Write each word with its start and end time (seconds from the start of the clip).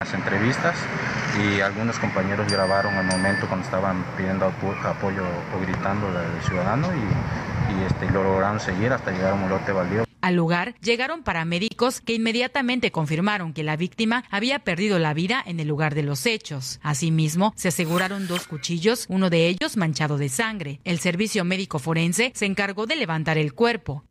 las 0.00 0.14
entrevistas 0.14 0.76
y 1.42 1.60
algunos 1.60 1.98
compañeros 1.98 2.46
grabaron 2.52 2.94
el 2.94 3.04
momento 3.04 3.48
cuando 3.48 3.64
estaban 3.64 4.04
pidiendo 4.16 4.46
apoyo 4.46 5.24
o 5.52 5.60
gritando 5.60 6.06
al 6.06 6.40
ciudadano 6.44 6.88
y, 6.94 7.84
este, 7.84 8.08
lo 8.12 8.22
lograron 8.22 8.60
seguir 8.60 8.92
hasta 8.92 9.10
llegar 9.10 9.34
un 9.34 9.48
lote 9.48 9.72
baldío. 9.72 10.04
Al 10.20 10.36
lugar 10.36 10.74
llegaron 10.80 11.24
paramédicos 11.24 12.00
que 12.00 12.14
inmediatamente 12.14 12.92
confirmaron 12.92 13.52
que 13.52 13.64
la 13.64 13.76
víctima 13.76 14.22
había 14.30 14.60
perdido 14.60 15.00
la 15.00 15.14
vida 15.14 15.42
en 15.44 15.58
el 15.58 15.66
lugar 15.66 15.96
de 15.96 16.04
los 16.04 16.26
hechos. 16.26 16.78
Asimismo, 16.82 17.52
se 17.56 17.68
aseguraron 17.68 18.28
dos 18.28 18.46
cuchillos, 18.46 19.06
uno 19.08 19.30
de 19.30 19.48
ellos 19.48 19.76
manchado 19.76 20.16
de 20.16 20.28
sangre. 20.28 20.80
El 20.84 21.00
servicio 21.00 21.44
médico 21.44 21.80
forense 21.80 22.30
se 22.36 22.46
encargó 22.46 22.86
de 22.86 22.94
levantar 22.94 23.36
el 23.36 23.52
cuerpo. 23.52 24.04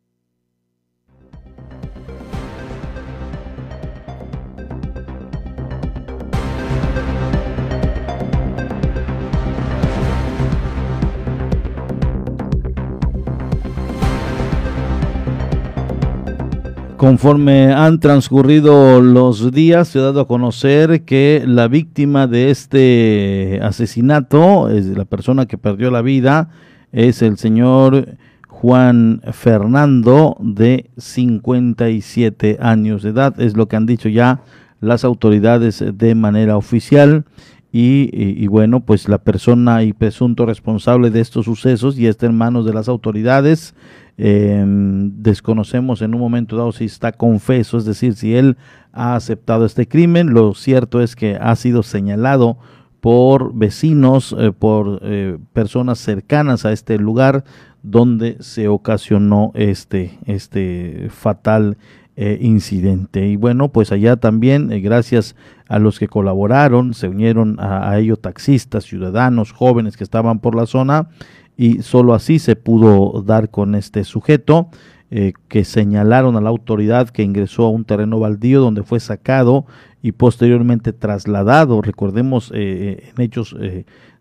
Conforme 17.08 17.72
han 17.72 18.00
transcurrido 18.00 19.00
los 19.00 19.50
días, 19.50 19.88
se 19.88 19.98
ha 19.98 20.02
dado 20.02 20.20
a 20.20 20.28
conocer 20.28 21.06
que 21.06 21.42
la 21.46 21.66
víctima 21.66 22.26
de 22.26 22.50
este 22.50 23.60
asesinato, 23.62 24.68
es 24.68 24.84
la 24.88 25.06
persona 25.06 25.46
que 25.46 25.56
perdió 25.56 25.90
la 25.90 26.02
vida, 26.02 26.50
es 26.92 27.22
el 27.22 27.38
señor 27.38 28.18
Juan 28.46 29.22
Fernando 29.32 30.36
de 30.38 30.90
57 30.98 32.58
años 32.60 33.02
de 33.02 33.08
edad. 33.08 33.40
Es 33.40 33.56
lo 33.56 33.68
que 33.68 33.76
han 33.76 33.86
dicho 33.86 34.10
ya 34.10 34.42
las 34.82 35.02
autoridades 35.02 35.82
de 35.90 36.14
manera 36.14 36.58
oficial. 36.58 37.24
Y, 37.70 38.46
bueno, 38.46 38.80
pues 38.80 39.08
la 39.08 39.18
persona 39.18 39.82
y 39.82 39.92
presunto 39.92 40.46
responsable 40.46 41.10
de 41.10 41.20
estos 41.20 41.44
sucesos 41.44 41.96
ya 41.96 42.08
está 42.08 42.26
en 42.26 42.34
manos 42.34 42.64
de 42.64 42.72
las 42.72 42.88
autoridades. 42.88 43.74
Em, 44.16 45.12
desconocemos 45.22 46.00
en 46.02 46.14
un 46.14 46.20
momento 46.20 46.56
dado 46.56 46.72
si 46.72 46.86
está 46.86 47.12
confeso, 47.12 47.76
es 47.76 47.84
decir, 47.84 48.14
si 48.14 48.34
él 48.34 48.56
ha 48.92 49.14
aceptado 49.14 49.66
este 49.66 49.86
crimen. 49.86 50.32
Lo 50.32 50.54
cierto 50.54 51.02
es 51.02 51.14
que 51.14 51.36
ha 51.40 51.54
sido 51.56 51.82
señalado 51.82 52.56
por 53.00 53.54
vecinos, 53.54 54.34
eh, 54.38 54.52
por 54.52 55.00
eh, 55.02 55.38
personas 55.52 55.98
cercanas 55.98 56.64
a 56.64 56.72
este 56.72 56.98
lugar 56.98 57.44
donde 57.82 58.36
se 58.40 58.68
ocasionó 58.68 59.52
este, 59.54 60.18
este 60.26 61.08
fatal 61.10 61.76
eh, 62.20 62.36
incidente. 62.40 63.28
Y 63.28 63.36
bueno, 63.36 63.68
pues 63.68 63.92
allá 63.92 64.16
también, 64.16 64.70
gracias 64.82 65.36
a 65.68 65.78
los 65.78 66.00
que 66.00 66.08
colaboraron, 66.08 66.92
se 66.92 67.06
unieron 67.06 67.60
a, 67.60 67.96
ello 67.96 68.16
taxistas, 68.16 68.82
ciudadanos, 68.82 69.52
jóvenes 69.52 69.96
que 69.96 70.02
estaban 70.02 70.40
por 70.40 70.56
la 70.56 70.66
zona, 70.66 71.10
y 71.56 71.82
solo 71.82 72.14
así 72.14 72.40
se 72.40 72.56
pudo 72.56 73.22
dar 73.22 73.50
con 73.50 73.76
este 73.76 74.02
sujeto 74.02 74.68
eh, 75.10 75.32
que 75.46 75.64
señalaron 75.64 76.36
a 76.36 76.40
la 76.40 76.50
autoridad 76.50 77.08
que 77.08 77.22
ingresó 77.22 77.66
a 77.66 77.70
un 77.70 77.84
terreno 77.84 78.18
baldío 78.18 78.60
donde 78.60 78.82
fue 78.82 78.98
sacado 78.98 79.64
y 80.02 80.10
posteriormente 80.10 80.92
trasladado. 80.92 81.80
Recordemos 81.80 82.50
eh, 82.50 82.56
eh, 82.56 83.12
en 83.14 83.22
hechos 83.22 83.56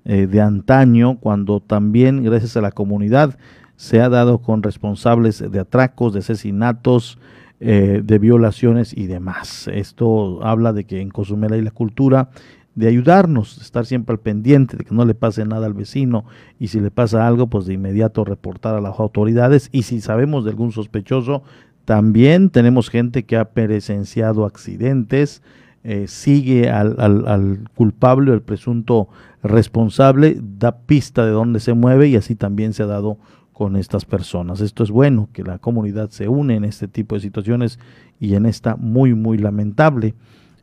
de 0.06 0.42
antaño 0.42 1.18
cuando 1.20 1.60
también 1.60 2.24
gracias 2.24 2.56
a 2.56 2.62
la 2.62 2.72
comunidad 2.72 3.38
se 3.76 4.00
ha 4.02 4.08
dado 4.08 4.38
con 4.38 4.64
responsables 4.64 5.44
de 5.52 5.60
atracos, 5.60 6.14
de 6.14 6.20
asesinatos, 6.20 7.18
de 7.60 8.20
violaciones 8.20 8.96
y 8.96 9.08
demás. 9.08 9.68
Esto 9.68 10.44
habla 10.44 10.74
de 10.74 10.84
que 10.84 11.02
en 11.02 11.10
Cozumel 11.10 11.54
hay 11.54 11.62
la 11.62 11.72
cultura 11.72 12.30
de 12.78 12.88
ayudarnos, 12.88 13.58
estar 13.58 13.88
siempre 13.88 14.14
al 14.14 14.20
pendiente 14.20 14.78
de 14.78 14.84
que 14.84 14.94
no 14.94 15.04
le 15.04 15.16
pase 15.16 15.44
nada 15.46 15.66
al 15.66 15.74
vecino 15.74 16.26
y 16.60 16.68
si 16.68 16.80
le 16.80 16.92
pasa 16.92 17.26
algo, 17.26 17.48
pues 17.48 17.66
de 17.66 17.74
inmediato 17.74 18.24
reportar 18.24 18.76
a 18.76 18.82
las 18.82 19.00
autoridades 19.00 19.70
y 19.72 19.82
si 19.82 20.00
sabemos 20.00 20.46
de 20.46 20.52
algún 20.52 20.72
sospechoso, 20.72 21.42
también 21.86 22.52
tenemos 22.52 22.92
gente 22.92 23.24
que 23.24 23.36
ha 23.36 23.46
presenciado 23.46 24.46
accidentes, 24.46 25.42
eh, 25.84 26.06
sigue 26.08 26.70
al, 26.70 26.98
al, 27.00 27.28
al 27.28 27.68
culpable 27.74 28.32
el 28.32 28.44
presunto 28.44 29.10
responsable, 29.42 30.38
da 30.40 30.82
pista 30.82 31.26
de 31.26 31.32
dónde 31.32 31.60
se 31.60 31.74
mueve 31.74 32.10
y 32.10 32.16
así 32.16 32.36
también 32.36 32.74
se 32.74 32.84
ha 32.84 32.88
dado 32.88 33.18
con 33.58 33.76
estas 33.76 34.06
personas. 34.06 34.62
Esto 34.62 34.84
es 34.84 34.92
bueno, 34.92 35.30
que 35.34 35.42
la 35.42 35.58
comunidad 35.58 36.12
se 36.12 36.28
une 36.28 36.54
en 36.54 36.64
este 36.64 36.88
tipo 36.88 37.16
de 37.16 37.22
situaciones 37.22 37.80
y 38.20 38.36
en 38.36 38.46
esta 38.46 38.76
muy, 38.76 39.16
muy 39.16 39.40
lamentable. 39.40 40.14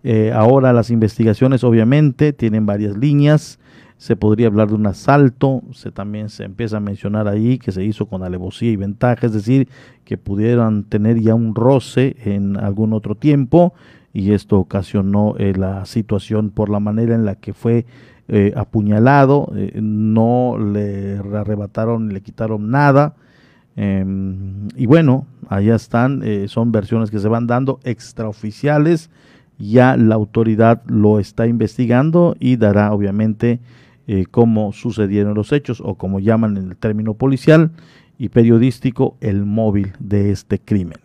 Eh, 0.04 0.30
ahora 0.32 0.72
las 0.72 0.90
investigaciones 0.90 1.64
obviamente 1.64 2.32
tienen 2.32 2.66
varias 2.66 2.96
líneas. 2.96 3.58
Se 3.96 4.14
podría 4.14 4.46
hablar 4.46 4.68
de 4.68 4.76
un 4.76 4.86
asalto, 4.86 5.64
se 5.72 5.90
también 5.90 6.28
se 6.28 6.44
empieza 6.44 6.76
a 6.76 6.80
mencionar 6.80 7.26
ahí 7.26 7.58
que 7.58 7.72
se 7.72 7.82
hizo 7.82 8.06
con 8.06 8.22
alevosía 8.22 8.70
y 8.70 8.76
ventaja, 8.76 9.26
es 9.26 9.32
decir, 9.32 9.68
que 10.04 10.16
pudieran 10.16 10.84
tener 10.84 11.18
ya 11.18 11.34
un 11.34 11.56
roce 11.56 12.14
en 12.24 12.56
algún 12.56 12.92
otro 12.92 13.16
tiempo 13.16 13.74
y 14.12 14.30
esto 14.34 14.60
ocasionó 14.60 15.34
eh, 15.36 15.52
la 15.56 15.84
situación 15.84 16.50
por 16.50 16.70
la 16.70 16.78
manera 16.78 17.16
en 17.16 17.24
la 17.24 17.34
que 17.34 17.54
fue 17.54 17.86
eh, 18.28 18.52
apuñalado, 18.56 19.52
no 19.74 20.56
le 20.58 21.18
arrebataron 21.18 22.08
ni 22.08 22.14
le 22.14 22.20
quitaron 22.22 22.70
nada. 22.70 23.14
Em, 23.76 24.68
y 24.76 24.86
bueno, 24.86 25.26
allá 25.48 25.74
están, 25.74 26.22
son 26.46 26.72
versiones 26.72 27.10
que 27.10 27.18
se 27.18 27.28
van 27.28 27.46
dando 27.46 27.80
extraoficiales 27.84 29.10
ya 29.58 29.96
la 29.96 30.14
autoridad 30.14 30.82
lo 30.86 31.18
está 31.18 31.46
investigando 31.46 32.36
y 32.38 32.56
dará 32.56 32.92
obviamente 32.92 33.60
eh, 34.06 34.26
cómo 34.30 34.72
sucedieron 34.72 35.34
los 35.34 35.52
hechos 35.52 35.80
o 35.84 35.94
como 35.94 36.20
llaman 36.20 36.56
en 36.56 36.70
el 36.70 36.76
término 36.76 37.14
policial 37.14 37.70
y 38.18 38.28
periodístico 38.28 39.16
el 39.20 39.44
móvil 39.44 39.92
de 39.98 40.30
este 40.30 40.58
crimen. 40.58 40.98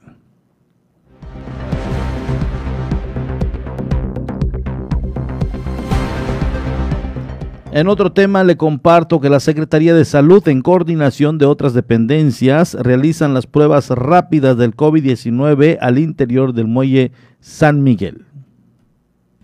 En 7.72 7.88
otro 7.88 8.12
tema 8.12 8.44
le 8.44 8.57
comparto 8.57 9.22
que 9.22 9.30
la 9.30 9.40
Secretaría 9.40 9.94
de 9.94 10.03
Salud 10.03 10.46
en 10.47 10.62
coordinación 10.62 11.38
de 11.38 11.46
otras 11.46 11.75
dependencias 11.75 12.74
realizan 12.74 13.35
las 13.35 13.46
pruebas 13.46 13.91
rápidas 13.91 14.57
del 14.57 14.75
COVID-19 14.75 15.78
al 15.80 16.00
interior 16.00 16.53
del 16.53 16.66
muelle 16.66 17.12
San 17.40 17.84
Miguel. 17.84 18.25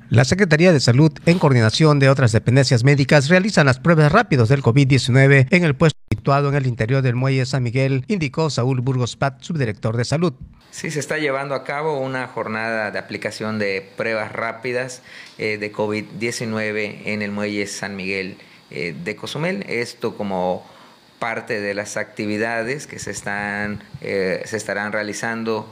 La 0.09 0.23
Secretaría 0.23 0.71
de 0.71 0.79
Salud, 0.79 1.11
en 1.25 1.39
coordinación 1.39 1.97
de 1.97 2.09
otras 2.09 2.31
dependencias 2.31 2.83
médicas, 2.83 3.27
realizan 3.27 3.65
las 3.65 3.79
pruebas 3.79 4.11
rápidas 4.11 4.49
del 4.49 4.61
COVID-19 4.61 5.47
en 5.49 5.63
el 5.63 5.75
puesto 5.75 5.99
situado 6.11 6.49
en 6.49 6.55
el 6.55 6.67
interior 6.67 7.01
del 7.01 7.15
muelle 7.15 7.43
San 7.47 7.63
Miguel, 7.63 8.05
indicó 8.07 8.51
Saúl 8.51 8.81
Burgos 8.81 9.15
Pat, 9.15 9.41
subdirector 9.41 9.97
de 9.97 10.05
salud. 10.05 10.33
Sí, 10.69 10.91
se 10.91 10.99
está 10.99 11.17
llevando 11.17 11.55
a 11.55 11.63
cabo 11.63 11.99
una 11.99 12.27
jornada 12.27 12.91
de 12.91 12.99
aplicación 12.99 13.57
de 13.57 13.89
pruebas 13.97 14.31
rápidas 14.31 15.01
eh, 15.39 15.57
de 15.57 15.73
COVID-19 15.73 17.01
en 17.05 17.23
el 17.23 17.31
muelle 17.31 17.65
San 17.65 17.95
Miguel 17.95 18.37
eh, 18.69 18.95
de 19.03 19.15
Cozumel. 19.15 19.65
Esto 19.67 20.15
como 20.15 20.67
parte 21.17 21.61
de 21.61 21.73
las 21.73 21.97
actividades 21.97 22.85
que 22.85 22.99
se, 22.99 23.09
están, 23.09 23.81
eh, 24.01 24.43
se 24.45 24.57
estarán 24.57 24.91
realizando 24.91 25.67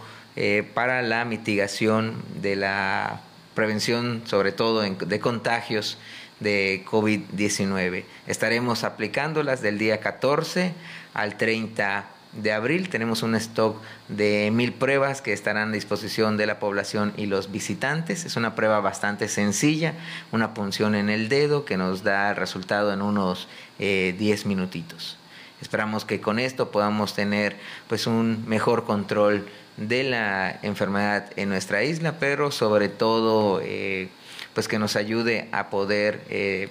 para 0.74 1.04
la 1.04 1.26
mitigación 1.26 2.16
de 2.42 2.56
la 2.56 3.22
prevención 3.54 4.24
sobre 4.26 4.52
todo 4.52 4.82
de 4.82 5.20
contagios 5.20 5.98
de 6.40 6.84
COVID-19. 6.90 8.04
Estaremos 8.28 8.84
aplicándolas 8.84 9.62
del 9.62 9.78
día 9.78 10.00
14 10.00 10.74
al 11.14 11.38
30 11.38 12.06
de 12.34 12.52
abril. 12.52 12.90
Tenemos 12.90 13.24
un 13.24 13.36
stock 13.36 13.82
de 14.08 14.50
mil 14.52 14.74
pruebas 14.74 15.22
que 15.22 15.34
estarán 15.34 15.70
a 15.70 15.72
disposición 15.72 16.38
de 16.38 16.46
la 16.46 16.60
población 16.60 17.14
y 17.18 17.28
los 17.28 17.52
visitantes. 17.52 18.26
Es 18.26 18.36
una 18.36 18.56
prueba 18.56 18.80
bastante 18.80 19.28
sencilla, 19.28 19.94
una 20.32 20.54
punción 20.54 20.96
en 20.96 21.10
el 21.10 21.30
dedo 21.30 21.66
que 21.66 21.78
nos 21.78 22.04
da 22.04 22.32
el 22.32 22.36
resultado 22.36 22.94
en 22.94 23.02
unos 23.02 23.48
10 23.78 24.20
eh, 24.20 24.48
minutitos. 24.48 25.18
Esperamos 25.62 26.04
que 26.04 26.20
con 26.20 26.40
esto 26.40 26.72
podamos 26.72 27.14
tener 27.14 27.56
pues 27.88 28.06
un 28.06 28.44
mejor 28.48 28.84
control 28.84 29.48
de 29.78 30.04
la 30.04 30.60
enfermedad 30.62 31.32
en 31.36 31.50
nuestra 31.50 31.84
isla, 31.84 32.16
pero 32.20 32.52
sobre 32.52 32.90
todo 32.90 33.60
eh, 33.64 34.10
pues 34.54 34.68
que 34.68 34.80
nos 34.80 34.96
ayude 34.96 35.50
a 35.52 35.70
poder 35.70 36.22
eh, 36.30 36.70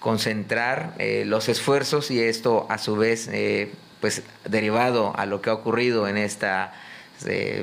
concentrar 0.00 0.94
eh, 0.98 1.24
los 1.26 1.48
esfuerzos 1.48 2.10
y 2.10 2.20
esto 2.20 2.66
a 2.70 2.78
su 2.78 2.96
vez 2.96 3.30
pues 4.00 4.22
derivado 4.44 5.14
a 5.16 5.26
lo 5.26 5.40
que 5.42 5.50
ha 5.50 5.54
ocurrido 5.54 6.06
en 6.08 6.16
esta 6.16 6.72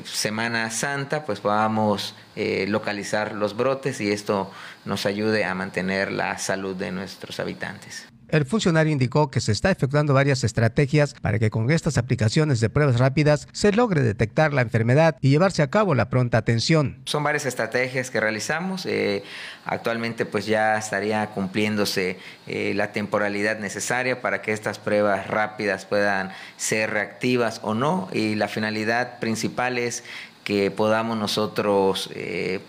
Semana 0.04 0.72
Santa, 0.72 1.26
pues 1.26 1.40
podamos 1.40 2.16
localizar 2.36 3.34
los 3.34 3.56
brotes 3.56 4.02
y 4.02 4.12
esto 4.12 4.52
nos 4.84 5.06
ayude 5.06 5.46
a 5.46 5.54
mantener 5.54 6.12
la 6.12 6.40
salud 6.40 6.76
de 6.76 6.92
nuestros 6.92 7.40
habitantes. 7.40 8.08
El 8.34 8.46
funcionario 8.46 8.92
indicó 8.92 9.30
que 9.30 9.40
se 9.40 9.52
está 9.52 9.70
efectuando 9.70 10.16
varias 10.16 10.44
estrategias 10.44 11.14
para 11.14 11.38
que 11.38 11.52
con 11.52 11.70
estas 11.70 12.00
aplicaciones 12.00 12.60
de 12.60 12.68
pruebas 12.68 12.98
rápidas 12.98 13.48
se 13.52 13.72
logre 13.72 14.02
detectar 14.02 14.54
la 14.54 14.64
enfermedad 14.64 15.18
y 15.22 15.30
llevarse 15.30 15.62
a 15.62 15.70
cabo 15.70 15.94
la 15.94 16.10
pronta 16.10 16.40
atención. 16.40 16.98
Son 17.06 17.22
varias 17.22 17.46
estrategias 17.46 18.10
que 18.10 18.20
realizamos. 18.20 18.88
Eh, 18.88 19.22
actualmente 19.66 20.26
pues 20.26 20.48
ya 20.48 20.80
estaría 20.80 21.28
cumpliéndose 21.28 22.18
eh, 22.48 22.74
la 22.74 22.92
temporalidad 22.92 23.60
necesaria 23.60 24.20
para 24.20 24.42
que 24.42 24.52
estas 24.52 24.80
pruebas 24.80 25.28
rápidas 25.28 25.86
puedan 25.86 26.32
ser 26.58 26.90
reactivas 26.90 27.60
o 27.62 27.76
no 27.76 28.10
y 28.14 28.34
la 28.34 28.48
finalidad 28.48 29.20
principal 29.20 29.78
es 29.78 30.04
que 30.44 30.72
podamos 30.72 31.20
nosotros 31.20 32.10
eh, 32.16 32.62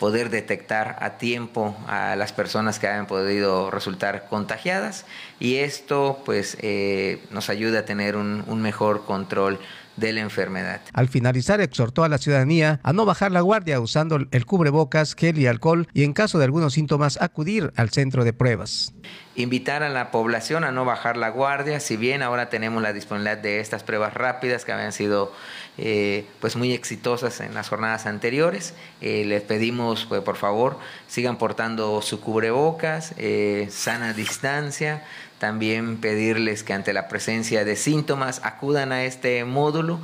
poder 0.00 0.30
detectar 0.30 0.96
a 1.00 1.18
tiempo 1.18 1.76
a 1.86 2.16
las 2.16 2.32
personas 2.32 2.78
que 2.78 2.88
hayan 2.88 3.06
podido 3.06 3.70
resultar 3.70 4.26
contagiadas 4.30 5.04
y 5.38 5.56
esto 5.56 6.22
pues 6.24 6.56
eh, 6.62 7.22
nos 7.30 7.50
ayuda 7.50 7.80
a 7.80 7.84
tener 7.84 8.16
un, 8.16 8.42
un 8.48 8.62
mejor 8.62 9.04
control 9.04 9.60
de 10.00 10.12
la 10.12 10.20
enfermedad. 10.20 10.80
Al 10.92 11.08
finalizar, 11.08 11.60
exhortó 11.60 12.02
a 12.02 12.08
la 12.08 12.18
ciudadanía 12.18 12.80
a 12.82 12.92
no 12.92 13.04
bajar 13.04 13.30
la 13.30 13.42
guardia 13.42 13.80
usando 13.80 14.18
el 14.30 14.46
cubrebocas, 14.46 15.14
gel 15.14 15.38
y 15.38 15.46
alcohol 15.46 15.86
y 15.92 16.04
en 16.04 16.12
caso 16.12 16.38
de 16.38 16.46
algunos 16.46 16.72
síntomas 16.72 17.20
acudir 17.20 17.72
al 17.76 17.90
centro 17.90 18.24
de 18.24 18.32
pruebas. 18.32 18.94
Invitar 19.36 19.82
a 19.82 19.88
la 19.88 20.10
población 20.10 20.64
a 20.64 20.72
no 20.72 20.84
bajar 20.84 21.16
la 21.16 21.28
guardia, 21.28 21.80
si 21.80 21.96
bien 21.96 22.22
ahora 22.22 22.48
tenemos 22.48 22.82
la 22.82 22.92
disponibilidad 22.92 23.38
de 23.38 23.60
estas 23.60 23.84
pruebas 23.84 24.14
rápidas 24.14 24.64
que 24.64 24.72
habían 24.72 24.92
sido 24.92 25.32
eh, 25.82 26.26
pues 26.40 26.56
muy 26.56 26.72
exitosas 26.74 27.40
en 27.40 27.54
las 27.54 27.70
jornadas 27.70 28.04
anteriores, 28.04 28.74
eh, 29.00 29.24
les 29.24 29.42
pedimos 29.42 30.04
pues, 30.04 30.20
por 30.20 30.36
favor 30.36 30.78
sigan 31.08 31.38
portando 31.38 32.02
su 32.02 32.20
cubrebocas, 32.20 33.14
eh, 33.16 33.66
sana 33.70 34.12
distancia, 34.12 35.02
también 35.38 35.96
pedirles 35.96 36.64
que 36.64 36.74
ante 36.74 36.92
la 36.92 37.08
presencia 37.08 37.64
de 37.64 37.76
síntomas 37.76 38.42
acudan 38.44 38.92
a 38.92 39.04
este 39.04 39.42
módulo. 39.46 40.00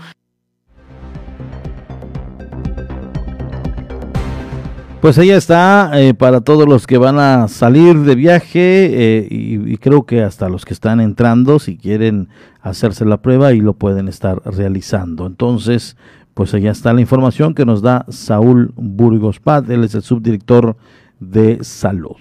Pues 5.06 5.18
ella 5.18 5.36
está 5.36 5.92
eh, 6.00 6.14
para 6.14 6.40
todos 6.40 6.68
los 6.68 6.84
que 6.84 6.98
van 6.98 7.20
a 7.20 7.46
salir 7.46 8.00
de 8.00 8.16
viaje 8.16 8.58
eh, 8.58 9.28
y, 9.30 9.76
creo 9.76 10.04
que 10.04 10.24
hasta 10.24 10.48
los 10.48 10.64
que 10.64 10.74
están 10.74 11.00
entrando, 11.00 11.60
si 11.60 11.76
quieren 11.76 12.28
hacerse 12.60 13.04
la 13.04 13.22
prueba 13.22 13.52
y 13.52 13.60
lo 13.60 13.74
pueden 13.74 14.08
estar 14.08 14.42
realizando. 14.44 15.24
Entonces, 15.26 15.96
pues 16.34 16.54
allá 16.54 16.72
está 16.72 16.92
la 16.92 17.02
información 17.02 17.54
que 17.54 17.64
nos 17.64 17.82
da 17.82 18.04
Saúl 18.08 18.72
Burgos 18.74 19.38
Paz, 19.38 19.62
él 19.68 19.84
es 19.84 19.94
el 19.94 20.02
subdirector 20.02 20.76
de 21.20 21.62
salud. 21.62 22.16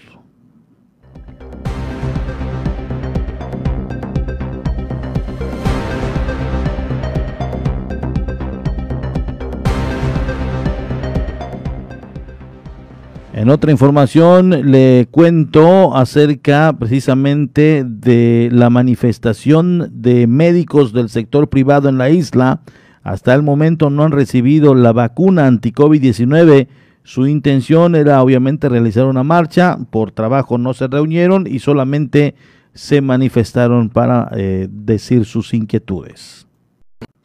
En 13.36 13.50
otra 13.50 13.70
información 13.70 14.72
le 14.72 15.10
cuento 15.12 15.94
acerca 15.98 16.72
precisamente 16.80 17.84
de 17.86 18.48
la 18.50 18.70
manifestación 18.70 19.90
de 19.92 20.26
médicos 20.26 20.94
del 20.94 21.10
sector 21.10 21.50
privado 21.50 21.90
en 21.90 21.98
la 21.98 22.10
isla. 22.10 22.62
Hasta 23.04 23.34
el 23.34 23.44
momento 23.44 23.90
no 23.90 24.04
han 24.04 24.14
recibido 24.14 24.74
la 24.74 24.94
vacuna 24.94 25.48
anti-COVID-19. 25.48 26.70
Su 27.04 27.28
intención 27.28 27.96
era 27.96 28.24
obviamente 28.24 28.70
realizar 28.70 29.06
una 29.06 29.24
marcha, 29.24 29.80
por 29.90 30.14
trabajo 30.14 30.58
no 30.58 30.74
se 30.74 30.88
reunieron 30.88 31.46
y 31.46 31.60
solamente 31.60 32.36
se 32.74 33.02
manifestaron 33.02 33.90
para 33.90 34.30
eh, 34.32 34.70
decir 34.72 35.26
sus 35.26 35.54
inquietudes. 35.54 36.45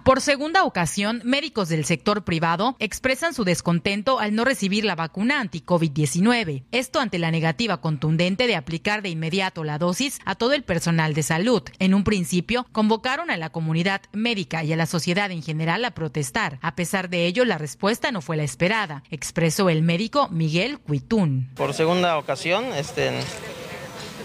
Por 0.04 0.22
segunda 0.22 0.64
ocasión, 0.64 1.20
médicos 1.24 1.68
del 1.68 1.84
sector 1.84 2.24
privado 2.24 2.74
expresan 2.78 3.34
su 3.34 3.44
descontento 3.44 4.18
al 4.18 4.34
no 4.34 4.44
recibir 4.44 4.84
la 4.84 4.94
vacuna 4.94 5.40
anti-COVID-19. 5.40 6.64
Esto 6.72 7.00
ante 7.00 7.18
la 7.18 7.30
negativa 7.30 7.80
contundente 7.80 8.46
de 8.46 8.56
aplicar 8.56 9.02
de 9.02 9.10
inmediato 9.10 9.62
la 9.62 9.78
dosis 9.78 10.18
a 10.24 10.34
todo 10.34 10.54
el 10.54 10.62
personal 10.62 11.12
de 11.12 11.22
salud. 11.22 11.62
En 11.78 11.94
un 11.94 12.04
principio, 12.04 12.66
convocaron 12.72 13.30
a 13.30 13.36
la 13.36 13.50
comunidad 13.50 14.00
médica 14.12 14.64
y 14.64 14.72
a 14.72 14.76
la 14.76 14.86
sociedad 14.86 15.30
en 15.30 15.42
general 15.42 15.84
a 15.84 15.90
protestar. 15.90 16.58
A 16.62 16.74
pesar 16.74 17.10
de 17.10 17.26
ello, 17.26 17.44
la 17.44 17.58
respuesta 17.58 18.10
no 18.10 18.22
fue 18.22 18.36
la 18.38 18.44
esperada, 18.44 19.02
expresó 19.10 19.68
el 19.68 19.82
médico 19.82 20.28
Miguel 20.30 20.78
Cuitún. 20.78 21.50
Por 21.56 21.74
segunda 21.74 22.16
ocasión, 22.16 22.64
este, 22.72 23.20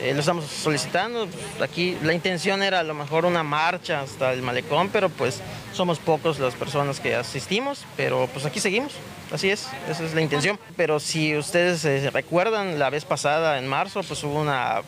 eh, 0.01 0.13
lo 0.13 0.19
estamos 0.19 0.45
solicitando. 0.45 1.27
Aquí 1.61 1.97
la 2.03 2.13
intención 2.13 2.63
era 2.63 2.79
a 2.79 2.83
lo 2.83 2.93
mejor 2.93 3.25
una 3.25 3.43
marcha 3.43 4.01
hasta 4.01 4.33
el 4.33 4.41
malecón, 4.41 4.89
pero 4.89 5.09
pues 5.09 5.41
somos 5.73 5.99
pocos 5.99 6.39
las 6.39 6.53
personas 6.55 6.99
que 6.99 7.15
asistimos, 7.15 7.85
pero 7.97 8.27
pues 8.33 8.45
aquí 8.45 8.59
seguimos. 8.59 8.93
Así 9.31 9.49
es, 9.49 9.67
esa 9.89 10.03
es 10.03 10.13
la 10.13 10.21
intención. 10.21 10.59
Pero 10.77 10.99
si 10.99 11.35
ustedes 11.35 11.81
se 11.81 12.09
recuerdan, 12.11 12.77
la 12.77 12.89
vez 12.89 13.05
pasada, 13.05 13.57
en 13.57 13.67
marzo, 13.67 14.03
pues 14.03 14.23
hubo 14.23 14.39
una, 14.39 14.81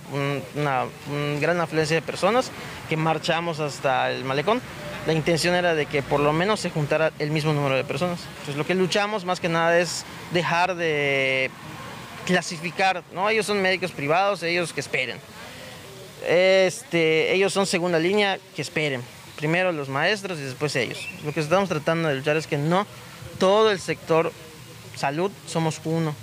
una, 0.56 0.86
una 1.12 1.40
gran 1.40 1.60
afluencia 1.60 1.96
de 1.96 2.02
personas 2.02 2.52
que 2.88 2.98
marchamos 2.98 3.60
hasta 3.60 4.12
el 4.12 4.24
malecón. 4.24 4.62
La 5.08 5.14
intención 5.14 5.56
era 5.56 5.74
de 5.74 5.86
que 5.86 6.04
por 6.04 6.20
lo 6.20 6.34
menos 6.34 6.60
se 6.60 6.70
juntara 6.70 7.14
el 7.18 7.32
mismo 7.32 7.54
número 7.54 7.76
de 7.76 7.86
personas. 7.86 8.20
Pues 8.46 8.58
lo 8.58 8.66
que 8.66 8.76
luchamos 8.76 9.24
más 9.24 9.40
que 9.40 9.48
nada 9.48 9.80
es 9.80 10.04
dejar 10.34 10.76
de 10.76 11.50
clasificar, 12.28 13.04
¿no? 13.14 13.30
Ellos 13.30 13.46
son 13.46 13.62
médicos 13.62 13.92
privados, 13.92 14.44
ellos 14.44 14.74
que 14.74 14.82
esperen. 14.82 15.18
Este, 16.28 17.34
ellos 17.34 17.54
son 17.54 17.66
segunda 17.66 17.98
línea, 17.98 18.38
que 18.54 18.62
esperen. 18.62 19.02
Primero 19.38 19.72
los 19.72 19.88
maestros 19.88 20.38
y 20.38 20.42
después 20.42 20.76
ellos. 20.76 21.00
Lo 21.24 21.32
que 21.32 21.40
estamos 21.40 21.70
tratando 21.70 22.10
de 22.10 22.16
luchar 22.16 22.36
es 22.36 22.46
que 22.46 22.58
no 22.58 22.86
todo 23.40 23.72
el 23.72 23.80
sector 23.80 24.34
salud 24.96 25.32
somos 25.48 25.80
uno. 25.86 26.14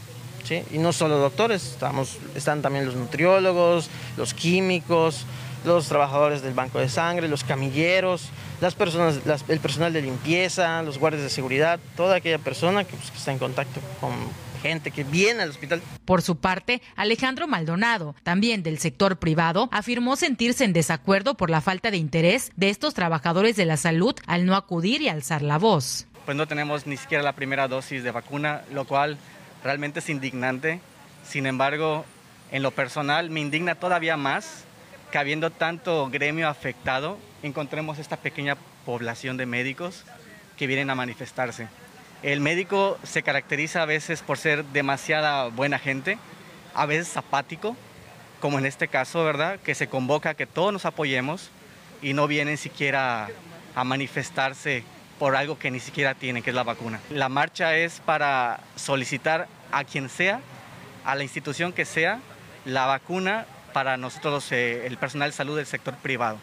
¿sí? 0.44 0.62
Y 0.72 0.78
no 0.78 0.92
solo 0.92 1.16
doctores, 1.16 1.64
estamos, 1.64 2.18
están 2.34 2.60
también 2.60 2.84
los 2.84 2.96
nutriólogos, 2.96 3.88
los 4.18 4.34
químicos, 4.34 5.24
los 5.64 5.88
trabajadores 5.88 6.42
del 6.42 6.52
banco 6.52 6.80
de 6.80 6.90
sangre, 6.90 7.28
los 7.28 7.44
camilleros, 7.44 8.28
las 8.60 8.74
personas, 8.74 9.20
el 9.48 9.60
personal 9.60 9.94
de 9.94 10.02
limpieza, 10.02 10.82
los 10.82 10.98
guardias 10.98 11.22
de 11.22 11.30
seguridad, 11.30 11.80
toda 11.96 12.16
aquella 12.16 12.38
persona 12.38 12.84
que, 12.84 12.94
pues, 12.94 13.10
que 13.10 13.16
está 13.16 13.32
en 13.32 13.38
contacto 13.38 13.80
con 14.00 14.12
gente 14.68 14.90
que 14.90 15.04
viene 15.04 15.42
al 15.42 15.50
hospital. 15.50 15.82
Por 16.06 16.22
su 16.22 16.36
parte, 16.36 16.80
Alejandro 16.96 17.46
Maldonado, 17.46 18.14
también 18.22 18.62
del 18.62 18.78
sector 18.78 19.18
privado, 19.18 19.68
afirmó 19.72 20.16
sentirse 20.16 20.64
en 20.64 20.72
desacuerdo 20.72 21.36
por 21.36 21.50
la 21.50 21.60
falta 21.60 21.90
de 21.90 21.98
interés 21.98 22.50
de 22.56 22.70
estos 22.70 22.94
trabajadores 22.94 23.56
de 23.56 23.66
la 23.66 23.76
salud 23.76 24.14
al 24.26 24.46
no 24.46 24.56
acudir 24.56 25.02
y 25.02 25.08
alzar 25.08 25.42
la 25.42 25.58
voz. 25.58 26.06
Pues 26.24 26.34
no 26.34 26.48
tenemos 26.48 26.86
ni 26.86 26.96
siquiera 26.96 27.22
la 27.22 27.34
primera 27.34 27.68
dosis 27.68 28.02
de 28.02 28.10
vacuna, 28.10 28.62
lo 28.72 28.86
cual 28.86 29.18
realmente 29.62 29.98
es 29.98 30.08
indignante. 30.08 30.80
Sin 31.28 31.44
embargo, 31.44 32.06
en 32.50 32.62
lo 32.62 32.70
personal 32.70 33.28
me 33.28 33.40
indigna 33.40 33.74
todavía 33.74 34.16
más 34.16 34.64
que 35.12 35.18
habiendo 35.18 35.50
tanto 35.50 36.08
gremio 36.10 36.48
afectado, 36.48 37.18
encontremos 37.42 37.98
esta 37.98 38.16
pequeña 38.16 38.56
población 38.86 39.36
de 39.36 39.44
médicos 39.44 40.04
que 40.56 40.66
vienen 40.66 40.88
a 40.88 40.94
manifestarse. 40.94 41.68
El 42.24 42.40
médico 42.40 42.98
se 43.02 43.22
caracteriza 43.22 43.82
a 43.82 43.84
veces 43.84 44.22
por 44.22 44.38
ser 44.38 44.64
demasiada 44.64 45.48
buena 45.48 45.78
gente, 45.78 46.16
a 46.72 46.86
veces 46.86 47.18
apático, 47.18 47.76
como 48.40 48.58
en 48.58 48.64
este 48.64 48.88
caso, 48.88 49.22
¿verdad? 49.22 49.60
Que 49.60 49.74
se 49.74 49.88
convoca 49.88 50.30
a 50.30 50.34
que 50.34 50.46
todos 50.46 50.72
nos 50.72 50.86
apoyemos 50.86 51.50
y 52.00 52.14
no 52.14 52.26
vienen 52.26 52.56
siquiera 52.56 53.28
a 53.74 53.84
manifestarse 53.84 54.84
por 55.18 55.36
algo 55.36 55.58
que 55.58 55.70
ni 55.70 55.80
siquiera 55.80 56.14
tienen, 56.14 56.42
que 56.42 56.48
es 56.48 56.56
la 56.56 56.62
vacuna. 56.62 56.98
La 57.10 57.28
marcha 57.28 57.76
es 57.76 58.00
para 58.00 58.60
solicitar 58.74 59.46
a 59.70 59.84
quien 59.84 60.08
sea, 60.08 60.40
a 61.04 61.16
la 61.16 61.24
institución 61.24 61.74
que 61.74 61.84
sea, 61.84 62.20
la 62.64 62.86
vacuna 62.86 63.44
para 63.74 63.98
nosotros, 63.98 64.50
eh, 64.50 64.86
el 64.86 64.96
personal 64.96 65.28
de 65.28 65.36
salud 65.36 65.58
del 65.58 65.66
sector 65.66 65.94
privado. 65.96 66.38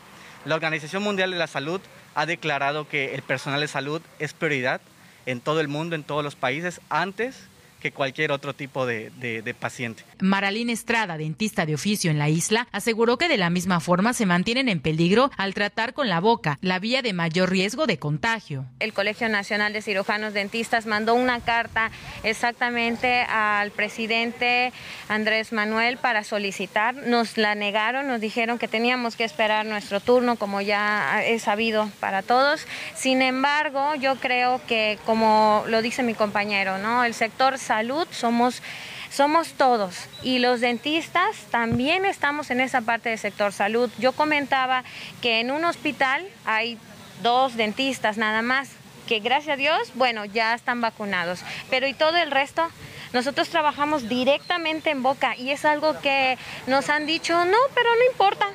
La 0.46 0.54
Organización 0.54 1.02
Mundial 1.02 1.32
de 1.32 1.38
la 1.38 1.48
Salud 1.48 1.82
ha 2.14 2.28
declarado 2.28 2.88
que 2.88 3.16
el 3.16 3.24
personal 3.24 3.62
de 3.62 3.68
salud 3.68 4.04
es 4.20 4.34
prioridad 4.34 4.80
en 5.26 5.42
todo 5.42 5.60
el 5.60 5.68
mundo, 5.68 5.96
en 5.96 6.04
todos 6.04 6.24
los 6.24 6.36
países, 6.36 6.82
antes 6.90 7.48
que 7.82 7.92
cualquier 7.92 8.32
otro 8.32 8.54
tipo 8.54 8.86
de, 8.86 9.12
de, 9.18 9.42
de, 9.42 9.54
paciente. 9.54 10.04
Maralín 10.20 10.70
Estrada, 10.70 11.18
dentista 11.18 11.66
de 11.66 11.76
oficio 11.76 12.12
en 12.12 12.20
la 12.20 12.30
isla, 12.30 12.68
aseguró 12.72 13.18
que 13.18 13.28
de 13.28 13.38
la 13.38 13.50
misma 13.50 13.80
forma 13.80 14.14
se 14.14 14.26
mantienen 14.26 14.70
en 14.70 14.80
peligro 14.80 15.32
al 15.36 15.54
tratar 15.54 15.94
con 15.94 16.08
la 16.08 16.20
boca, 16.20 16.58
la 16.62 16.80
vía 16.80 17.02
de 17.02 17.14
mayor 17.14 17.50
riesgo 17.50 17.88
de 17.88 17.98
contagio. 17.98 18.66
El 18.80 18.94
Colegio 18.94 19.28
Nacional 19.28 19.74
de 19.74 19.82
Cirujanos 19.82 20.34
Dentistas 20.34 20.86
mandó 20.86 21.16
una 21.16 21.42
carta 21.42 21.92
exactamente 22.24 23.24
al 23.24 23.72
presidente 23.72 24.72
Andrés 25.10 25.52
Manuel 25.52 25.98
para 25.98 26.24
solicitar. 26.24 26.96
Nos 26.96 27.38
la 27.38 27.56
negaron, 27.56 28.08
nos 28.08 28.22
dijeron 28.22 28.60
que 28.60 28.68
teníamos 28.68 29.16
que 29.16 29.24
esperar 29.24 29.66
nuestro 29.66 30.00
turno, 30.00 30.36
como 30.36 30.62
ya 30.62 31.24
es 31.26 31.44
sabido 31.44 31.90
para 32.00 32.22
todos. 32.22 32.66
Sin 32.96 33.22
embargo, 33.22 33.96
yo 33.96 34.16
creo 34.18 34.62
que, 34.68 35.00
como 35.06 35.64
lo 35.68 35.82
dice 35.82 36.04
mi 36.04 36.14
compañero, 36.14 36.78
¿no? 36.78 37.02
el 37.04 37.14
sector 37.14 37.58
salud 37.72 38.06
somos 38.12 38.62
somos 39.10 39.54
todos 39.54 39.96
y 40.24 40.40
los 40.40 40.60
dentistas 40.60 41.38
también 41.52 42.04
estamos 42.04 42.52
en 42.52 42.60
esa 42.60 42.82
parte 42.82 43.08
del 43.08 43.18
sector 43.18 43.54
salud. 43.54 43.90
Yo 43.98 44.12
comentaba 44.12 44.84
que 45.22 45.40
en 45.40 45.52
un 45.52 45.64
hospital 45.64 46.28
hay 46.44 46.78
dos 47.24 47.56
dentistas 47.56 48.18
nada 48.18 48.42
más, 48.42 48.72
que 49.08 49.20
gracias 49.22 49.54
a 49.54 49.56
Dios, 49.56 49.92
bueno, 49.96 50.26
ya 50.26 50.54
están 50.54 50.82
vacunados, 50.82 51.44
pero 51.70 51.88
¿y 51.88 51.94
todo 51.94 52.18
el 52.18 52.30
resto? 52.30 52.70
Nosotros 53.14 53.48
trabajamos 53.48 54.10
directamente 54.10 54.90
en 54.90 55.02
boca 55.02 55.38
y 55.38 55.52
es 55.52 55.64
algo 55.64 55.98
que 56.02 56.38
nos 56.68 56.90
han 56.90 57.06
dicho, 57.06 57.46
no, 57.46 57.58
pero 57.74 57.90
no 57.96 58.12
importa, 58.12 58.48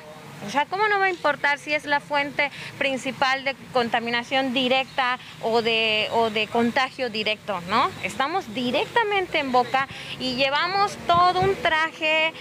o 0.45 0.49
sea, 0.49 0.65
¿cómo 0.65 0.87
no 0.87 0.99
va 0.99 1.05
a 1.05 1.09
importar 1.09 1.57
si 1.59 1.73
es 1.73 1.85
la 1.85 1.99
fuente 1.99 2.51
principal 2.77 3.43
de 3.43 3.55
contaminación 3.73 4.53
directa 4.53 5.19
o 5.41 5.61
de, 5.61 6.09
o 6.13 6.29
de 6.29 6.47
contagio 6.47 7.09
directo, 7.09 7.59
¿no? 7.69 7.89
Estamos 8.03 8.53
directamente 8.53 9.39
en 9.39 9.51
boca 9.51 9.87
y 10.19 10.35
llevamos 10.35 10.97
todo 11.07 11.41
un 11.41 11.55
traje 11.55 12.33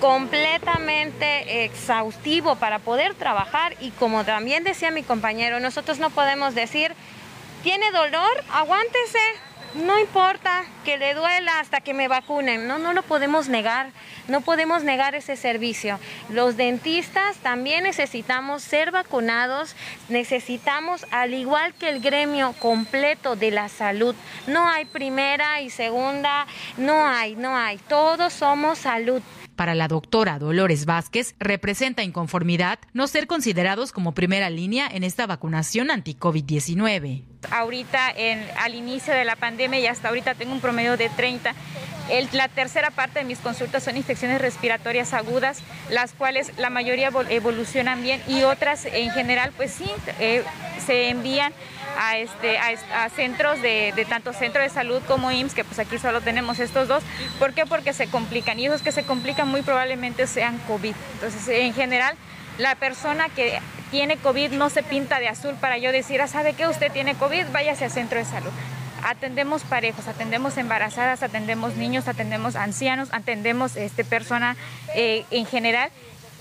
completamente 0.00 1.64
exhaustivo 1.64 2.56
para 2.56 2.78
poder 2.78 3.14
trabajar 3.14 3.76
y 3.80 3.90
como 3.92 4.24
también 4.24 4.64
decía 4.64 4.90
mi 4.90 5.02
compañero, 5.02 5.60
nosotros 5.60 5.98
no 5.98 6.10
podemos 6.10 6.54
decir, 6.54 6.94
¿tiene 7.62 7.90
dolor? 7.90 8.44
Aguántese, 8.52 9.18
no 9.74 9.98
importa 9.98 10.64
que 10.84 10.98
le 10.98 11.14
duela 11.14 11.60
hasta 11.60 11.80
que 11.80 11.94
me 11.94 12.08
vacunen, 12.08 12.68
no, 12.68 12.78
no 12.78 12.92
lo 12.92 13.02
podemos 13.02 13.48
negar, 13.48 13.90
no 14.28 14.40
podemos 14.40 14.84
negar 14.84 15.14
ese 15.14 15.36
servicio. 15.36 15.98
Los 16.30 16.56
dentistas 16.56 17.36
también 17.38 17.84
necesitamos 17.84 18.62
ser 18.62 18.90
vacunados, 18.90 19.74
necesitamos, 20.08 21.06
al 21.10 21.34
igual 21.34 21.74
que 21.74 21.88
el 21.88 22.00
gremio 22.00 22.54
completo 22.60 23.36
de 23.36 23.50
la 23.50 23.68
salud, 23.68 24.14
no 24.46 24.68
hay 24.68 24.84
primera 24.84 25.60
y 25.60 25.70
segunda, 25.70 26.46
no 26.76 27.06
hay, 27.06 27.34
no 27.34 27.56
hay, 27.56 27.78
todos 27.78 28.32
somos 28.32 28.78
salud. 28.78 29.22
Para 29.56 29.74
la 29.74 29.86
doctora 29.86 30.38
Dolores 30.38 30.84
Vázquez, 30.84 31.34
representa 31.38 32.02
inconformidad 32.02 32.80
no 32.92 33.06
ser 33.06 33.26
considerados 33.26 33.92
como 33.92 34.12
primera 34.12 34.50
línea 34.50 34.88
en 34.90 35.04
esta 35.04 35.26
vacunación 35.26 35.90
anti-COVID-19. 35.92 37.22
Ahorita, 37.50 38.10
en, 38.10 38.44
al 38.58 38.74
inicio 38.74 39.14
de 39.14 39.24
la 39.24 39.36
pandemia 39.36 39.78
y 39.78 39.86
hasta 39.86 40.08
ahorita 40.08 40.34
tengo 40.34 40.52
un 40.52 40.60
promedio 40.60 40.96
de 40.96 41.08
30. 41.08 41.54
El, 42.10 42.28
la 42.32 42.48
tercera 42.48 42.90
parte 42.90 43.20
de 43.20 43.24
mis 43.24 43.38
consultas 43.38 43.84
son 43.84 43.96
infecciones 43.96 44.40
respiratorias 44.40 45.14
agudas, 45.14 45.62
las 45.88 46.12
cuales 46.12 46.52
la 46.58 46.68
mayoría 46.68 47.10
evolucionan 47.30 48.02
bien 48.02 48.20
y 48.26 48.42
otras 48.42 48.84
en 48.86 49.10
general, 49.12 49.52
pues 49.56 49.70
sí, 49.70 49.86
eh, 50.18 50.42
se 50.84 51.10
envían 51.10 51.52
a, 51.98 52.18
este, 52.18 52.58
a, 52.58 53.04
a 53.04 53.08
centros 53.08 53.60
de, 53.62 53.92
de, 53.94 54.04
tanto 54.04 54.32
centro 54.32 54.62
de 54.62 54.68
salud 54.68 55.02
como 55.06 55.30
IMSS, 55.30 55.54
que 55.54 55.64
pues 55.64 55.78
aquí 55.78 55.98
solo 55.98 56.20
tenemos 56.20 56.58
estos 56.58 56.88
dos. 56.88 57.02
¿Por 57.38 57.52
qué? 57.54 57.66
Porque 57.66 57.92
se 57.92 58.08
complican 58.08 58.58
y 58.58 58.66
esos 58.66 58.82
que 58.82 58.92
se 58.92 59.04
complican 59.04 59.48
muy 59.48 59.62
probablemente 59.62 60.26
sean 60.26 60.58
COVID. 60.66 60.94
Entonces, 61.14 61.48
en 61.48 61.74
general, 61.74 62.16
la 62.58 62.74
persona 62.76 63.28
que 63.28 63.60
tiene 63.90 64.16
COVID 64.16 64.52
no 64.52 64.70
se 64.70 64.82
pinta 64.82 65.20
de 65.20 65.28
azul 65.28 65.54
para 65.60 65.78
yo 65.78 65.92
decir, 65.92 66.20
ah, 66.20 66.28
¿sabe 66.28 66.54
qué? 66.54 66.66
Usted 66.66 66.90
tiene 66.92 67.14
COVID, 67.14 67.46
váyase 67.52 67.84
al 67.84 67.90
centro 67.90 68.18
de 68.18 68.24
salud. 68.24 68.50
Atendemos 69.04 69.62
parejos, 69.64 70.08
atendemos 70.08 70.56
embarazadas, 70.56 71.22
atendemos 71.22 71.76
niños, 71.76 72.08
atendemos 72.08 72.56
ancianos, 72.56 73.10
atendemos 73.12 73.76
este, 73.76 74.02
persona 74.02 74.56
eh, 74.94 75.24
en 75.30 75.46
general 75.46 75.90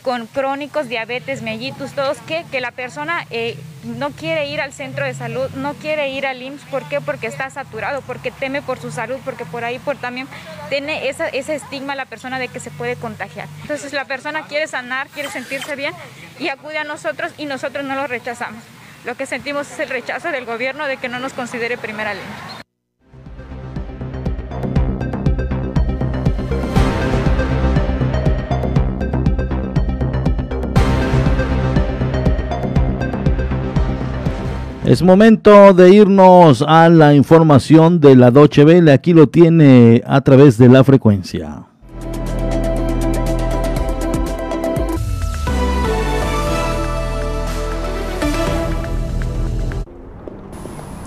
con 0.03 0.27
crónicos, 0.27 0.89
diabetes, 0.89 1.41
mellitus, 1.41 1.93
todos, 1.93 2.17
que, 2.27 2.45
que 2.51 2.59
la 2.59 2.71
persona 2.71 3.25
eh, 3.29 3.57
no 3.83 4.11
quiere 4.11 4.47
ir 4.47 4.59
al 4.59 4.73
centro 4.73 5.05
de 5.05 5.13
salud, 5.13 5.49
no 5.55 5.73
quiere 5.75 6.09
ir 6.09 6.27
al 6.27 6.41
IMSS, 6.41 6.65
¿por 6.65 6.83
qué? 6.89 6.99
Porque 6.99 7.27
está 7.27 7.49
saturado, 7.49 8.01
porque 8.01 8.29
teme 8.29 8.61
por 8.61 8.79
su 8.79 8.91
salud, 8.91 9.17
porque 9.23 9.45
por 9.45 9.63
ahí 9.63 9.79
por 9.79 9.95
también 9.95 10.27
tiene 10.69 11.07
esa, 11.07 11.29
ese 11.29 11.55
estigma 11.55 11.95
la 11.95 12.05
persona 12.05 12.37
de 12.37 12.49
que 12.49 12.59
se 12.59 12.69
puede 12.69 12.97
contagiar. 12.97 13.47
Entonces 13.61 13.93
la 13.93 14.05
persona 14.05 14.45
quiere 14.47 14.67
sanar, 14.67 15.07
quiere 15.07 15.29
sentirse 15.29 15.75
bien 15.75 15.93
y 16.37 16.49
acude 16.49 16.77
a 16.77 16.83
nosotros 16.83 17.31
y 17.37 17.45
nosotros 17.45 17.85
no 17.85 17.95
lo 17.95 18.05
rechazamos. 18.05 18.61
Lo 19.05 19.15
que 19.15 19.25
sentimos 19.25 19.71
es 19.71 19.79
el 19.79 19.89
rechazo 19.89 20.31
del 20.31 20.45
gobierno 20.45 20.85
de 20.85 20.97
que 20.97 21.09
no 21.09 21.19
nos 21.19 21.33
considere 21.33 21.77
primera 21.77 22.13
línea. 22.13 22.52
Es 34.85 35.01
momento 35.01 35.73
de 35.73 35.93
irnos 35.93 36.61
a 36.67 36.89
la 36.89 37.15
información 37.15 38.01
de 38.01 38.17
la 38.17 38.31
Doche 38.31 38.65
Vele. 38.65 38.91
Aquí 38.91 39.13
lo 39.13 39.27
tiene 39.27 40.03
a 40.05 40.19
través 40.19 40.57
de 40.57 40.67
la 40.67 40.83
frecuencia. 40.83 41.63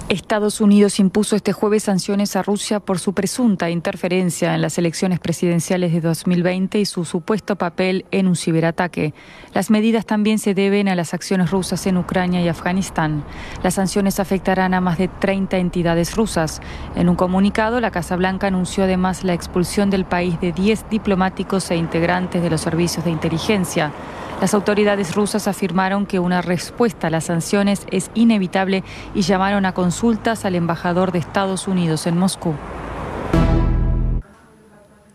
Estados 0.09 0.61
Unidos 0.61 1.01
impuso 1.01 1.35
este 1.35 1.53
jueves 1.53 1.83
sanciones 1.83 2.37
a 2.37 2.43
Rusia 2.43 2.79
por 2.79 3.01
su 3.01 3.13
presunta 3.13 3.71
interferencia 3.71 4.55
en 4.55 4.63
las 4.63 4.79
elecciones 4.79 5.19
presidenciales 5.19 5.93
de 5.93 6.01
2020 6.01 6.79
y 6.79 6.87
su 6.87 7.05
supuesto 7.05 7.57
papel 7.57 8.05
en 8.13 8.29
un 8.29 8.37
ciberataque. 8.37 9.15
Las 9.53 9.69
medidas 9.69 10.07
también 10.07 10.39
se 10.39 10.55
deben 10.55 10.87
a 10.87 10.95
las 10.95 11.13
acciones 11.13 11.51
rusas 11.51 11.89
en 11.89 11.97
Ucrania 11.97 12.41
y 12.41 12.47
Afganistán. 12.47 13.25
Las 13.65 13.75
sanciones 13.75 14.21
afectarán 14.21 14.75
a 14.75 14.81
más 14.81 14.97
de 14.97 15.09
30 15.09 15.57
entidades 15.57 16.15
rusas. 16.15 16.61
En 16.95 17.09
un 17.09 17.17
comunicado, 17.17 17.81
la 17.81 17.91
Casa 17.91 18.15
Blanca 18.15 18.47
anunció 18.47 18.85
además 18.85 19.25
la 19.25 19.35
expulsión 19.35 19.91
del 19.91 20.05
país 20.05 20.41
de 20.41 20.53
10 20.53 20.89
diplomáticos 20.89 21.69
e 21.73 21.77
integrantes 21.77 22.45
de 22.45 22.51
los 22.51 22.61
servicios 22.61 23.05
de 23.05 23.11
inteligencia. 23.11 23.93
Las 24.41 24.53
autoridades 24.53 25.15
rusas 25.15 25.49
afirmaron 25.49 26.05
que 26.05 26.19
una 26.19 26.43
respuesta 26.43 27.07
a 27.07 27.11
las 27.11 27.25
sanciones 27.25 27.87
es 27.91 28.11
inevitable 28.15 28.85
y 29.15 29.23
llamaron 29.23 29.65
a 29.65 29.73
consultas 29.73 30.45
al 30.45 30.55
embajador 30.55 31.11
de 31.11 31.19
Estados 31.19 31.67
Unidos 31.67 32.07
en 32.07 32.19
Moscú. 32.19 32.55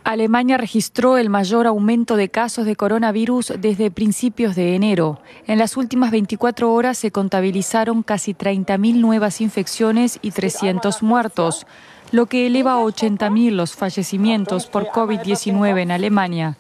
Alemania 0.04 0.58
registró 0.58 1.18
el 1.18 1.30
mayor 1.30 1.68
aumento 1.68 2.16
de 2.16 2.30
casos 2.30 2.66
de 2.66 2.76
coronavirus 2.76 3.54
desde 3.60 3.92
principios 3.92 4.56
de 4.56 4.76
enero. 4.76 5.22
En 5.46 5.60
las 5.60 5.78
últimas 5.78 6.10
24 6.12 6.74
horas 6.74 6.98
se 6.98 7.12
contabilizaron 7.12 8.02
casi 8.02 8.34
30.000 8.34 8.96
nuevas 8.96 9.40
infecciones 9.40 10.18
y 10.24 10.32
300 10.32 11.04
muertos, 11.04 11.68
lo 12.12 12.26
que 12.26 12.48
eleva 12.48 12.74
a 12.74 12.82
80.000 12.82 13.52
los 13.52 13.76
fallecimientos 13.76 14.66
por 14.66 14.88
COVID-19 14.88 15.80
en 15.80 15.92
Alemania. 15.92 16.58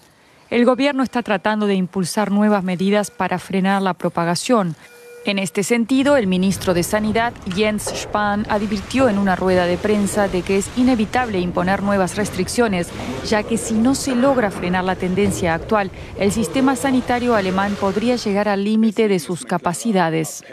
El 0.51 0.65
gobierno 0.65 1.01
está 1.01 1.24
tratando 1.24 1.65
de 1.65 1.75
impulsar 1.75 2.29
nuevas 2.29 2.62
medidas 2.62 3.10
para 3.10 3.39
frenar 3.39 3.81
la 3.81 3.93
propagación. 3.93 4.75
En 5.24 5.39
este 5.39 5.63
sentido, 5.63 6.17
el 6.17 6.27
ministro 6.27 6.74
de 6.74 6.84
Sanidad, 6.84 7.31
Jens 7.55 7.84
Spahn, 7.84 8.46
advirtió 8.50 9.08
en 9.08 9.17
una 9.17 9.38
rueda 9.38 9.65
de 9.65 9.77
prensa 9.77 10.27
de 10.27 10.41
que 10.41 10.58
es 10.58 10.70
inevitable 10.75 11.39
imponer 11.39 11.81
nuevas 11.84 12.17
restricciones, 12.17 12.89
ya 13.25 13.43
que 13.43 13.58
si 13.58 13.75
no 13.75 13.96
se 13.96 14.13
logra 14.13 14.51
frenar 14.51 14.84
la 14.84 14.98
tendencia 14.98 15.53
actual, 15.53 15.89
el 16.20 16.34
sistema 16.34 16.75
sanitario 16.75 17.36
alemán 17.36 17.77
podría 17.79 18.17
llegar 18.17 18.50
al 18.50 18.65
límite 18.65 19.08
de 19.08 19.20
sus 19.20 19.46
capacidades. 19.46 20.43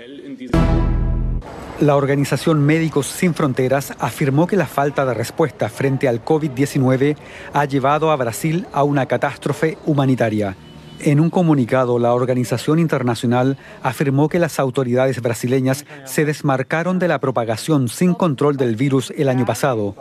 La 1.80 1.96
organización 1.96 2.64
Médicos 2.64 3.06
Sin 3.06 3.34
Fronteras 3.34 3.92
afirmó 3.98 4.46
que 4.46 4.56
la 4.56 4.66
falta 4.66 5.04
de 5.06 5.14
respuesta 5.14 5.68
frente 5.68 6.08
al 6.08 6.24
COVID-19 6.24 7.16
ha 7.52 7.64
llevado 7.66 8.10
a 8.10 8.16
Brasil 8.16 8.66
a 8.72 8.82
una 8.82 9.06
catástrofe 9.06 9.78
humanitaria. 9.86 10.56
En 11.00 11.20
un 11.20 11.30
comunicado, 11.30 12.00
la 12.00 12.12
organización 12.12 12.80
internacional 12.80 13.56
afirmó 13.84 14.28
que 14.28 14.40
las 14.40 14.58
autoridades 14.58 15.22
brasileñas 15.22 15.84
se 16.04 16.24
desmarcaron 16.24 16.98
de 16.98 17.06
la 17.06 17.20
propagación 17.20 17.88
sin 17.88 18.14
control 18.14 18.56
del 18.56 18.74
virus 18.74 19.12
el 19.16 19.28
año 19.28 19.46
pasado 19.46 19.94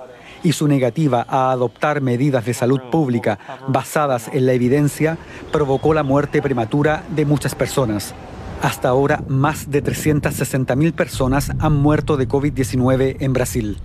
y 0.44 0.54
su 0.54 0.68
negativa 0.68 1.26
a 1.30 1.52
adoptar 1.52 2.02
medidas 2.02 2.46
de 2.46 2.56
salud 2.56 2.82
pública 2.92 3.38
basadas 3.68 4.30
en 4.34 4.48
la 4.48 4.54
evidencia 4.54 5.18
provocó 5.52 5.94
la 5.94 6.04
muerte 6.04 6.42
prematura 6.42 7.04
de 7.10 7.26
muchas 7.26 7.54
personas. 7.54 8.16
Hasta 8.62 8.90
ahora, 8.90 9.24
más 9.28 9.70
de 9.70 9.84
360.000 9.84 10.94
personas 10.94 11.52
han 11.60 11.74
muerto 11.74 12.18
de 12.18 12.28
COVID-19 12.28 13.18
en 13.20 13.34
Brasil. 13.34 13.78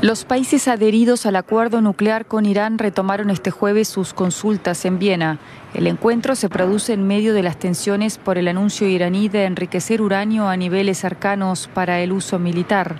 Los 0.00 0.24
países 0.24 0.66
adheridos 0.66 1.26
al 1.26 1.36
acuerdo 1.36 1.82
nuclear 1.82 2.24
con 2.24 2.46
Irán 2.46 2.78
retomaron 2.78 3.28
este 3.28 3.50
jueves 3.50 3.86
sus 3.86 4.14
consultas 4.14 4.86
en 4.86 4.98
Viena. 4.98 5.38
El 5.74 5.86
encuentro 5.86 6.34
se 6.36 6.48
produce 6.48 6.94
en 6.94 7.06
medio 7.06 7.34
de 7.34 7.42
las 7.42 7.58
tensiones 7.58 8.16
por 8.16 8.38
el 8.38 8.48
anuncio 8.48 8.88
iraní 8.88 9.28
de 9.28 9.44
enriquecer 9.44 10.00
uranio 10.00 10.48
a 10.48 10.56
niveles 10.56 10.96
cercanos 10.96 11.68
para 11.74 12.00
el 12.00 12.12
uso 12.12 12.38
militar. 12.38 12.96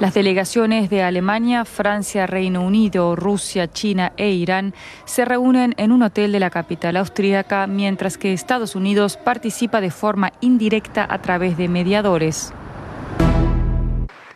Las 0.00 0.12
delegaciones 0.12 0.90
de 0.90 1.04
Alemania, 1.04 1.64
Francia, 1.64 2.26
Reino 2.26 2.62
Unido, 2.62 3.14
Rusia, 3.14 3.70
China 3.70 4.12
e 4.16 4.30
Irán 4.30 4.74
se 5.04 5.24
reúnen 5.24 5.74
en 5.76 5.92
un 5.92 6.02
hotel 6.02 6.32
de 6.32 6.40
la 6.40 6.50
capital 6.50 6.96
austríaca, 6.96 7.68
mientras 7.68 8.18
que 8.18 8.32
Estados 8.32 8.74
Unidos 8.74 9.16
participa 9.16 9.80
de 9.80 9.92
forma 9.92 10.32
indirecta 10.40 11.06
a 11.08 11.22
través 11.22 11.56
de 11.56 11.68
mediadores. 11.68 12.52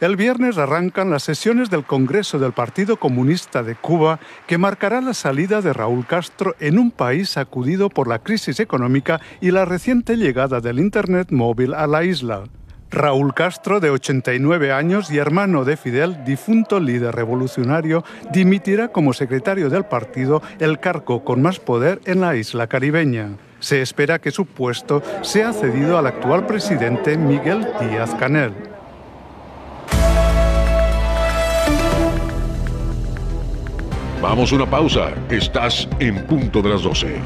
El 0.01 0.15
viernes 0.15 0.59
arrancan 0.59 1.11
las 1.11 1.25
sesiones 1.25 1.71
del 1.71 1.83
Congreso 1.83 2.39
del 2.39 2.53
Partido 2.53 2.99
Comunista 2.99 3.65
de 3.65 3.75
Cuba 3.75 4.21
que 4.47 4.59
marcará 4.59 5.01
la 5.01 5.13
salida 5.13 5.61
de 5.61 5.73
Raúl 5.73 6.07
Castro 6.07 6.55
en 6.61 6.79
un 6.79 6.93
país 6.93 7.31
sacudido 7.31 7.89
por 7.91 8.07
la 8.07 8.21
crisis 8.21 8.61
económica 8.61 9.21
y 9.41 9.51
la 9.51 9.65
reciente 9.65 10.17
llegada 10.17 10.61
del 10.61 10.79
Internet 10.79 11.33
móvil 11.33 11.75
a 11.75 11.89
la 11.89 12.05
isla. 12.05 12.45
Raúl 12.91 13.35
Castro, 13.35 13.81
de 13.81 13.91
89 13.91 14.73
años 14.73 15.11
y 15.11 15.19
hermano 15.19 15.65
de 15.65 15.77
Fidel, 15.77 16.25
difunto 16.25 16.81
líder 16.81 17.15
revolucionario, 17.15 18.05
dimitirá 18.33 18.89
como 18.89 19.13
secretario 19.13 19.69
del 19.69 19.85
partido, 19.85 20.43
el 20.59 20.81
cargo 20.81 21.25
con 21.25 21.43
más 21.43 21.59
poder 21.59 22.01
en 22.07 22.21
la 22.21 22.37
isla 22.37 22.67
caribeña. 22.67 23.31
Se 23.61 23.83
espera 23.83 24.19
que 24.19 24.31
su 24.31 24.47
puesto 24.47 25.03
sea 25.23 25.53
cedido 25.53 25.99
al 25.99 26.07
actual 26.07 26.47
presidente 26.47 27.19
Miguel 27.19 27.67
Díaz 27.81 28.15
Canel. 28.15 28.53
Vamos 34.23 34.53
a 34.53 34.57
una 34.57 34.67
pausa. 34.69 35.13
Estás 35.31 35.89
en 36.01 36.27
punto 36.27 36.61
de 36.61 36.69
las 36.71 36.83
12. 36.83 37.21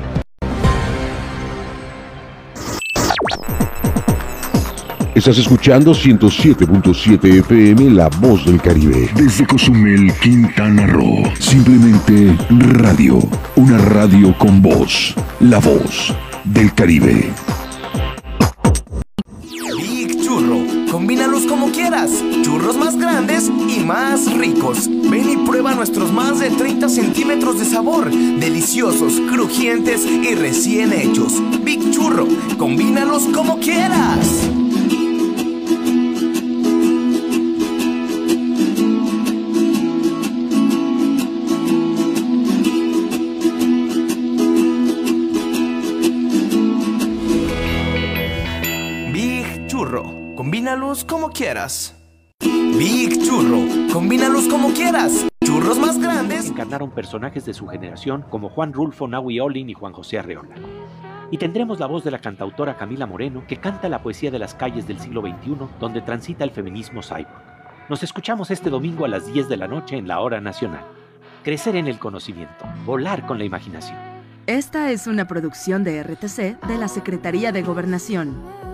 Estás 5.15 5.37
escuchando 5.37 5.93
107.7 5.93 7.41
FM 7.41 7.91
La 7.91 8.09
Voz 8.09 8.47
del 8.47 8.59
Caribe. 8.63 9.11
Desde 9.15 9.47
Cozumel, 9.47 10.11
Quintana 10.23 10.87
Roo. 10.87 11.23
Simplemente 11.39 12.35
radio. 12.49 13.19
Una 13.57 13.77
radio 13.77 14.37
con 14.39 14.63
voz. 14.63 15.15
La 15.41 15.59
Voz 15.59 16.15
del 16.45 16.73
Caribe. 16.73 17.31
Big 19.77 20.25
Churro. 20.25 20.65
Combínalos 20.91 21.45
como 21.45 21.71
quieras. 21.73 22.11
Churros 22.43 22.79
más 22.79 22.97
grandes 22.97 23.51
y 23.69 23.81
más 23.81 24.33
ricos. 24.33 24.89
Ven 24.89 25.29
y 25.29 25.37
prueba 25.47 25.75
nuestros 25.75 26.11
más 26.11 26.41
de 26.41 26.49
30 26.49 26.89
centímetros 26.89 27.59
de 27.59 27.67
sabor. 27.67 28.11
Deliciosos, 28.11 29.21
crujientes 29.31 30.07
y 30.07 30.35
recién 30.35 30.95
hechos. 30.95 31.35
Big 31.63 31.91
Churro. 31.91 32.27
Combínalos 32.57 33.25
como 33.25 33.61
quieras. 33.61 34.49
Combínalos 50.73 51.05
como 51.05 51.29
quieras. 51.29 51.95
Big 52.41 53.23
Churro. 53.23 53.59
Combínalos 53.93 54.49
como 54.49 54.73
quieras. 54.73 55.27
Churros 55.45 55.79
más 55.79 55.99
grandes. 55.99 56.49
encarnaron 56.49 56.93
personajes 56.93 57.45
de 57.45 57.53
su 57.53 57.67
generación 57.67 58.25
como 58.31 58.49
Juan 58.49 58.73
Rulfo, 58.73 59.07
Nahui 59.07 59.39
Olin 59.39 59.69
y 59.69 59.75
Juan 59.75 59.93
José 59.93 60.19
Arreola. 60.19 60.55
Y 61.31 61.37
tendremos 61.37 61.79
la 61.79 61.85
voz 61.85 62.05
de 62.05 62.11
la 62.11 62.21
cantautora 62.21 62.79
Camila 62.79 63.05
Moreno, 63.05 63.45
que 63.47 63.59
canta 63.59 63.91
la 63.91 64.03
poesía 64.03 64.31
de 64.31 64.39
las 64.39 64.55
calles 64.55 64.87
del 64.89 64.99
siglo 64.99 65.21
XXI, 65.21 65.57
donde 65.79 66.01
transita 66.01 66.43
el 66.43 66.53
feminismo 66.53 67.03
cyborg. 67.03 67.29
Nos 67.91 68.03
escuchamos 68.03 68.51
este 68.51 68.71
domingo 68.71 69.05
a 69.05 69.09
las 69.09 69.31
10 69.31 69.51
de 69.51 69.59
la 69.59 69.69
noche 69.69 69.99
en 69.99 70.09
la 70.09 70.21
Hora 70.21 70.41
Nacional. 70.41 70.87
Crecer 71.45 71.77
en 71.77 71.87
el 71.87 71.99
conocimiento, 71.99 72.65
volar 72.87 73.27
con 73.27 73.37
la 73.37 73.45
imaginación. 73.45 73.99
Esta 74.47 74.91
es 74.91 75.07
una 75.07 75.29
producción 75.29 75.85
de 75.85 76.03
RTC 76.03 76.67
de 76.67 76.79
la 76.79 76.89
Secretaría 76.89 77.53
de 77.53 77.63
Gobernación. 77.63 78.72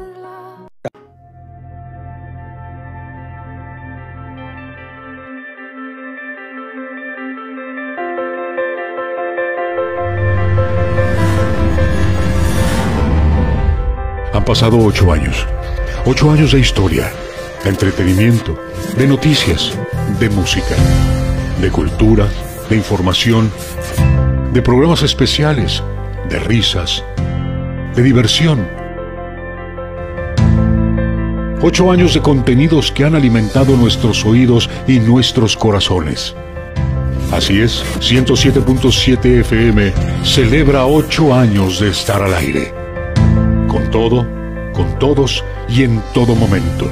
Pasado 14.48 14.78
ocho 14.78 15.12
años. 15.12 15.46
Ocho 16.06 16.30
años 16.30 16.52
de 16.52 16.60
historia, 16.60 17.12
de 17.62 17.68
entretenimiento, 17.68 18.58
de 18.96 19.06
noticias, 19.06 19.74
de 20.18 20.30
música, 20.30 20.74
de 21.60 21.70
cultura, 21.70 22.26
de 22.70 22.76
información, 22.76 23.52
de 24.54 24.62
programas 24.62 25.02
especiales, 25.02 25.82
de 26.30 26.38
risas, 26.38 27.04
de 27.94 28.02
diversión. 28.02 28.66
Ocho 31.60 31.92
años 31.92 32.14
de 32.14 32.22
contenidos 32.22 32.90
que 32.90 33.04
han 33.04 33.16
alimentado 33.16 33.76
nuestros 33.76 34.24
oídos 34.24 34.70
y 34.86 34.98
nuestros 34.98 35.58
corazones. 35.58 36.34
Así 37.32 37.60
es, 37.60 37.84
107.7 38.00 39.40
FM 39.40 39.92
celebra 40.24 40.86
ocho 40.86 41.34
años 41.34 41.80
de 41.80 41.90
estar 41.90 42.22
al 42.22 42.32
aire. 42.32 42.72
Con 43.68 43.90
todo, 43.90 44.37
con 44.78 44.96
todos 45.00 45.44
y 45.68 45.82
en 45.82 46.00
todo 46.14 46.36
momento. 46.36 46.88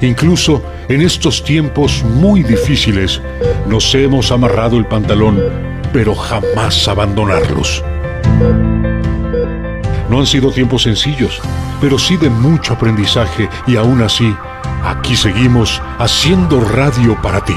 Incluso 0.00 0.60
en 0.88 1.02
estos 1.02 1.44
tiempos 1.44 2.02
muy 2.02 2.42
difíciles 2.42 3.22
nos 3.68 3.94
hemos 3.94 4.32
amarrado 4.32 4.76
el 4.76 4.86
pantalón, 4.86 5.40
pero 5.92 6.16
jamás 6.16 6.88
abandonarlos. 6.88 7.84
No 10.10 10.18
han 10.18 10.26
sido 10.26 10.50
tiempos 10.50 10.82
sencillos, 10.82 11.40
pero 11.80 11.96
sí 11.96 12.16
de 12.16 12.28
mucho 12.28 12.74
aprendizaje 12.74 13.48
y 13.68 13.76
aún 13.76 14.02
así, 14.02 14.34
aquí 14.84 15.14
seguimos 15.14 15.80
haciendo 15.98 16.60
radio 16.60 17.16
para 17.22 17.44
ti. 17.44 17.56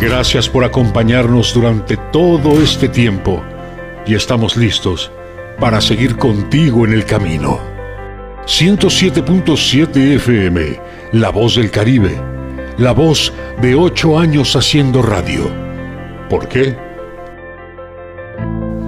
Gracias 0.00 0.48
por 0.48 0.62
acompañarnos 0.64 1.52
durante 1.52 1.96
todo 1.96 2.62
este 2.62 2.88
tiempo 2.88 3.42
y 4.08 4.14
estamos 4.14 4.56
listos 4.56 5.12
para 5.60 5.80
seguir 5.80 6.16
contigo 6.16 6.86
en 6.86 6.94
el 6.94 7.04
camino. 7.04 7.60
107.7 8.46 10.14
FM, 10.16 10.80
La 11.12 11.28
Voz 11.30 11.56
del 11.56 11.70
Caribe, 11.70 12.18
la 12.78 12.92
voz 12.92 13.32
de 13.60 13.74
ocho 13.74 14.18
años 14.18 14.56
haciendo 14.56 15.02
radio. 15.02 15.50
¿Por 16.30 16.48
qué? 16.48 16.74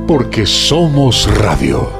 Porque 0.07 0.47
somos 0.47 1.29
radio. 1.39 2.00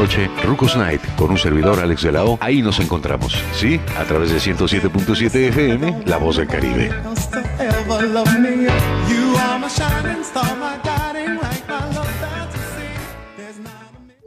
noche, 0.01 0.31
Rucos 0.43 0.75
Night, 0.75 1.01
con 1.15 1.29
un 1.29 1.37
servidor 1.37 1.79
Alex 1.79 2.01
de 2.01 2.11
la. 2.11 2.23
Ahí 2.39 2.63
nos 2.63 2.79
encontramos, 2.79 3.35
¿sí? 3.53 3.79
A 3.99 4.03
través 4.03 4.31
de 4.31 4.39
107.7 4.39 5.49
FM, 5.49 6.03
La 6.07 6.17
Voz 6.17 6.37
del 6.37 6.47
Caribe. 6.47 6.89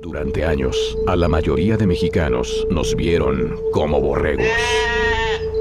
Durante 0.00 0.44
años, 0.44 0.96
a 1.08 1.16
la 1.16 1.26
mayoría 1.26 1.76
de 1.76 1.88
mexicanos 1.88 2.66
nos 2.70 2.94
vieron 2.94 3.56
como 3.72 4.00
borregos. 4.00 4.46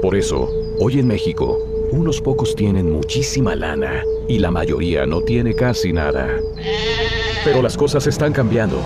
Por 0.00 0.14
eso, 0.14 0.48
hoy 0.78 1.00
en 1.00 1.08
México, 1.08 1.58
unos 1.90 2.20
pocos 2.20 2.54
tienen 2.54 2.92
muchísima 2.92 3.56
lana 3.56 4.04
y 4.28 4.38
la 4.38 4.52
mayoría 4.52 5.06
no 5.06 5.22
tiene 5.22 5.54
casi 5.54 5.92
nada. 5.92 6.28
Pero 7.44 7.62
las 7.62 7.76
cosas 7.76 8.06
están 8.06 8.32
cambiando. 8.32 8.78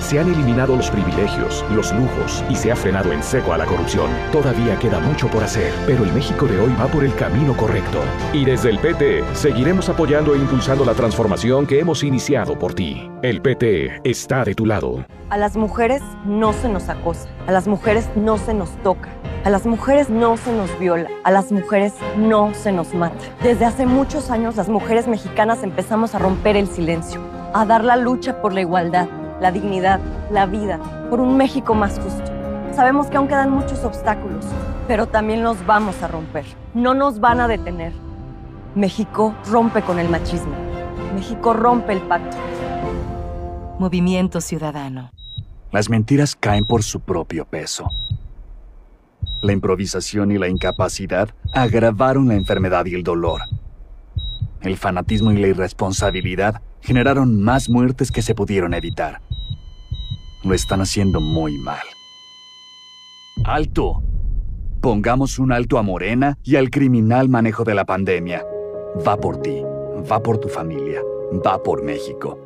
Se 0.00 0.18
han 0.18 0.28
eliminado 0.28 0.74
los 0.76 0.90
privilegios, 0.90 1.64
los 1.70 1.92
lujos 1.92 2.42
y 2.48 2.56
se 2.56 2.72
ha 2.72 2.76
frenado 2.76 3.12
en 3.12 3.22
seco 3.22 3.52
a 3.52 3.58
la 3.58 3.66
corrupción. 3.66 4.10
Todavía 4.32 4.78
queda 4.78 4.98
mucho 4.98 5.28
por 5.28 5.44
hacer, 5.44 5.72
pero 5.86 6.04
el 6.04 6.12
México 6.12 6.46
de 6.46 6.58
hoy 6.58 6.74
va 6.80 6.86
por 6.86 7.04
el 7.04 7.14
camino 7.14 7.56
correcto. 7.56 8.00
Y 8.32 8.44
desde 8.44 8.70
el 8.70 8.78
PT 8.78 9.22
seguiremos 9.34 9.88
apoyando 9.88 10.34
e 10.34 10.38
impulsando 10.38 10.84
la 10.84 10.94
transformación 10.94 11.66
que 11.66 11.78
hemos 11.78 12.02
iniciado 12.02 12.58
por 12.58 12.74
ti. 12.74 13.10
El 13.22 13.42
PT 13.42 14.00
está 14.02 14.42
de 14.44 14.54
tu 14.54 14.66
lado. 14.66 15.04
A 15.28 15.36
las 15.36 15.56
mujeres 15.56 16.02
no 16.24 16.52
se 16.52 16.68
nos 16.68 16.88
acosa, 16.88 17.28
a 17.46 17.52
las 17.52 17.68
mujeres 17.68 18.08
no 18.16 18.38
se 18.38 18.54
nos 18.54 18.70
toca. 18.82 19.10
A 19.44 19.48
las 19.48 19.64
mujeres 19.64 20.10
no 20.10 20.36
se 20.36 20.52
nos 20.52 20.78
viola, 20.78 21.08
a 21.24 21.30
las 21.30 21.50
mujeres 21.50 21.94
no 22.18 22.52
se 22.52 22.72
nos 22.72 22.92
mata. 22.92 23.16
Desde 23.42 23.64
hace 23.64 23.86
muchos 23.86 24.30
años 24.30 24.56
las 24.56 24.68
mujeres 24.68 25.08
mexicanas 25.08 25.62
empezamos 25.62 26.14
a 26.14 26.18
romper 26.18 26.56
el 26.56 26.68
silencio, 26.68 27.22
a 27.54 27.64
dar 27.64 27.82
la 27.82 27.96
lucha 27.96 28.42
por 28.42 28.52
la 28.52 28.60
igualdad, 28.60 29.08
la 29.40 29.50
dignidad, 29.50 30.00
la 30.30 30.46
vida, 30.46 30.78
por 31.08 31.20
un 31.20 31.36
México 31.36 31.74
más 31.74 31.98
justo. 31.98 32.30
Sabemos 32.74 33.08
que 33.08 33.16
aún 33.16 33.28
quedan 33.28 33.50
muchos 33.50 33.84
obstáculos, 33.84 34.44
pero 34.86 35.06
también 35.06 35.42
los 35.42 35.64
vamos 35.66 36.02
a 36.02 36.08
romper. 36.08 36.44
No 36.74 36.94
nos 36.94 37.20
van 37.20 37.40
a 37.40 37.48
detener. 37.48 37.92
México 38.74 39.34
rompe 39.50 39.82
con 39.82 39.98
el 39.98 40.08
machismo. 40.08 40.54
México 41.14 41.52
rompe 41.52 41.92
el 41.92 42.00
pacto. 42.00 42.36
Movimiento 43.78 44.40
Ciudadano. 44.40 45.10
Las 45.72 45.88
mentiras 45.88 46.36
caen 46.36 46.64
por 46.64 46.82
su 46.82 47.00
propio 47.00 47.44
peso. 47.44 47.90
La 49.40 49.52
improvisación 49.52 50.30
y 50.32 50.38
la 50.38 50.48
incapacidad 50.48 51.30
agravaron 51.54 52.28
la 52.28 52.34
enfermedad 52.34 52.84
y 52.86 52.94
el 52.94 53.02
dolor. 53.02 53.42
El 54.60 54.76
fanatismo 54.76 55.32
y 55.32 55.38
la 55.38 55.48
irresponsabilidad 55.48 56.60
generaron 56.80 57.42
más 57.42 57.68
muertes 57.68 58.10
que 58.10 58.22
se 58.22 58.34
pudieron 58.34 58.74
evitar. 58.74 59.20
Lo 60.42 60.54
están 60.54 60.80
haciendo 60.80 61.20
muy 61.20 61.58
mal. 61.58 61.84
¡Alto! 63.44 64.02
Pongamos 64.80 65.38
un 65.38 65.52
alto 65.52 65.78
a 65.78 65.82
Morena 65.82 66.38
y 66.42 66.56
al 66.56 66.70
criminal 66.70 67.28
manejo 67.28 67.64
de 67.64 67.74
la 67.74 67.84
pandemia. 67.84 68.44
Va 69.06 69.16
por 69.16 69.42
ti, 69.42 69.62
va 70.10 70.22
por 70.22 70.38
tu 70.38 70.48
familia, 70.48 71.02
va 71.46 71.62
por 71.62 71.82
México. 71.82 72.38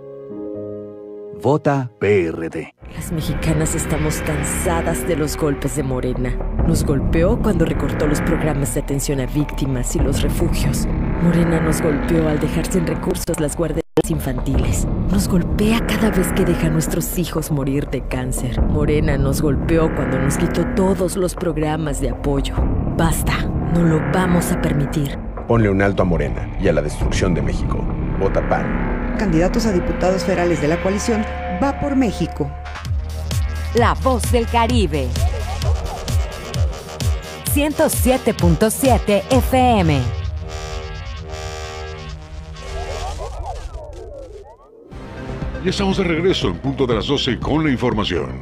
Vota 1.40 1.90
PRD. 2.00 2.74
Las 2.94 3.12
mexicanas 3.12 3.74
estamos 3.74 4.16
cansadas 4.22 5.06
de 5.06 5.16
los 5.16 5.36
golpes 5.36 5.76
de 5.76 5.82
Morena. 5.82 6.30
Nos 6.66 6.84
golpeó 6.84 7.38
cuando 7.40 7.64
recortó 7.64 8.06
los 8.06 8.20
programas 8.22 8.74
de 8.74 8.80
atención 8.80 9.20
a 9.20 9.26
víctimas 9.26 9.94
y 9.94 9.98
los 9.98 10.22
refugios. 10.22 10.86
Morena 11.22 11.60
nos 11.60 11.82
golpeó 11.82 12.28
al 12.28 12.40
dejar 12.40 12.66
sin 12.66 12.86
recursos 12.86 13.38
las 13.40 13.56
guarderías 13.56 13.83
infantiles. 14.10 14.86
Nos 15.10 15.28
golpea 15.28 15.86
cada 15.86 16.10
vez 16.10 16.32
que 16.32 16.44
deja 16.44 16.66
a 16.66 16.70
nuestros 16.70 17.18
hijos 17.18 17.50
morir 17.50 17.88
de 17.88 18.02
cáncer. 18.02 18.60
Morena 18.62 19.16
nos 19.16 19.40
golpeó 19.40 19.94
cuando 19.94 20.18
nos 20.18 20.36
quitó 20.36 20.64
todos 20.74 21.16
los 21.16 21.34
programas 21.34 22.00
de 22.00 22.10
apoyo. 22.10 22.54
Basta, 22.96 23.44
no 23.74 23.82
lo 23.82 24.00
vamos 24.12 24.52
a 24.52 24.60
permitir. 24.60 25.18
Ponle 25.48 25.68
un 25.68 25.82
alto 25.82 26.02
a 26.02 26.06
Morena 26.06 26.56
y 26.60 26.68
a 26.68 26.72
la 26.72 26.82
destrucción 26.82 27.34
de 27.34 27.42
México. 27.42 27.84
Vota 28.18 28.48
PAN 28.48 28.94
candidatos 29.16 29.66
a 29.66 29.72
diputados 29.72 30.24
federales 30.24 30.60
de 30.60 30.68
la 30.68 30.82
coalición, 30.82 31.24
va 31.62 31.78
por 31.80 31.96
México. 31.96 32.50
La 33.74 33.94
voz 33.94 34.30
del 34.30 34.46
Caribe. 34.46 35.08
107.7 37.54 39.22
FM. 39.30 40.23
Ya 45.64 45.70
estamos 45.70 45.96
de 45.96 46.04
regreso 46.04 46.48
en 46.48 46.58
punto 46.58 46.86
de 46.86 46.94
las 46.94 47.06
12 47.06 47.38
con 47.38 47.64
la 47.64 47.70
información. 47.70 48.38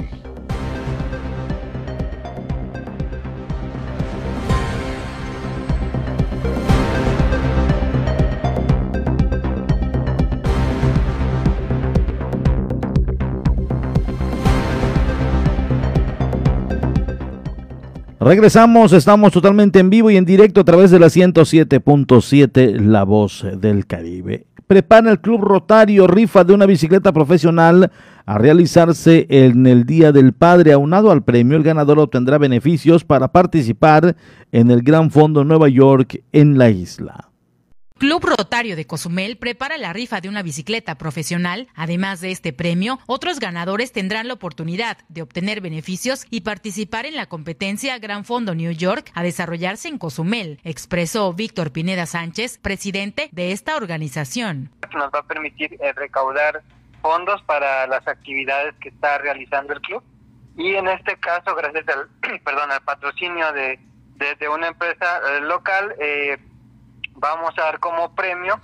Regresamos, 18.18 18.92
estamos 18.92 19.32
totalmente 19.32 19.78
en 19.78 19.90
vivo 19.90 20.10
y 20.10 20.16
en 20.16 20.24
directo 20.24 20.62
a 20.62 20.64
través 20.64 20.90
de 20.90 20.98
la 20.98 21.06
107.7 21.06 22.80
La 22.80 23.04
Voz 23.04 23.46
del 23.60 23.86
Caribe. 23.86 24.51
Prepara 24.72 25.10
el 25.10 25.20
Club 25.20 25.42
Rotario 25.42 26.06
rifa 26.06 26.44
de 26.44 26.54
una 26.54 26.64
bicicleta 26.64 27.12
profesional 27.12 27.92
a 28.24 28.38
realizarse 28.38 29.26
en 29.28 29.66
el 29.66 29.84
Día 29.84 30.12
del 30.12 30.32
Padre. 30.32 30.72
Aunado 30.72 31.10
al 31.10 31.24
premio, 31.24 31.58
el 31.58 31.62
ganador 31.62 31.98
obtendrá 31.98 32.38
beneficios 32.38 33.04
para 33.04 33.28
participar 33.32 34.16
en 34.50 34.70
el 34.70 34.80
Gran 34.80 35.10
Fondo 35.10 35.44
Nueva 35.44 35.68
York 35.68 36.22
en 36.32 36.56
la 36.56 36.70
isla. 36.70 37.31
Club 38.02 38.24
Rotario 38.24 38.74
de 38.74 38.84
Cozumel 38.84 39.36
prepara 39.36 39.78
la 39.78 39.92
rifa 39.92 40.20
de 40.20 40.28
una 40.28 40.42
bicicleta 40.42 40.96
profesional. 40.96 41.68
Además 41.76 42.20
de 42.20 42.32
este 42.32 42.52
premio, 42.52 42.98
otros 43.06 43.38
ganadores 43.38 43.92
tendrán 43.92 44.26
la 44.26 44.34
oportunidad 44.34 44.98
de 45.08 45.22
obtener 45.22 45.60
beneficios 45.60 46.26
y 46.28 46.40
participar 46.40 47.06
en 47.06 47.14
la 47.14 47.26
competencia 47.26 47.96
Gran 48.00 48.24
Fondo 48.24 48.56
New 48.56 48.72
York 48.72 49.12
a 49.14 49.22
desarrollarse 49.22 49.86
en 49.86 49.98
Cozumel, 49.98 50.58
expresó 50.64 51.32
Víctor 51.32 51.70
Pineda 51.70 52.06
Sánchez, 52.06 52.58
presidente 52.58 53.28
de 53.30 53.52
esta 53.52 53.76
organización. 53.76 54.72
Nos 54.92 55.12
va 55.12 55.20
a 55.20 55.26
permitir 55.28 55.74
eh, 55.74 55.92
recaudar 55.92 56.60
fondos 57.02 57.40
para 57.44 57.86
las 57.86 58.08
actividades 58.08 58.74
que 58.80 58.88
está 58.88 59.18
realizando 59.18 59.74
el 59.74 59.80
club 59.80 60.02
y 60.56 60.74
en 60.74 60.88
este 60.88 61.16
caso, 61.18 61.54
gracias 61.54 61.84
al, 61.86 62.40
perdón, 62.44 62.72
al 62.72 62.82
patrocinio 62.82 63.52
de, 63.52 63.78
de, 64.16 64.48
una 64.48 64.66
empresa 64.66 65.20
eh, 65.36 65.40
local, 65.42 65.94
eh, 66.00 66.36
vamos 67.22 67.56
a 67.56 67.62
dar 67.62 67.78
como 67.78 68.14
premio 68.14 68.60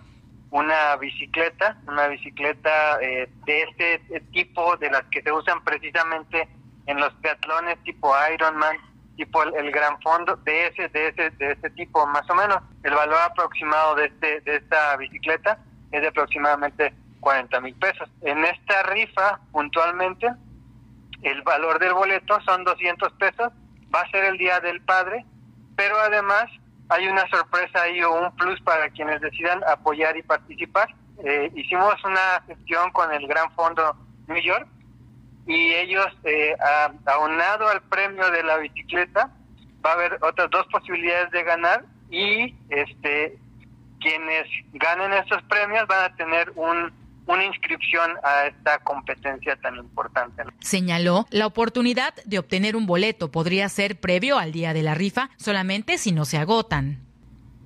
una 0.50 0.96
bicicleta, 0.96 1.78
una 1.86 2.08
bicicleta 2.08 3.00
eh, 3.00 3.30
de 3.46 3.62
este 3.62 4.20
tipo, 4.32 4.76
de 4.78 4.90
las 4.90 5.04
que 5.12 5.22
se 5.22 5.30
usan 5.30 5.62
precisamente 5.62 6.48
en 6.86 6.98
los 6.98 7.14
triatlones 7.20 7.78
tipo 7.84 8.12
Ironman, 8.34 8.76
tipo 9.16 9.42
el, 9.42 9.70
Gran 9.70 10.00
Fondo, 10.00 10.36
de 10.36 10.66
ese, 10.66 10.88
de 10.88 11.08
ese, 11.08 11.30
de 11.30 11.52
ese 11.52 11.70
tipo 11.70 12.04
más 12.06 12.28
o 12.30 12.34
menos. 12.34 12.58
El 12.82 12.94
valor 12.94 13.18
aproximado 13.22 13.94
de 13.94 14.06
este, 14.06 14.40
de 14.40 14.56
esta 14.56 14.96
bicicleta 14.96 15.58
es 15.92 16.00
de 16.00 16.08
aproximadamente 16.08 16.92
40 17.20 17.60
mil 17.60 17.74
pesos. 17.74 18.08
En 18.22 18.44
esta 18.44 18.82
rifa, 18.84 19.38
puntualmente, 19.52 20.32
el 21.22 21.42
valor 21.42 21.78
del 21.78 21.94
boleto 21.94 22.40
son 22.40 22.64
200 22.64 23.12
pesos, 23.14 23.52
va 23.94 24.00
a 24.00 24.10
ser 24.10 24.24
el 24.24 24.38
Día 24.38 24.58
del 24.60 24.80
Padre, 24.80 25.24
pero 25.76 25.96
además 26.00 26.50
hay 26.88 27.06
una 27.06 27.28
sorpresa 27.28 27.80
o 28.08 28.24
un 28.24 28.36
plus 28.36 28.60
para 28.62 28.88
quienes 28.90 29.20
decidan 29.20 29.62
apoyar 29.64 30.16
y 30.16 30.22
participar. 30.22 30.88
Eh, 31.24 31.50
hicimos 31.54 31.94
una 32.04 32.42
gestión 32.46 32.90
con 32.92 33.12
el 33.12 33.26
Gran 33.26 33.50
Fondo 33.52 33.96
New 34.26 34.40
York 34.42 34.66
y 35.46 35.72
ellos, 35.74 36.06
eh, 36.24 36.54
aunado 37.06 37.68
al 37.68 37.82
premio 37.82 38.30
de 38.30 38.42
la 38.42 38.58
bicicleta, 38.58 39.30
va 39.84 39.90
a 39.90 39.94
haber 39.94 40.18
otras 40.22 40.50
dos 40.50 40.66
posibilidades 40.66 41.30
de 41.30 41.42
ganar 41.42 41.84
y 42.10 42.54
este 42.70 43.38
quienes 44.00 44.46
ganen 44.74 45.12
estos 45.12 45.42
premios 45.44 45.86
van 45.88 46.04
a 46.04 46.16
tener 46.16 46.52
un 46.54 46.92
una 47.28 47.44
inscripción 47.44 48.12
a 48.24 48.46
esta 48.46 48.78
competencia 48.78 49.54
tan 49.56 49.76
importante. 49.76 50.42
Señaló, 50.60 51.26
la 51.30 51.46
oportunidad 51.46 52.14
de 52.24 52.38
obtener 52.38 52.74
un 52.74 52.86
boleto 52.86 53.30
podría 53.30 53.68
ser 53.68 54.00
previo 54.00 54.38
al 54.38 54.50
día 54.50 54.72
de 54.72 54.82
la 54.82 54.94
rifa, 54.94 55.28
solamente 55.36 55.98
si 55.98 56.10
no 56.12 56.24
se 56.24 56.38
agotan. 56.38 57.00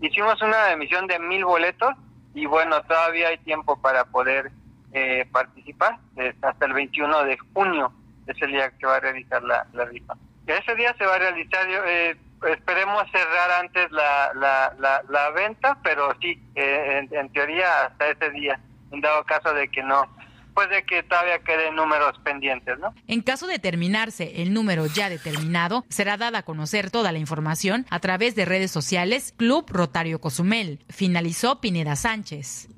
Hicimos 0.01 0.43
una 0.43 0.73
emisión 0.73 1.07
de 1.07 1.19
mil 1.21 1.45
boletos 1.45 1.95
y 2.35 2.45
bueno, 2.47 2.83
todavía 2.83 3.29
hay 3.29 3.39
tiempo 3.39 3.81
para 3.81 4.05
poder 4.05 4.51
eh, 4.93 5.27
participar. 5.31 5.99
hasta 6.43 6.67
el 6.67 6.73
21 6.73 7.25
de 7.25 7.39
junio 7.55 7.93
es 8.27 8.43
el 8.43 8.51
día 8.51 8.71
que 8.77 8.87
va 8.87 8.97
a 8.97 9.01
realizar 9.01 9.43
la, 9.45 9.65
rifa. 9.85 10.15
Ese 10.45 10.75
día 10.75 10.93
se 10.99 11.07
va 11.07 11.15
a 11.15 11.19
realizar, 11.19 11.67
eh, 11.87 12.17
esperemos 12.49 13.05
cerrar 13.13 13.61
antes 13.61 13.93
la, 13.93 14.33
la, 14.35 15.03
la, 15.09 15.31
venta, 15.31 15.79
pero 15.85 16.13
sí, 16.21 16.43
eh, 16.57 17.07
en 17.09 17.33
teoría 17.33 17.87
hasta 17.87 18.09
ese 18.09 18.31
día 18.31 18.59
en 18.93 19.01
dado 19.01 19.25
caso 19.25 19.53
de 19.55 19.69
que 19.69 19.83
no, 19.83 20.07
pues 20.55 20.69
de 20.71 20.85
que 20.85 21.03
todavía 21.03 21.39
queden 21.41 21.75
números 21.75 22.19
pendientes, 22.23 22.79
¿no? 22.79 22.95
En 23.07 23.23
caso 23.23 23.47
de 23.47 23.59
terminarse 23.59 24.43
el 24.43 24.53
número 24.53 24.87
ya 24.87 25.09
determinado, 25.09 25.85
será 25.89 26.17
dada 26.17 26.39
a 26.39 26.43
conocer 26.43 26.91
toda 26.91 27.13
la 27.13 27.19
información 27.19 27.87
a 27.91 28.01
través 28.01 28.35
de 28.35 28.45
redes 28.45 28.71
sociales 28.71 29.35
Club 29.37 29.67
Rotario 29.69 30.21
Cozumel. 30.21 30.81
Finalizó 30.89 31.61
Pineda 31.61 31.97
Sánchez. 31.97 32.69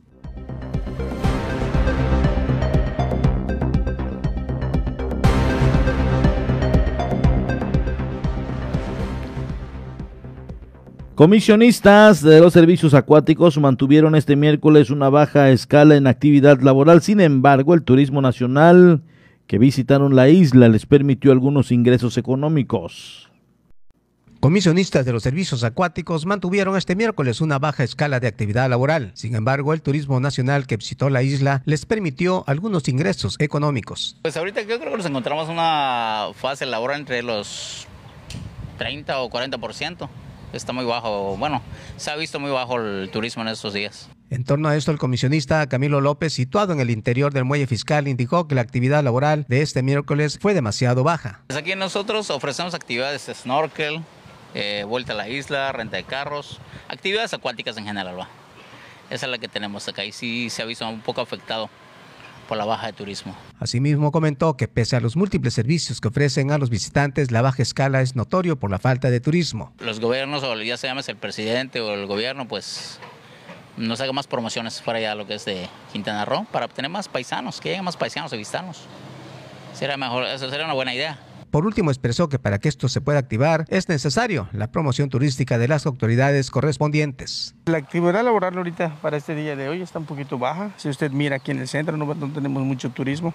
Comisionistas 11.15 12.23
de 12.23 12.41
los 12.41 12.53
servicios 12.53 12.93
acuáticos 12.93 13.57
mantuvieron 13.59 14.17
este 14.17 14.35
miércoles 14.35 14.91
una 14.91 15.11
baja 15.11 15.51
escala 15.51 15.95
en 15.95 16.09
actividad 16.09 16.59
laboral. 16.61 17.03
Sin 17.03 17.21
embargo, 17.21 17.75
el 17.75 17.85
turismo 17.85 18.21
nacional 18.21 19.01
que 19.47 19.59
visitaron 19.59 20.17
la 20.17 20.29
isla 20.29 20.69
les 20.69 20.87
permitió 20.87 21.31
algunos 21.31 21.71
ingresos 21.71 22.19
económicos. 22.19 23.31
Comisionistas 24.41 25.07
de 25.07 25.13
los 25.13 25.23
servicios 25.23 25.63
acuáticos 25.63 26.27
mantuvieron 26.27 26.77
este 26.77 26.97
miércoles 26.97 27.41
una 27.41 27.61
baja 27.61 27.85
escala 27.85 28.19
de 28.19 28.27
actividad 28.27 28.69
laboral. 28.69 29.13
Sin 29.15 29.37
embargo, 29.37 29.73
el 29.73 29.83
turismo 29.83 30.19
nacional 30.19 30.67
que 30.67 30.79
visitó 30.79 31.11
la 31.11 31.23
isla 31.23 31.63
les 31.65 31.87
permitió 31.87 32.43
algunos 32.49 32.89
ingresos 32.89 33.37
económicos. 33.39 34.19
Pues 34.23 34.37
ahorita 34.37 34.63
yo 34.63 34.81
creo 34.81 34.91
que 34.91 34.97
nos 34.97 35.07
encontramos 35.07 35.49
una 35.49 36.31
fase 36.35 36.67
laboral 36.67 36.99
entre 36.99 37.23
los 37.23 37.87
30 38.79 39.21
o 39.21 39.31
40%. 39.31 40.09
Está 40.55 40.73
muy 40.73 40.85
bajo, 40.85 41.37
bueno, 41.37 41.61
se 41.97 42.11
ha 42.11 42.17
visto 42.17 42.39
muy 42.39 42.51
bajo 42.51 42.77
el 42.79 43.11
turismo 43.11 43.43
en 43.43 43.49
estos 43.49 43.75
días. 43.75 44.09
En 44.31 44.45
torno 44.45 44.69
a 44.69 44.77
esto, 44.77 44.93
el 44.93 44.99
comisionista 44.99 45.67
Camilo 45.69 46.01
López, 46.01 46.33
situado 46.33 46.73
en 46.73 46.81
el 46.81 46.91
interior 46.91 47.33
del 47.33 47.45
muelle 47.45 47.67
fiscal, 47.67 48.07
indicó 48.07 48.47
que 48.47 48.55
la 48.55 48.61
actividad 48.61 49.03
laboral 49.03 49.47
de 49.49 49.63
este 49.63 49.83
miércoles 49.83 50.39
fue 50.41 50.55
demasiado 50.55 51.03
baja. 51.03 51.41
Pues 51.49 51.59
aquí 51.59 51.75
nosotros 51.75 52.31
ofrecemos 52.31 52.73
actividades 52.75 53.27
de 53.27 53.35
snorkel, 53.35 54.03
eh, 54.55 54.85
vuelta 54.87 55.13
a 55.13 55.17
la 55.17 55.29
isla, 55.29 55.73
renta 55.73 55.97
de 55.97 56.05
carros, 56.05 56.61
actividades 56.89 57.35
acuáticas 57.35 57.77
en 57.77 57.87
general. 57.87 58.21
¿va? 58.21 58.29
Esa 59.11 59.27
es 59.27 59.31
la 59.31 59.39
que 59.39 59.49
tenemos 59.49 59.89
acá 59.89 60.05
y 60.05 60.13
sí 60.13 60.51
se 60.51 60.63
ha 60.63 60.65
visto 60.65 60.89
un 60.89 61.01
poco 61.01 61.21
afectado 61.21 61.69
por 62.45 62.57
la 62.57 62.65
baja 62.65 62.87
de 62.87 62.93
turismo. 62.93 63.35
Asimismo 63.59 64.13
comentó 64.13 64.57
que 64.57 64.69
pese 64.69 64.97
a 64.97 65.01
los 65.01 65.17
múltiples 65.17 65.55
servicios 65.55 66.01
que 66.01 66.09
ofrecen 66.09 66.51
a 66.51 66.59
los 66.59 66.71
visitantes, 66.71 67.31
la 67.31 67.43
baja 67.43 67.63
escala 67.63 68.01
es 68.01 68.17
notorio 68.17 68.59
por 68.59 68.71
la 68.71 68.79
falta 68.79 69.11
de 69.11 69.21
turismo. 69.21 69.73
Los 69.81 70.01
gobiernos, 70.01 70.43
o 70.43 70.61
ya 70.63 70.77
se 70.77 70.87
llama 70.87 71.03
el 71.07 71.17
presidente 71.17 71.81
o 71.81 71.95
el 71.95 72.07
gobierno, 72.07 72.47
pues 72.47 72.99
nos 73.77 74.01
haga 74.01 74.13
más 74.13 74.27
promociones 74.27 74.81
para 74.83 74.99
allá 74.99 75.15
lo 75.15 75.27
que 75.27 75.35
es 75.35 75.45
de 75.45 75.69
Quintana 75.93 76.25
Roo 76.25 76.47
para 76.53 76.67
obtener 76.67 76.91
más 76.91 77.09
paisanos, 77.09 77.61
que 77.61 77.71
lleguen 77.71 77.85
más 77.85 77.97
paisanos 77.97 78.33
a 78.33 78.37
visitarnos. 78.37 78.83
Sería 79.73 79.97
mejor, 79.97 80.25
eso 80.25 80.49
sería 80.49 80.65
una 80.65 80.75
buena 80.75 80.95
idea. 80.95 81.19
Por 81.55 81.67
último, 81.67 81.93
expresó 81.93 82.29
que 82.29 82.41
para 82.41 82.59
que 82.59 82.69
esto 82.69 82.89
se 82.89 83.01
pueda 83.01 83.21
activar 83.21 83.65
es 83.69 83.89
necesario 83.89 84.49
la 84.51 84.73
promoción 84.73 85.09
turística 85.09 85.57
de 85.57 85.69
las 85.69 85.87
autoridades 85.87 86.51
correspondientes. 86.51 87.55
La 87.67 87.79
actividad 87.79 88.25
laboral 88.25 88.59
ahorita 88.59 88.97
para 89.01 89.19
este 89.19 89.37
día 89.37 89.55
de 89.55 89.69
hoy 89.69 89.81
está 89.81 90.01
un 90.01 90.05
poquito 90.05 90.37
baja. 90.37 90.73
Si 90.79 90.89
usted 90.89 91.13
mira 91.13 91.37
aquí 91.37 91.53
en 91.53 91.61
el 91.61 91.69
centro 91.69 91.97
no, 91.97 92.13
no 92.13 92.33
tenemos 92.33 92.65
mucho 92.65 92.91
turismo 92.91 93.33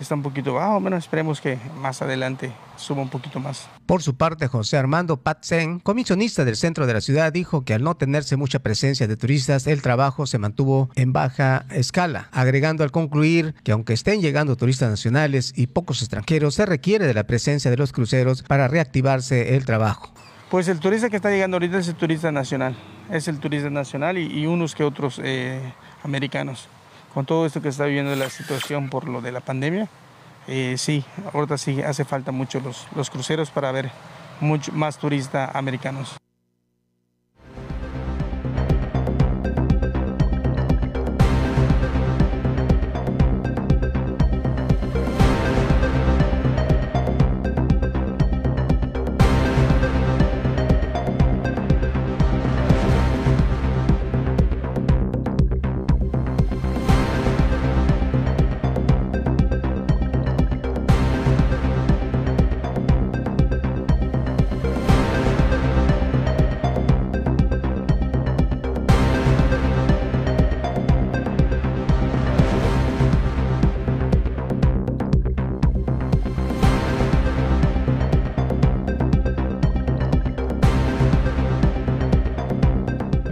está 0.00 0.14
un 0.14 0.22
poquito 0.22 0.54
bajo, 0.54 0.80
bueno, 0.80 0.96
esperemos 0.96 1.40
que 1.40 1.58
más 1.80 2.00
adelante 2.02 2.52
suba 2.76 3.02
un 3.02 3.10
poquito 3.10 3.38
más. 3.38 3.68
Por 3.86 4.02
su 4.02 4.16
parte, 4.16 4.48
José 4.48 4.78
Armando 4.78 5.18
Patzen, 5.18 5.78
comisionista 5.80 6.44
del 6.44 6.56
centro 6.56 6.86
de 6.86 6.94
la 6.94 7.00
ciudad, 7.00 7.32
dijo 7.32 7.64
que 7.64 7.74
al 7.74 7.84
no 7.84 7.96
tenerse 7.96 8.36
mucha 8.36 8.60
presencia 8.60 9.06
de 9.06 9.16
turistas, 9.16 9.66
el 9.66 9.82
trabajo 9.82 10.26
se 10.26 10.38
mantuvo 10.38 10.90
en 10.96 11.12
baja 11.12 11.66
escala, 11.70 12.28
agregando 12.32 12.82
al 12.82 12.90
concluir 12.90 13.54
que 13.62 13.72
aunque 13.72 13.92
estén 13.92 14.22
llegando 14.22 14.56
turistas 14.56 14.90
nacionales 14.90 15.52
y 15.54 15.66
pocos 15.66 16.00
extranjeros, 16.00 16.54
se 16.54 16.66
requiere 16.66 17.06
de 17.06 17.14
la 17.14 17.24
presencia 17.24 17.70
de 17.70 17.76
los 17.76 17.92
cruceros 17.92 18.42
para 18.42 18.68
reactivarse 18.68 19.54
el 19.56 19.64
trabajo. 19.66 20.14
Pues 20.50 20.66
el 20.66 20.80
turista 20.80 21.10
que 21.10 21.16
está 21.16 21.30
llegando 21.30 21.56
ahorita 21.56 21.78
es 21.78 21.88
el 21.88 21.94
turista 21.94 22.32
nacional, 22.32 22.76
es 23.10 23.28
el 23.28 23.38
turista 23.38 23.70
nacional 23.70 24.18
y, 24.18 24.46
unos 24.46 24.74
que 24.74 24.82
otros 24.82 25.20
eh, 25.22 25.60
americanos 26.02 26.68
con 27.14 27.26
todo 27.26 27.46
esto 27.46 27.60
que 27.60 27.68
está 27.68 27.84
viviendo 27.84 28.14
la 28.16 28.30
situación 28.30 28.88
por 28.88 29.08
lo 29.08 29.20
de 29.20 29.32
la 29.32 29.40
pandemia, 29.40 29.88
eh, 30.46 30.76
sí, 30.78 31.04
ahorita 31.32 31.58
sí 31.58 31.82
hace 31.82 32.04
falta 32.04 32.32
mucho 32.32 32.60
los, 32.60 33.10
cruceros 33.10 33.50
para 33.50 33.72
ver 33.72 33.90
mucho 34.40 34.72
más 34.72 34.98
turistas 34.98 35.54
americanos. 35.54 36.16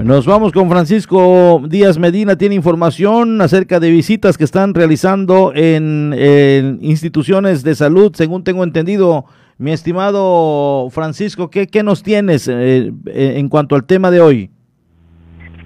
Nos 0.09 0.25
vamos 0.25 0.53
con 0.53 0.71
Francisco 0.71 1.61
Díaz 1.69 1.99
Medina. 1.99 2.39
Tiene 2.39 2.55
información 2.55 3.43
acerca 3.43 3.79
de 3.79 3.91
visitas 3.91 4.39
que 4.39 4.45
están 4.45 4.73
realizando 4.73 5.53
en, 5.55 6.79
instituciones 6.81 7.63
de 7.63 7.75
salud, 7.75 8.13
según 8.15 8.43
tengo 8.43 8.65
entendido. 8.65 9.27
Mi 9.59 9.71
estimado 9.71 10.89
Francisco, 10.89 11.51
¿qué, 11.51 11.67
qué 11.67 11.83
nos 11.83 12.03
tienes 12.03 12.49
eh, 12.49 12.91
en 13.05 13.49
cuanto 13.51 13.77
al 13.77 13.85
tema 13.85 14.11
de 14.11 14.23
hoy? 14.23 14.51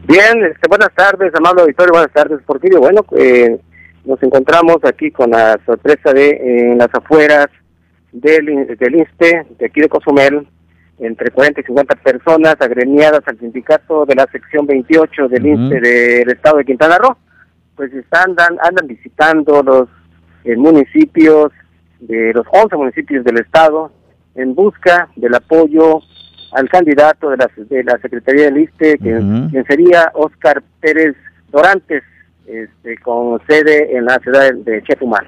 Bien, 0.08 0.42
este, 0.42 0.68
buenas 0.68 0.92
tardes, 0.96 1.32
amado 1.36 1.60
auditorio, 1.60 1.92
buenas 1.92 2.12
tardes, 2.12 2.40
Porfirio. 2.44 2.80
Bueno, 2.80 3.04
eh, 3.16 3.60
nos 4.04 4.20
encontramos 4.24 4.78
aquí 4.82 5.12
con 5.12 5.30
la 5.30 5.56
sorpresa 5.64 6.12
de 6.12 6.72
en 6.72 6.78
las 6.78 6.92
afueras 6.92 7.46
del, 8.10 8.76
del 8.76 8.94
INSTE, 8.96 9.46
de 9.60 9.66
aquí 9.66 9.82
de 9.82 9.88
Cozumel, 9.88 10.48
entre 11.02 11.30
40 11.30 11.60
y 11.60 11.64
50 11.64 11.96
personas 11.96 12.56
agremiadas 12.60 13.22
al 13.26 13.38
sindicato 13.38 14.06
de 14.06 14.14
la 14.14 14.26
sección 14.30 14.66
28 14.66 15.28
del 15.28 15.46
INSE 15.46 15.80
del 15.80 16.30
estado 16.30 16.58
de 16.58 16.64
Quintana 16.64 16.96
Roo, 16.98 17.16
pues 17.74 17.92
están 17.92 18.36
andan 18.38 18.86
visitando 18.86 19.62
los 19.62 19.88
eh, 20.44 20.56
municipios 20.56 21.52
de 22.00 22.32
los 22.32 22.46
11 22.50 22.76
municipios 22.76 23.24
del 23.24 23.38
estado 23.38 23.90
en 24.34 24.54
busca 24.54 25.08
del 25.16 25.34
apoyo 25.34 26.00
al 26.52 26.68
candidato 26.68 27.30
de 27.30 27.36
la, 27.36 27.50
de 27.56 27.84
la 27.84 27.98
Secretaría 27.98 28.44
del 28.44 28.58
ISTE, 28.58 28.98
quien, 28.98 29.64
sería 29.66 30.10
Oscar 30.14 30.62
Pérez 30.80 31.16
Dorantes, 31.50 32.02
este, 32.46 32.98
con 32.98 33.40
sede 33.46 33.96
en 33.96 34.04
la 34.04 34.18
ciudad 34.18 34.52
de 34.52 34.82
Chetumal. 34.82 35.26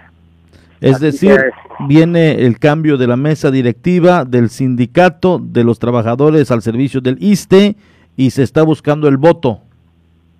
Es 0.84 1.00
decir, 1.00 1.40
viene 1.88 2.44
el 2.44 2.58
cambio 2.58 2.98
de 2.98 3.06
la 3.06 3.16
mesa 3.16 3.50
directiva 3.50 4.24
del 4.26 4.50
sindicato 4.50 5.40
de 5.42 5.64
los 5.64 5.78
trabajadores 5.78 6.50
al 6.50 6.60
servicio 6.60 7.00
del 7.00 7.16
ISTE 7.20 7.76
y 8.16 8.30
se 8.30 8.42
está 8.42 8.62
buscando 8.62 9.08
el 9.08 9.16
voto. 9.16 9.60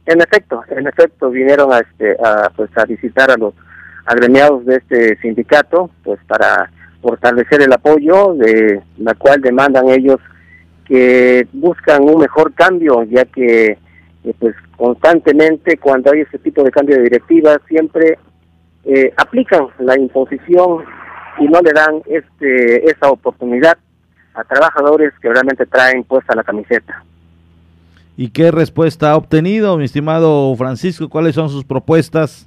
En 0.05 0.21
efecto, 0.21 0.63
en 0.69 0.87
efecto, 0.87 1.31
vinieron 1.31 1.73
a, 1.73 1.79
este, 1.79 2.15
a, 2.23 2.51
pues, 2.55 2.69
a 2.77 2.85
visitar 2.85 3.31
a 3.31 3.37
los 3.39 3.55
agremiados 4.05 4.67
de 4.67 4.77
este 4.77 5.17
sindicato, 5.23 5.89
pues 6.03 6.21
para 6.27 6.71
fortalecer 7.01 7.63
el 7.63 7.73
apoyo, 7.73 8.35
de 8.35 8.83
la 8.99 9.15
cual 9.15 9.41
demandan 9.41 9.89
ellos 9.89 10.21
que 10.85 11.49
buscan 11.55 12.03
un 12.05 12.21
mejor 12.21 12.53
cambio, 12.53 13.03
ya 13.05 13.25
que 13.25 13.79
eh, 14.25 14.35
pues 14.39 14.55
constantemente 14.77 15.79
cuando 15.79 16.13
hay 16.13 16.21
este 16.21 16.39
tipo 16.39 16.63
de 16.63 16.71
cambio 16.71 16.97
de 16.97 17.05
directiva 17.05 17.59
siempre 17.67 18.19
eh, 18.87 19.13
aplican 19.17 19.69
la 19.79 19.99
imposición 19.99 20.85
y 21.39 21.45
no 21.47 21.61
le 21.61 21.73
dan 21.73 22.03
este 22.07 22.89
esa 22.91 23.11
oportunidad 23.11 23.77
a 24.35 24.45
trabajadores 24.45 25.13
que 25.21 25.29
realmente 25.29 25.67
traen 25.67 26.05
puesta 26.05 26.35
la 26.35 26.43
camiseta. 26.43 27.03
¿Y 28.17 28.31
qué 28.31 28.51
respuesta 28.51 29.11
ha 29.11 29.17
obtenido, 29.17 29.77
mi 29.77 29.85
estimado 29.85 30.55
Francisco? 30.57 31.09
¿Cuáles 31.09 31.35
son 31.35 31.49
sus 31.49 31.65
propuestas? 31.65 32.47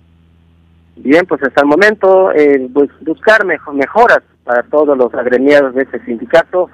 Bien, 0.95 1.25
pues 1.25 1.43
hasta 1.43 1.61
el 1.61 1.67
momento 1.67 2.31
eh, 2.33 2.69
pues, 2.73 2.89
buscar 3.01 3.45
mejoras 3.45 4.21
para 4.43 4.63
todos 4.63 4.97
los 4.97 5.13
agremiados 5.13 5.75
de 5.75 5.83
este 5.83 6.03
sindicato 6.05 6.69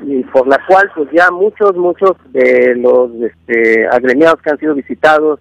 y 0.00 0.22
por 0.24 0.46
la 0.46 0.58
cual 0.66 0.90
pues 0.94 1.08
ya 1.12 1.30
muchos, 1.30 1.76
muchos 1.76 2.12
de 2.30 2.74
los 2.76 3.10
este, 3.20 3.86
agremiados 3.88 4.40
que 4.42 4.50
han 4.50 4.58
sido 4.58 4.74
visitados 4.74 5.40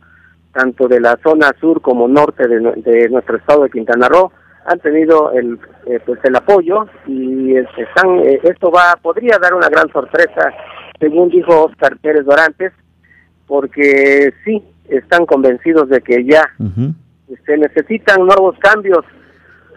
tanto 0.58 0.88
de 0.88 1.00
la 1.00 1.17
zona 1.22 1.52
sur 1.62 1.82
como 1.82 2.08
norte 2.08 2.48
de, 2.48 3.10
nuestro 3.10 3.38
estado 3.38 3.63
de 3.63 3.70
Quintana 3.70 4.10
Roo 4.10 4.32
han 4.65 4.80
tenido 4.80 5.32
el 5.32 5.60
eh, 5.86 6.00
pues 6.04 6.20
el 6.24 6.36
apoyo 6.36 6.88
y 7.06 7.56
están 7.56 8.20
eh, 8.24 8.39
esto 8.41 8.72
va 8.72 8.96
podría 9.02 9.38
dar 9.39 9.54
una 9.54 9.70
gran 9.70 9.88
sorpresa 9.91 10.52
según 11.00 11.30
dijo 11.30 11.65
Oscar 11.65 11.98
Pérez 12.00 12.26
Dorantes 12.26 12.74
porque 13.46 14.34
sí 14.43 14.63
están 14.89 15.28
convencidos 15.28 15.89
de 15.89 16.02
que 16.02 16.26
ya 16.26 16.43
se 17.46 17.58
necesitan 17.58 18.26
nuevos 18.26 18.58
cambios 18.58 19.06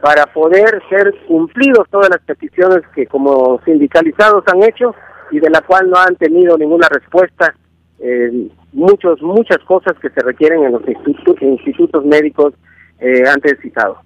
para 0.01 0.25
poder 0.33 0.83
ser 0.88 1.14
cumplidos 1.29 1.87
todas 1.90 2.09
las 2.09 2.21
peticiones 2.21 2.81
que 2.95 3.07
como 3.07 3.61
sindicalizados 3.66 4.45
han 4.47 4.62
hecho 4.62 4.95
y 5.31 5.40
de 5.40 5.51
la 5.51 5.61
cual 5.61 5.90
no 5.90 5.99
han 5.99 6.16
tenido 6.16 6.57
ninguna 6.57 6.88
respuesta 6.88 7.55
eh, 8.01 8.49
muchos, 8.73 9.21
muchas 9.23 9.59
cosas 9.65 9.99
que 10.01 10.11
se 10.11 10.21
requieren 10.21 10.65
en 10.65 10.73
los 10.73 10.87
institutos, 10.87 11.43
institutos 11.43 12.05
médicos 12.05 12.55
eh, 13.01 13.25
antes 13.29 13.59
citados. 13.61 13.99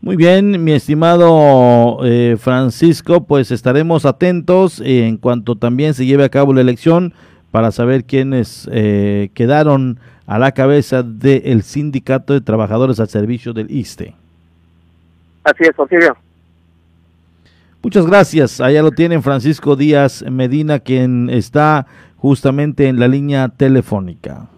Muy 0.00 0.16
bien, 0.16 0.62
mi 0.62 0.72
estimado 0.72 1.98
eh, 2.04 2.36
Francisco, 2.38 3.24
pues 3.24 3.50
estaremos 3.50 4.06
atentos 4.06 4.80
en 4.84 5.16
cuanto 5.16 5.56
también 5.56 5.94
se 5.94 6.06
lleve 6.06 6.24
a 6.24 6.28
cabo 6.28 6.54
la 6.54 6.60
elección 6.60 7.12
para 7.50 7.72
saber 7.72 8.04
quiénes 8.04 8.68
eh, 8.72 9.30
quedaron 9.34 9.98
a 10.26 10.38
la 10.38 10.52
cabeza 10.52 11.02
del 11.02 11.62
Sindicato 11.62 12.32
de 12.32 12.40
Trabajadores 12.40 13.00
al 13.00 13.08
Servicio 13.08 13.52
del 13.52 13.70
ISTE. 13.70 14.14
Así 15.42 15.64
es, 15.64 15.72
Porfirio. 15.74 16.16
Muchas 17.82 18.06
gracias. 18.06 18.60
Allá 18.60 18.82
lo 18.82 18.90
tienen 18.90 19.22
Francisco 19.22 19.76
Díaz 19.76 20.24
Medina, 20.30 20.80
quien 20.80 21.30
está 21.30 21.86
justamente 22.16 22.88
en 22.88 22.98
la 22.98 23.06
línea 23.08 23.48
telefónica. 23.48 24.48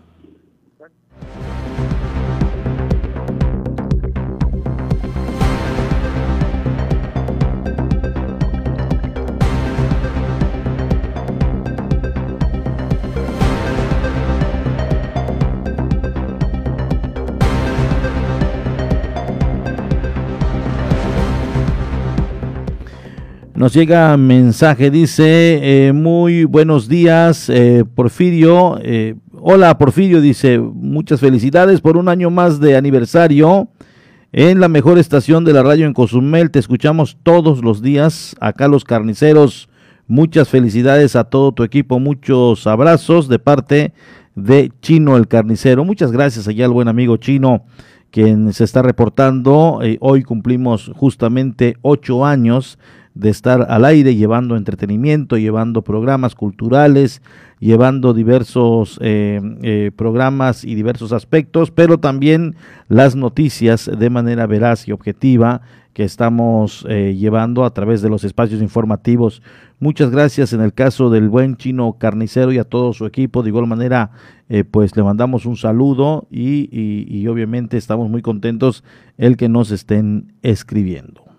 Nos 23.60 23.74
llega 23.74 24.16
mensaje, 24.16 24.90
dice, 24.90 25.88
eh, 25.88 25.92
muy 25.92 26.44
buenos 26.44 26.88
días, 26.88 27.50
eh, 27.50 27.84
Porfirio. 27.94 28.78
Eh, 28.82 29.16
hola, 29.38 29.76
Porfirio, 29.76 30.22
dice, 30.22 30.58
muchas 30.58 31.20
felicidades 31.20 31.82
por 31.82 31.98
un 31.98 32.08
año 32.08 32.30
más 32.30 32.58
de 32.58 32.74
aniversario 32.74 33.68
en 34.32 34.60
la 34.60 34.68
mejor 34.68 34.98
estación 34.98 35.44
de 35.44 35.52
la 35.52 35.62
radio 35.62 35.84
en 35.84 35.92
Cozumel. 35.92 36.50
Te 36.50 36.58
escuchamos 36.58 37.18
todos 37.22 37.62
los 37.62 37.82
días, 37.82 38.34
acá 38.40 38.66
los 38.66 38.84
carniceros. 38.84 39.68
Muchas 40.06 40.48
felicidades 40.48 41.14
a 41.14 41.24
todo 41.24 41.52
tu 41.52 41.62
equipo, 41.62 42.00
muchos 42.00 42.66
abrazos 42.66 43.28
de 43.28 43.40
parte 43.40 43.92
de 44.36 44.72
Chino 44.80 45.18
el 45.18 45.28
carnicero. 45.28 45.84
Muchas 45.84 46.12
gracias 46.12 46.48
allá 46.48 46.64
al 46.64 46.72
buen 46.72 46.88
amigo 46.88 47.18
Chino 47.18 47.66
quien 48.10 48.54
se 48.54 48.64
está 48.64 48.80
reportando. 48.80 49.80
hoy 50.00 50.22
cumplimos 50.22 50.90
justamente 50.96 51.76
ocho 51.82 52.24
años 52.24 52.78
de 53.14 53.30
estar 53.30 53.66
al 53.68 53.84
aire 53.84 54.14
llevando 54.14 54.56
entretenimiento, 54.56 55.36
llevando 55.36 55.82
programas 55.82 56.34
culturales, 56.34 57.22
llevando 57.58 58.14
diversos 58.14 58.98
eh, 59.02 59.40
eh, 59.62 59.90
programas 59.94 60.64
y 60.64 60.74
diversos 60.74 61.12
aspectos, 61.12 61.70
pero 61.70 61.98
también 61.98 62.56
las 62.88 63.16
noticias 63.16 63.90
de 63.98 64.10
manera 64.10 64.46
veraz 64.46 64.88
y 64.88 64.92
objetiva 64.92 65.60
que 65.92 66.04
estamos 66.04 66.86
eh, 66.88 67.16
llevando 67.18 67.64
a 67.64 67.74
través 67.74 68.00
de 68.00 68.08
los 68.08 68.22
espacios 68.22 68.62
informativos. 68.62 69.42
Muchas 69.80 70.10
gracias 70.10 70.52
en 70.52 70.60
el 70.60 70.72
caso 70.72 71.10
del 71.10 71.28
buen 71.28 71.56
chino 71.56 71.96
carnicero 71.98 72.52
y 72.52 72.58
a 72.58 72.64
todo 72.64 72.92
su 72.92 73.06
equipo. 73.06 73.42
De 73.42 73.48
igual 73.48 73.66
manera, 73.66 74.10
pues 74.70 74.94
le 74.94 75.02
mandamos 75.02 75.46
un 75.46 75.56
saludo 75.56 76.26
y, 76.30 76.68
y 77.08 77.26
obviamente 77.28 77.76
estamos 77.76 78.10
muy 78.10 78.20
contentos 78.20 78.84
el 79.16 79.36
que 79.36 79.48
nos 79.48 79.70
estén 79.70 80.34
escribiendo. 80.42 81.29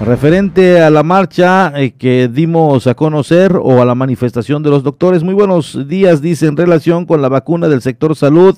Referente 0.00 0.80
a 0.80 0.90
la 0.90 1.02
marcha 1.02 1.72
eh, 1.74 1.90
que 1.90 2.28
dimos 2.28 2.86
a 2.86 2.94
conocer 2.94 3.58
o 3.60 3.82
a 3.82 3.84
la 3.84 3.96
manifestación 3.96 4.62
de 4.62 4.70
los 4.70 4.84
doctores, 4.84 5.24
muy 5.24 5.34
buenos 5.34 5.88
días, 5.88 6.22
dice, 6.22 6.46
en 6.46 6.56
relación 6.56 7.04
con 7.04 7.20
la 7.20 7.28
vacuna 7.28 7.66
del 7.66 7.82
sector 7.82 8.14
salud, 8.14 8.56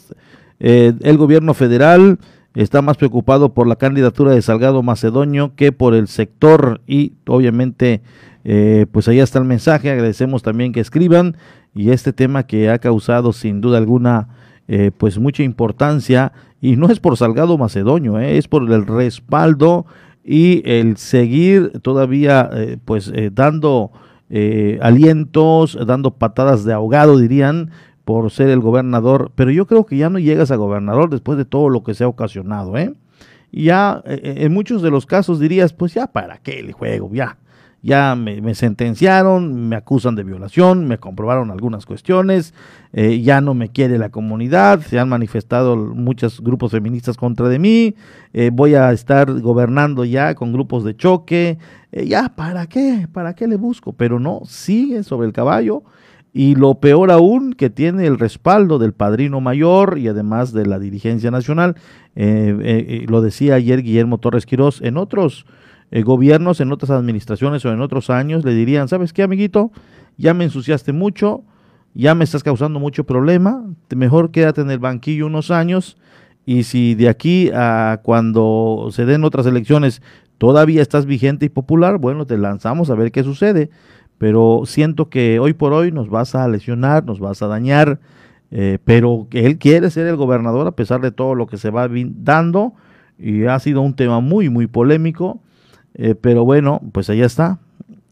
eh, 0.59 0.93
el 1.01 1.17
gobierno 1.17 1.55
federal 1.55 2.19
está 2.55 2.83
más 2.83 2.99
preocupado 2.99 3.55
por 3.55 3.67
la 3.67 3.77
candidatura 3.77 4.33
de 4.33 4.43
Salgado 4.43 4.83
Macedonio 4.83 5.55
que 5.57 5.73
por 5.73 5.95
el 5.95 6.09
sector 6.09 6.83
y 6.87 7.15
obviamente 7.27 8.03
eh, 8.45 8.85
pues 8.93 9.09
ahí 9.09 9.19
está 9.19 9.39
el 9.39 9.47
mensaje, 9.47 9.91
agradecemos 9.91 10.43
también 10.43 10.73
que 10.73 10.81
escriban 10.81 11.39
y 11.75 11.91
este 11.91 12.13
tema 12.13 12.43
que 12.43 12.69
ha 12.69 12.79
causado 12.79 13.33
sin 13.33 13.63
duda 13.63 13.79
alguna 13.79 14.29
pues 14.99 15.19
mucha 15.19 15.43
importancia 15.43 16.33
y 16.61 16.77
no 16.77 16.91
es 16.91 17.01
por 17.01 17.17
Salgado 17.17 17.59
Macedonio, 17.59 18.21
es 18.21 18.47
por 18.47 18.71
el 18.71 18.87
respaldo 18.87 19.85
y 20.33 20.63
el 20.65 20.97
seguir 20.97 21.81
todavía 21.83 22.49
eh, 22.53 22.79
pues 22.85 23.11
eh, 23.13 23.31
dando 23.33 23.91
eh, 24.29 24.79
alientos, 24.81 25.77
dando 25.85 26.13
patadas 26.13 26.63
de 26.63 26.73
ahogado 26.73 27.19
dirían 27.19 27.73
por 28.05 28.31
ser 28.31 28.49
el 28.49 28.61
gobernador, 28.61 29.33
pero 29.35 29.51
yo 29.51 29.67
creo 29.67 29.87
que 29.87 29.97
ya 29.97 30.09
no 30.09 30.21
llegas 30.21 30.53
a 30.53 30.57
gobernador 30.57 31.11
después 31.11 31.37
de 31.37 31.45
todo 31.45 31.69
lo 31.69 31.83
que 31.83 31.95
se 31.95 32.05
ha 32.05 32.09
ocasionado, 32.09 32.79
¿eh? 32.79 32.95
Ya 33.51 34.01
en 34.07 34.53
muchos 34.53 34.83
de 34.83 34.91
los 34.93 35.05
casos 35.05 35.41
dirías, 35.41 35.73
pues 35.73 35.95
ya 35.95 36.07
para 36.07 36.39
qué 36.39 36.61
el 36.61 36.71
juego, 36.71 37.11
ya 37.13 37.37
ya 37.83 38.15
me, 38.15 38.55
sentenciaron, 38.55 39.69
me 39.69 39.77
acusan 39.77 40.15
de 40.15 40.23
violación, 40.23 40.87
me 40.87 40.99
comprobaron 40.99 41.51
algunas 41.51 41.87
cuestiones, 41.87 42.53
eh, 42.93 43.21
ya 43.23 43.41
no 43.41 43.55
me 43.55 43.71
quiere 43.71 43.97
la 43.97 44.11
comunidad, 44.11 44.81
se 44.81 44.99
han 44.99 45.09
manifestado 45.09 45.77
muchos 45.77 46.43
grupos 46.43 46.73
feministas 46.73 47.17
contra 47.17 47.49
de 47.49 47.59
mí, 47.59 47.95
eh, 48.35 48.51
voy 48.53 48.75
a 48.75 48.93
estar 48.93 49.33
gobernando 49.41 50.05
ya 50.05 50.35
con 50.35 50.53
grupos 50.53 50.85
de 50.85 50.95
choque, 50.95 51.59
eh, 51.93 52.07
ya, 52.07 52.35
¿para 52.37 52.67
qué? 52.67 53.09
¿Para 53.11 53.35
qué 53.35 53.49
le 53.49 53.57
busco? 53.57 53.95
Pero 53.95 54.21
no, 54.21 54.43
sigue 54.45 55.03
sobre 55.03 55.27
el 55.27 55.33
caballo 55.33 55.83
y 56.35 56.57
lo 56.57 56.75
peor 56.77 57.11
aún 57.11 57.55
que 57.55 57.71
tiene 57.71 58.07
el 58.07 58.19
respaldo 58.19 58.79
del 58.79 58.93
padrino 58.93 59.41
mayor 59.41 59.99
y 59.99 60.07
además 60.07 60.53
de 60.53 60.67
la 60.67 60.79
dirigencia 60.79 61.31
nacional, 61.33 61.75
lo 62.15 63.21
decía 63.21 63.55
ayer 63.55 63.83
Guillermo 63.83 64.19
Torres 64.19 64.47
Quirós, 64.47 64.81
en 64.81 64.97
otros 64.97 65.45
eh, 65.91 66.03
gobiernos 66.03 66.61
en 66.61 66.73
otras 66.73 66.91
administraciones 66.91 67.65
o 67.65 67.73
en 67.73 67.81
otros 67.81 68.11
años 68.11 68.45
le 68.45 68.55
dirían, 68.55 68.89
¿sabes 68.89 69.13
qué, 69.13 69.23
amiguito? 69.23 69.73
Ya 70.17 70.35
me 70.35 70.45
ensuciaste 70.45 70.93
mucho, 70.93 71.43
ya 71.95 72.15
me 72.15 72.25
estás 72.25 72.43
causando 72.43 72.79
mucho 72.79 73.05
problema, 73.05 73.65
mejor 73.95 74.31
quédate 74.31 74.61
en 74.61 74.71
el 74.71 74.79
banquillo 74.79 75.27
unos 75.27 75.51
años 75.51 75.97
y 76.47 76.65
si 76.65 76.95
de 76.95 77.09
aquí 77.09 77.51
a 77.55 78.01
cuando 78.03 78.89
se 78.93 79.05
den 79.05 79.25
otras 79.25 79.47
elecciones 79.47 80.03
todavía 80.39 80.81
estás 80.81 81.07
vigente 81.07 81.47
y 81.47 81.49
popular, 81.49 81.99
bueno, 81.99 82.27
te 82.27 82.39
lanzamos 82.39 82.89
a 82.91 82.95
ver 82.95 83.13
qué 83.13 83.23
sucede. 83.23 83.71
Pero 84.17 84.63
siento 84.65 85.09
que 85.09 85.39
hoy 85.39 85.53
por 85.53 85.73
hoy 85.73 85.93
nos 85.93 86.09
vas 86.09 86.35
a 86.35 86.47
lesionar, 86.49 87.05
nos 87.05 87.21
vas 87.21 87.43
a 87.43 87.47
dañar, 87.47 88.01
eh, 88.51 88.79
pero 88.85 89.27
él 89.33 89.59
quiere 89.59 89.91
ser 89.91 90.07
el 90.07 90.17
gobernador 90.17 90.67
a 90.67 90.73
pesar 90.73 91.01
de 91.01 91.11
todo 91.11 91.35
lo 91.35 91.47
que 91.47 91.57
se 91.57 91.71
va 91.71 91.89
dando 91.89 92.75
y 93.19 93.45
ha 93.45 93.59
sido 93.59 93.83
un 93.83 93.95
tema 93.95 94.21
muy, 94.21 94.49
muy 94.49 94.67
polémico 94.67 95.43
eh, 95.95 96.15
pero 96.15 96.45
bueno, 96.45 96.81
pues 96.93 97.11
allá 97.11 97.27
está, 97.27 97.59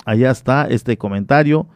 allá 0.04 0.30
está 0.30 0.66
este 0.66 0.96
comentario 0.96 1.66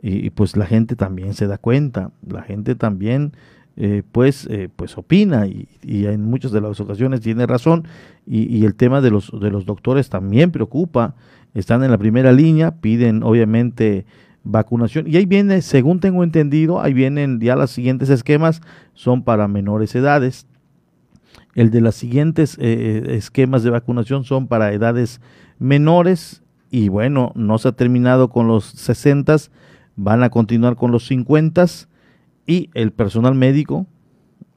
y, 0.00 0.30
pues 0.30 0.56
la 0.56 0.66
gente 0.66 0.96
también 0.96 1.34
se 1.34 1.46
da 1.46 1.58
cuenta, 1.58 2.10
la 2.26 2.42
gente 2.42 2.74
también 2.74 3.32
eh, 3.76 4.02
pues, 4.10 4.46
eh, 4.50 4.68
pues 4.74 4.98
opina 4.98 5.46
y, 5.46 5.68
en 5.82 6.24
muchas 6.24 6.50
de 6.52 6.60
las 6.60 6.80
ocasiones 6.80 7.20
tiene 7.20 7.46
razón 7.46 7.86
y, 8.26 8.64
el 8.64 8.74
tema 8.74 9.00
de 9.00 9.10
los, 9.10 9.30
de 9.38 9.50
los 9.50 9.64
doctores 9.64 10.08
también 10.08 10.50
preocupa, 10.50 11.14
están 11.54 11.84
en 11.84 11.90
la 11.90 11.98
primera 11.98 12.32
línea, 12.32 12.80
piden 12.80 13.22
obviamente 13.22 14.06
vacunación 14.42 15.06
y 15.06 15.16
ahí 15.16 15.26
viene, 15.26 15.62
según 15.62 16.00
tengo 16.00 16.24
entendido, 16.24 16.80
ahí 16.80 16.94
vienen 16.94 17.38
ya 17.40 17.54
los 17.54 17.70
siguientes 17.70 18.10
esquemas, 18.10 18.62
son 18.94 19.22
para 19.22 19.46
menores 19.46 19.94
edades. 19.94 20.46
El 21.54 21.70
de 21.70 21.82
los 21.82 21.94
siguientes 21.94 22.56
esquemas 22.58 23.62
de 23.62 23.68
vacunación 23.68 24.24
son 24.24 24.48
para 24.48 24.72
edades 24.72 25.20
menores 25.62 26.42
y 26.70 26.88
bueno, 26.88 27.32
no 27.34 27.58
se 27.58 27.68
ha 27.68 27.72
terminado 27.72 28.30
con 28.30 28.48
los 28.48 28.64
60, 28.64 29.36
van 29.94 30.22
a 30.22 30.30
continuar 30.30 30.74
con 30.74 30.90
los 30.90 31.06
50 31.06 31.64
y 32.46 32.70
el 32.74 32.92
personal 32.92 33.34
médico, 33.34 33.86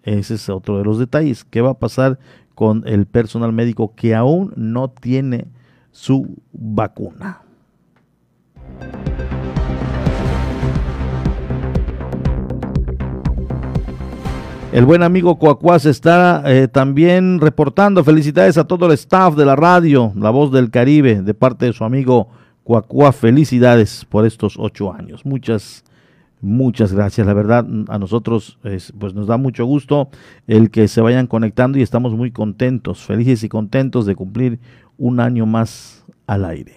ese 0.04 0.36
es 0.36 0.50
otro 0.50 0.78
de 0.78 0.84
los 0.84 0.98
detalles, 0.98 1.44
¿qué 1.44 1.62
va 1.62 1.72
a 1.72 1.80
pasar 1.80 2.20
con 2.56 2.84
el 2.88 3.06
personal 3.06 3.52
médico 3.52 3.94
que 3.96 4.16
aún 4.16 4.54
no 4.56 4.90
tiene 4.90 5.46
su 5.92 6.38
vacuna? 6.54 7.42
El 14.76 14.84
buen 14.84 15.04
amigo 15.04 15.40
Coacuás 15.40 15.86
está 15.86 16.44
eh, 16.46 16.68
también 16.68 17.40
reportando. 17.40 18.04
Felicidades 18.04 18.58
a 18.58 18.66
todo 18.66 18.88
el 18.88 18.92
staff 18.92 19.34
de 19.38 19.46
la 19.46 19.56
radio, 19.56 20.12
La 20.18 20.32
Voz 20.32 20.52
del 20.52 20.70
Caribe, 20.70 21.22
de 21.22 21.34
parte 21.34 21.68
de 21.68 21.72
su 21.72 21.86
amigo 21.86 22.28
Coacuá. 22.66 23.14
Felicidades 23.14 24.04
por 24.04 24.26
estos 24.26 24.58
ocho 24.60 24.92
años. 24.92 25.26
Muchas, 25.26 25.86
muchas 26.42 26.92
gracias. 26.92 27.26
La 27.26 27.34
verdad, 27.34 27.66
a 27.88 27.98
nosotros 27.98 28.60
pues 29.00 29.14
nos 29.14 29.28
da 29.28 29.38
mucho 29.38 29.64
gusto 29.64 30.10
el 30.46 30.70
que 30.70 30.90
se 30.90 31.00
vayan 31.00 31.28
conectando 31.28 31.78
y 31.78 31.82
estamos 31.82 32.14
muy 32.14 32.32
contentos, 32.32 33.02
felices 33.02 33.46
y 33.46 33.48
contentos 33.48 34.06
de 34.06 34.16
cumplir 34.16 34.60
un 34.98 35.22
año 35.22 35.46
más 35.46 36.04
al 36.28 36.44
aire. 36.44 36.76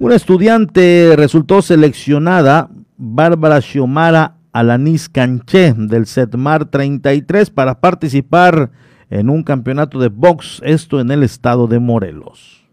Una 0.00 0.16
estudiante 0.16 1.14
resultó 1.16 1.62
seleccionada, 1.62 2.68
Bárbara 2.96 3.60
Xiomara 3.60 4.36
Alanis 4.52 5.08
Canché, 5.08 5.74
del 5.76 6.06
SETMAR 6.06 6.66
33, 6.66 7.50
para 7.50 7.80
participar 7.80 8.70
en 9.10 9.30
un 9.30 9.42
campeonato 9.44 9.98
de 10.00 10.08
box, 10.08 10.60
esto 10.64 11.00
en 11.00 11.10
el 11.10 11.22
estado 11.22 11.68
de 11.68 11.78
Morelos. 11.78 12.64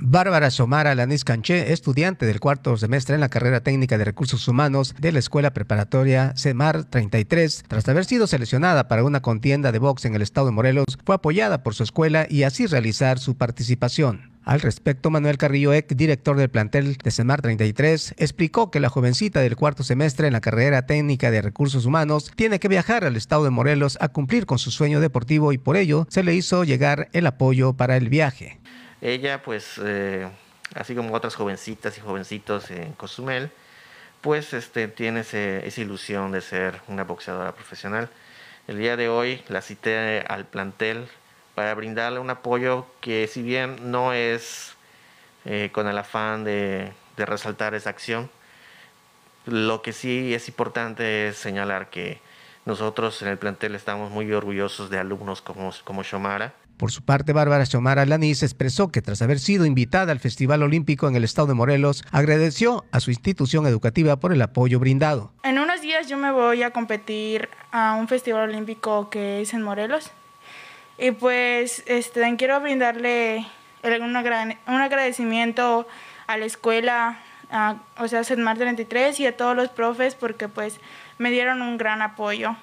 Bárbara 0.00 0.50
Somara 0.52 0.94
Lanis 0.94 1.24
Canché, 1.24 1.72
estudiante 1.72 2.24
del 2.24 2.38
cuarto 2.38 2.76
semestre 2.76 3.16
en 3.16 3.20
la 3.20 3.28
carrera 3.28 3.62
técnica 3.62 3.98
de 3.98 4.04
recursos 4.04 4.46
humanos 4.46 4.94
de 5.00 5.10
la 5.10 5.18
Escuela 5.18 5.52
Preparatoria 5.52 6.34
CEMAR 6.36 6.84
33, 6.84 7.64
tras 7.66 7.88
haber 7.88 8.04
sido 8.04 8.28
seleccionada 8.28 8.86
para 8.86 9.02
una 9.02 9.22
contienda 9.22 9.72
de 9.72 9.80
box 9.80 10.04
en 10.04 10.14
el 10.14 10.22
estado 10.22 10.46
de 10.46 10.52
Morelos, 10.52 10.86
fue 11.04 11.16
apoyada 11.16 11.64
por 11.64 11.74
su 11.74 11.82
escuela 11.82 12.26
y 12.30 12.44
así 12.44 12.66
realizar 12.66 13.18
su 13.18 13.36
participación. 13.36 14.37
Al 14.48 14.62
respecto, 14.62 15.10
Manuel 15.10 15.36
Carrillo 15.36 15.74
Eck, 15.74 15.88
director 15.88 16.34
del 16.38 16.48
plantel 16.48 16.96
de 16.96 17.10
CEMAR 17.10 17.42
33, 17.42 18.14
explicó 18.16 18.70
que 18.70 18.80
la 18.80 18.88
jovencita 18.88 19.40
del 19.40 19.56
cuarto 19.56 19.82
semestre 19.82 20.26
en 20.26 20.32
la 20.32 20.40
carrera 20.40 20.86
técnica 20.86 21.30
de 21.30 21.42
recursos 21.42 21.84
humanos 21.84 22.32
tiene 22.34 22.58
que 22.58 22.68
viajar 22.68 23.04
al 23.04 23.16
estado 23.16 23.44
de 23.44 23.50
Morelos 23.50 23.98
a 24.00 24.08
cumplir 24.08 24.46
con 24.46 24.58
su 24.58 24.70
sueño 24.70 25.00
deportivo 25.00 25.52
y 25.52 25.58
por 25.58 25.76
ello 25.76 26.06
se 26.08 26.22
le 26.22 26.32
hizo 26.32 26.64
llegar 26.64 27.10
el 27.12 27.26
apoyo 27.26 27.74
para 27.74 27.98
el 27.98 28.08
viaje. 28.08 28.58
Ella, 29.02 29.42
pues, 29.42 29.78
eh, 29.84 30.26
así 30.74 30.94
como 30.94 31.12
otras 31.12 31.34
jovencitas 31.34 31.98
y 31.98 32.00
jovencitos 32.00 32.70
en 32.70 32.94
Cozumel, 32.94 33.50
pues 34.22 34.54
este, 34.54 34.88
tiene 34.88 35.20
esa 35.20 35.80
ilusión 35.82 36.32
de 36.32 36.40
ser 36.40 36.80
una 36.88 37.04
boxeadora 37.04 37.54
profesional. 37.54 38.08
El 38.66 38.78
día 38.78 38.96
de 38.96 39.10
hoy 39.10 39.42
la 39.48 39.60
cité 39.60 40.24
al 40.26 40.46
plantel 40.46 41.06
para 41.58 41.74
brindarle 41.74 42.20
un 42.20 42.30
apoyo 42.30 42.86
que 43.00 43.26
si 43.26 43.42
bien 43.42 43.90
no 43.90 44.12
es 44.12 44.76
eh, 45.44 45.70
con 45.72 45.88
el 45.88 45.98
afán 45.98 46.44
de, 46.44 46.92
de 47.16 47.26
resaltar 47.26 47.74
esa 47.74 47.90
acción, 47.90 48.30
lo 49.44 49.82
que 49.82 49.92
sí 49.92 50.32
es 50.32 50.46
importante 50.46 51.26
es 51.26 51.36
señalar 51.36 51.90
que 51.90 52.20
nosotros 52.64 53.20
en 53.22 53.28
el 53.28 53.38
plantel 53.38 53.74
estamos 53.74 54.12
muy 54.12 54.32
orgullosos 54.32 54.88
de 54.88 55.00
alumnos 55.00 55.42
como, 55.42 55.72
como 55.82 56.04
Shomara. 56.04 56.54
Por 56.76 56.92
su 56.92 57.02
parte, 57.02 57.32
Bárbara 57.32 57.66
Xiomara 57.66 58.06
Lanís 58.06 58.44
expresó 58.44 58.92
que 58.92 59.02
tras 59.02 59.20
haber 59.20 59.40
sido 59.40 59.66
invitada 59.66 60.12
al 60.12 60.20
Festival 60.20 60.62
Olímpico 60.62 61.08
en 61.08 61.16
el 61.16 61.24
estado 61.24 61.48
de 61.48 61.54
Morelos, 61.54 62.04
agradeció 62.12 62.84
a 62.92 63.00
su 63.00 63.10
institución 63.10 63.66
educativa 63.66 64.20
por 64.20 64.32
el 64.32 64.42
apoyo 64.42 64.78
brindado. 64.78 65.32
En 65.42 65.58
unos 65.58 65.82
días 65.82 66.08
yo 66.08 66.18
me 66.18 66.30
voy 66.30 66.62
a 66.62 66.70
competir 66.70 67.48
a 67.72 67.94
un 67.94 68.06
festival 68.06 68.50
olímpico 68.50 69.10
que 69.10 69.40
es 69.40 69.54
en 69.54 69.62
Morelos. 69.62 70.12
Y 70.98 71.12
pues 71.12 71.84
este, 71.86 72.36
quiero 72.36 72.60
brindarle 72.60 73.46
un, 73.84 74.16
agradecimiento 74.16 75.86
a 76.26 76.36
la 76.36 76.44
escuela, 76.44 77.18
a, 77.50 77.76
o 77.98 78.08
sea, 78.08 78.24
CEDMAR 78.24 78.58
33 78.58 79.20
y 79.20 79.26
a 79.26 79.36
todos 79.36 79.54
los 79.54 79.68
profes 79.68 80.16
porque 80.16 80.48
pues 80.48 80.80
me 81.18 81.30
dieron 81.30 81.62
un 81.62 81.78
gran 81.78 82.02
apoyo. 82.02 82.56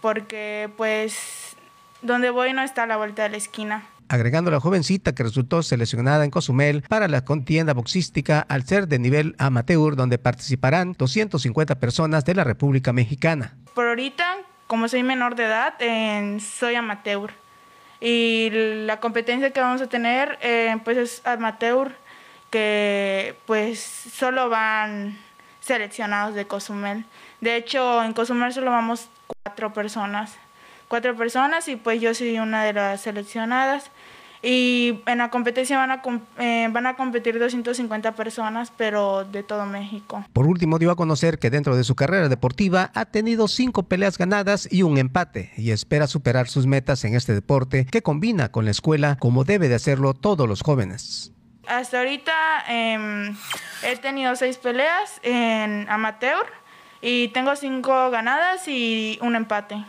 Porque 0.00 0.70
pues 0.76 1.56
donde 2.00 2.30
voy 2.30 2.54
no 2.54 2.62
está 2.62 2.84
a 2.84 2.86
la 2.86 2.96
vuelta 2.96 3.24
de 3.24 3.30
la 3.30 3.36
esquina. 3.36 3.86
Agregando 4.08 4.50
a 4.50 4.54
la 4.54 4.60
jovencita 4.60 5.14
que 5.14 5.24
resultó 5.24 5.62
seleccionada 5.62 6.24
en 6.24 6.30
Cozumel 6.30 6.82
para 6.88 7.08
la 7.08 7.24
contienda 7.24 7.74
boxística 7.74 8.40
al 8.40 8.64
ser 8.64 8.86
de 8.86 9.00
nivel 9.00 9.34
amateur, 9.38 9.96
donde 9.96 10.16
participarán 10.16 10.94
250 10.96 11.74
personas 11.80 12.24
de 12.24 12.34
la 12.34 12.44
República 12.44 12.92
Mexicana. 12.92 13.56
Por 13.74 13.88
ahorita, 13.88 14.24
como 14.68 14.86
soy 14.88 15.02
menor 15.02 15.34
de 15.34 15.44
edad, 15.44 15.74
soy 16.38 16.76
amateur. 16.76 17.32
Y 18.00 18.50
la 18.52 19.00
competencia 19.00 19.50
que 19.50 19.60
vamos 19.60 19.80
a 19.80 19.88
tener, 19.88 20.38
eh, 20.42 20.76
pues 20.84 20.96
es 20.98 21.26
amateur, 21.26 21.92
que 22.50 23.36
pues 23.46 23.80
solo 23.80 24.48
van 24.48 25.18
seleccionados 25.60 26.34
de 26.34 26.46
Cozumel. 26.46 27.04
De 27.40 27.56
hecho, 27.56 28.02
en 28.02 28.12
Cozumel 28.12 28.52
solo 28.52 28.70
vamos 28.70 29.08
cuatro 29.44 29.72
personas 29.72 30.36
cuatro 30.88 31.16
personas 31.16 31.68
y 31.68 31.76
pues 31.76 32.00
yo 32.00 32.14
soy 32.14 32.38
una 32.38 32.64
de 32.64 32.72
las 32.72 33.00
seleccionadas. 33.00 33.90
Y 34.48 35.00
en 35.06 35.18
la 35.18 35.28
competencia 35.28 35.76
van 35.76 35.90
a, 35.90 36.02
eh, 36.38 36.68
van 36.70 36.86
a 36.86 36.94
competir 36.94 37.36
250 37.36 38.14
personas, 38.14 38.72
pero 38.76 39.24
de 39.24 39.42
todo 39.42 39.66
México. 39.66 40.24
Por 40.32 40.46
último, 40.46 40.78
dio 40.78 40.92
a 40.92 40.94
conocer 40.96 41.40
que 41.40 41.50
dentro 41.50 41.76
de 41.76 41.82
su 41.82 41.96
carrera 41.96 42.28
deportiva 42.28 42.92
ha 42.94 43.06
tenido 43.06 43.48
cinco 43.48 43.82
peleas 43.88 44.18
ganadas 44.18 44.68
y 44.70 44.84
un 44.84 44.98
empate, 44.98 45.50
y 45.56 45.72
espera 45.72 46.06
superar 46.06 46.46
sus 46.46 46.64
metas 46.64 47.04
en 47.04 47.16
este 47.16 47.34
deporte 47.34 47.86
que 47.86 48.02
combina 48.02 48.52
con 48.52 48.66
la 48.66 48.70
escuela 48.70 49.16
como 49.18 49.42
debe 49.42 49.68
de 49.68 49.74
hacerlo 49.74 50.14
todos 50.14 50.48
los 50.48 50.62
jóvenes. 50.62 51.32
Hasta 51.66 51.98
ahorita 51.98 52.32
em, 52.68 53.36
he 53.82 53.96
tenido 53.96 54.36
seis 54.36 54.58
peleas 54.58 55.18
en 55.24 55.88
amateur 55.88 56.46
y 57.00 57.28
tengo 57.28 57.56
cinco 57.56 58.10
ganadas 58.10 58.68
y 58.68 59.18
un 59.22 59.34
empate. 59.34 59.84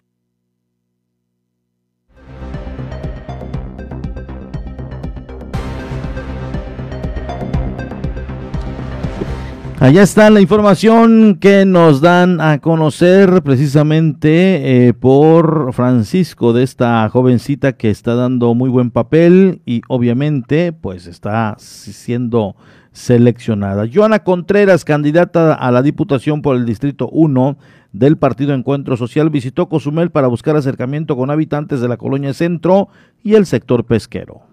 Allá 9.88 10.04
está 10.04 10.30
la 10.30 10.42
información 10.42 11.38
que 11.40 11.64
nos 11.64 12.02
dan 12.02 12.42
a 12.42 12.60
conocer 12.60 13.42
precisamente 13.42 14.88
eh, 14.90 14.94
por 14.94 15.72
Francisco 15.72 16.52
de 16.52 16.64
esta 16.64 17.08
jovencita 17.08 17.72
que 17.72 17.90
está 17.90 18.14
dando 18.14 18.54
muy 18.54 18.70
buen 18.70 18.92
papel 18.92 19.62
y 19.66 19.80
obviamente 19.88 20.74
pues 20.74 21.08
está 21.08 21.56
siendo 21.58 22.58
seleccionada. 22.92 23.86
Joana 23.90 24.26
Contreras, 24.26 24.84
candidata 24.84 25.54
a 25.54 25.72
la 25.72 25.82
Diputación 25.82 26.42
por 26.42 26.58
el 26.58 26.66
Distrito 26.66 27.08
1 27.08 27.58
del 27.94 28.18
Partido 28.18 28.54
Encuentro 28.54 28.98
Social, 28.98 29.30
visitó 29.30 29.70
Cozumel 29.70 30.12
para 30.12 30.28
buscar 30.28 30.58
acercamiento 30.58 31.16
con 31.16 31.32
habitantes 31.32 31.80
de 31.80 31.88
la 31.88 31.96
colonia 31.96 32.34
Centro 32.34 32.90
y 33.24 33.36
el 33.36 33.46
sector 33.46 33.86
pesquero. 33.86 34.47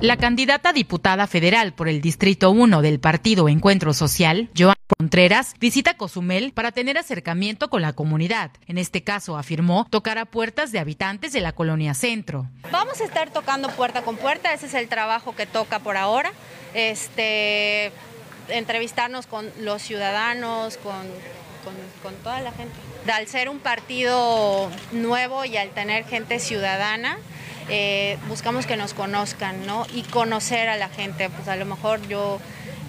La 0.00 0.16
candidata 0.16 0.72
diputada 0.72 1.26
federal 1.26 1.74
por 1.74 1.86
el 1.86 2.00
Distrito 2.00 2.50
1 2.50 2.80
del 2.80 3.00
Partido 3.00 3.50
Encuentro 3.50 3.92
Social, 3.92 4.48
Joan 4.56 4.74
Contreras, 4.96 5.52
visita 5.60 5.92
Cozumel 5.92 6.52
para 6.54 6.72
tener 6.72 6.96
acercamiento 6.96 7.68
con 7.68 7.82
la 7.82 7.92
comunidad. 7.92 8.50
En 8.66 8.78
este 8.78 9.04
caso, 9.04 9.36
afirmó, 9.36 9.86
tocará 9.90 10.24
puertas 10.24 10.72
de 10.72 10.78
habitantes 10.78 11.34
de 11.34 11.42
la 11.42 11.52
colonia 11.52 11.92
Centro. 11.92 12.48
Vamos 12.72 13.02
a 13.02 13.04
estar 13.04 13.30
tocando 13.30 13.68
puerta 13.68 14.00
con 14.00 14.16
puerta, 14.16 14.54
ese 14.54 14.66
es 14.66 14.74
el 14.74 14.88
trabajo 14.88 15.36
que 15.36 15.44
toca 15.44 15.80
por 15.80 15.98
ahora. 15.98 16.32
Este, 16.72 17.92
entrevistarnos 18.48 19.26
con 19.26 19.50
los 19.58 19.82
ciudadanos, 19.82 20.78
con, 20.78 20.94
con 22.02 22.14
toda 22.22 22.40
la 22.40 22.52
gente. 22.52 22.74
Al 23.12 23.26
ser 23.26 23.50
un 23.50 23.58
partido 23.58 24.70
nuevo 24.92 25.44
y 25.44 25.58
al 25.58 25.68
tener 25.70 26.06
gente 26.06 26.38
ciudadana, 26.38 27.18
eh, 27.70 28.18
buscamos 28.28 28.66
que 28.66 28.76
nos 28.76 28.94
conozcan, 28.94 29.66
¿no? 29.66 29.86
Y 29.94 30.02
conocer 30.02 30.68
a 30.68 30.76
la 30.76 30.88
gente. 30.88 31.30
Pues 31.30 31.48
a 31.48 31.56
lo 31.56 31.64
mejor 31.64 32.06
yo 32.08 32.38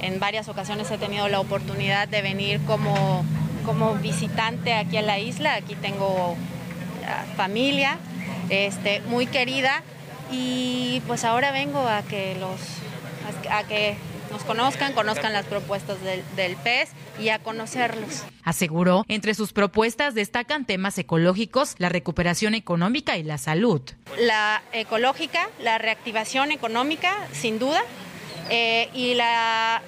en 0.02 0.20
varias 0.20 0.50
ocasiones 0.50 0.90
he 0.92 0.98
tenido 0.98 1.30
la 1.30 1.40
oportunidad 1.40 2.08
de 2.08 2.22
venir 2.22 2.60
como, 2.66 3.24
como 3.66 3.96
visitante 3.96 4.74
aquí 4.74 4.98
a 4.98 5.02
la 5.02 5.20
isla. 5.20 5.54
Aquí 5.54 5.76
tengo 5.76 6.36
familia 7.36 7.98
este, 8.50 9.02
muy 9.02 9.28
querida 9.28 9.84
y 10.32 11.02
pues 11.08 11.24
ahora 11.24 11.52
vengo 11.52 11.88
a 11.88 12.02
que 12.04 12.36
los 12.40 12.60
a 13.50 13.64
que 13.64 13.96
nos 14.32 14.44
conozcan, 14.44 14.94
conozcan 14.94 15.34
las 15.34 15.46
propuestas 15.46 16.02
del, 16.02 16.24
del 16.36 16.56
PES 16.56 16.90
y 17.20 17.30
a 17.30 17.40
conocerlos. 17.40 18.24
Aseguró, 18.44 19.06
entre 19.08 19.34
sus 19.36 19.54
propuestas 19.54 20.16
destacan 20.16 20.66
temas 20.66 20.98
ecológicos, 20.98 21.76
la 21.78 21.90
recuperación 21.90 22.56
económica 22.56 23.18
y 23.18 23.24
la 23.24 23.38
salud. 23.38 23.82
La 24.18 24.64
ecológica, 24.74 25.50
la 25.60 25.78
reactivación 25.78 26.52
económica, 26.52 27.16
sin 27.34 27.60
duda, 27.60 27.82
eh, 28.50 28.90
y 28.94 29.14
la 29.14 29.82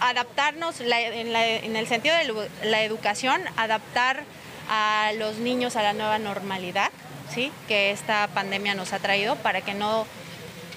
adaptarnos 0.00 0.80
en, 0.80 1.76
el 1.76 1.86
sentido 1.86 2.14
de 2.16 2.68
la 2.68 2.82
educación, 2.82 3.40
adaptar 3.56 4.24
a 4.68 5.12
los 5.18 5.38
niños 5.38 5.76
a 5.76 5.82
la 5.82 5.92
nueva 5.92 6.18
normalidad, 6.18 6.90
¿sí? 7.32 7.52
que 7.68 7.90
esta 7.90 8.28
pandemia 8.28 8.74
nos 8.74 8.92
ha 8.92 8.98
traído 8.98 9.36
para 9.36 9.60
que 9.60 9.74
no 9.74 10.06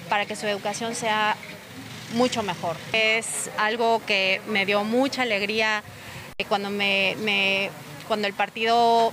para 0.10 0.26
que 0.26 0.36
su 0.36 0.46
educación 0.46 0.96
sea 0.96 1.36
mucho 2.14 2.44
mejor. 2.44 2.76
Es 2.94 3.50
algo 3.58 4.02
que 4.06 4.42
me 4.48 4.66
dio 4.66 4.84
mucha 4.84 5.24
alegría 5.24 5.84
cuando, 6.48 6.70
me, 6.70 7.70
cuando 8.08 8.28
el 8.28 8.34
partido 8.34 9.12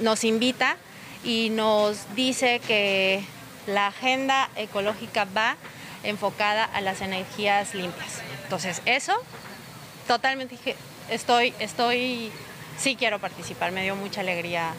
nos 0.00 0.24
invita 0.24 0.76
y 1.24 1.50
nos 1.50 2.14
dice 2.14 2.60
que 2.60 3.22
la 3.66 3.88
agenda 3.88 4.48
ecológica 4.56 5.26
va 5.36 5.56
enfocada 6.02 6.64
a 6.64 6.80
las 6.80 7.00
energías 7.00 7.74
limpias. 7.74 8.20
Entonces, 8.44 8.82
eso 8.86 9.12
totalmente 10.06 10.56
estoy, 11.10 11.52
estoy, 11.58 12.30
sí 12.78 12.96
quiero 12.96 13.18
participar, 13.18 13.72
me 13.72 13.82
dio 13.82 13.96
mucha 13.96 14.20
alegría 14.20 14.72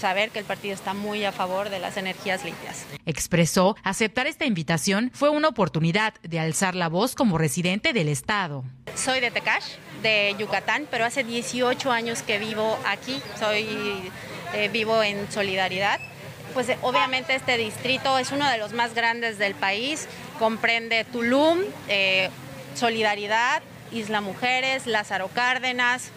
saber 0.00 0.30
que 0.30 0.38
el 0.38 0.44
partido 0.44 0.74
está 0.74 0.94
muy 0.94 1.24
a 1.24 1.32
favor 1.32 1.70
de 1.70 1.78
las 1.78 1.96
energías 1.96 2.44
limpias. 2.44 2.84
Expresó, 3.06 3.76
aceptar 3.84 4.26
esta 4.26 4.46
invitación 4.46 5.10
fue 5.14 5.30
una 5.30 5.48
oportunidad 5.48 6.14
de 6.22 6.40
alzar 6.40 6.74
la 6.74 6.88
voz 6.88 7.14
como 7.14 7.38
residente 7.38 7.92
del 7.92 8.08
Estado. 8.08 8.64
Soy 8.94 9.20
de 9.20 9.30
Tecash, 9.30 9.74
de 10.02 10.34
Yucatán, 10.38 10.86
pero 10.90 11.04
hace 11.04 11.22
18 11.22 11.92
años 11.92 12.22
que 12.22 12.38
vivo 12.38 12.78
aquí, 12.86 13.22
soy, 13.38 13.66
eh, 14.54 14.68
vivo 14.72 15.02
en 15.02 15.30
Solidaridad 15.30 16.00
pues 16.54 16.68
eh, 16.68 16.78
obviamente 16.82 17.34
este 17.34 17.56
distrito 17.56 18.18
es 18.18 18.32
uno 18.32 18.48
de 18.48 18.58
los 18.58 18.72
más 18.72 18.94
grandes 18.94 19.38
del 19.38 19.54
país, 19.54 20.08
comprende 20.38 21.04
Tulum, 21.04 21.60
eh, 21.88 22.28
Solidaridad, 22.74 23.62
Isla 23.92 24.20
Mujeres, 24.20 24.86
Lázaro 24.86 25.28
Cárdenas, 25.28 26.10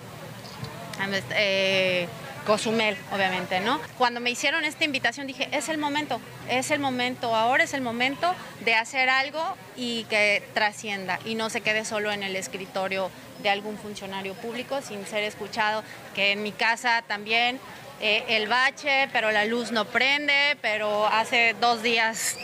eh, 1.35 2.07
Cozumel, 2.45 2.97
obviamente, 3.11 3.59
¿no? 3.59 3.79
Cuando 3.97 4.19
me 4.19 4.31
hicieron 4.31 4.65
esta 4.65 4.83
invitación 4.83 5.27
dije, 5.27 5.47
es 5.51 5.69
el 5.69 5.77
momento, 5.77 6.19
es 6.49 6.71
el 6.71 6.79
momento, 6.79 7.35
ahora 7.35 7.63
es 7.63 7.73
el 7.73 7.81
momento 7.81 8.33
de 8.65 8.75
hacer 8.75 9.09
algo 9.09 9.41
y 9.75 10.03
que 10.05 10.43
trascienda 10.53 11.19
y 11.25 11.35
no 11.35 11.49
se 11.49 11.61
quede 11.61 11.85
solo 11.85 12.11
en 12.11 12.23
el 12.23 12.35
escritorio 12.35 13.09
de 13.41 13.49
algún 13.49 13.77
funcionario 13.77 14.33
público 14.33 14.81
sin 14.81 15.05
ser 15.05 15.23
escuchado, 15.23 15.83
que 16.15 16.31
en 16.31 16.43
mi 16.43 16.51
casa 16.51 17.03
también 17.07 17.59
eh, 18.01 18.23
el 18.27 18.47
bache, 18.47 19.07
pero 19.13 19.31
la 19.31 19.45
luz 19.45 19.71
no 19.71 19.85
prende, 19.85 20.57
pero 20.61 21.05
hace 21.07 21.55
dos 21.61 21.81
días 21.83 22.37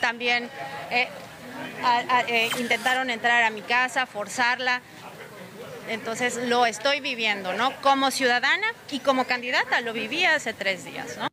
también 0.00 0.50
eh, 0.90 1.08
eh, 2.28 2.50
intentaron 2.58 3.10
entrar 3.10 3.42
a 3.42 3.50
mi 3.50 3.62
casa, 3.62 4.06
forzarla. 4.06 4.82
Entonces 5.88 6.36
lo 6.36 6.66
estoy 6.66 7.00
viviendo, 7.00 7.52
¿no? 7.52 7.72
Como 7.80 8.10
ciudadana 8.10 8.66
y 8.90 9.00
como 9.00 9.24
candidata, 9.26 9.80
lo 9.80 9.92
viví 9.92 10.24
hace 10.24 10.52
tres 10.52 10.84
días, 10.84 11.16
¿no? 11.16 11.28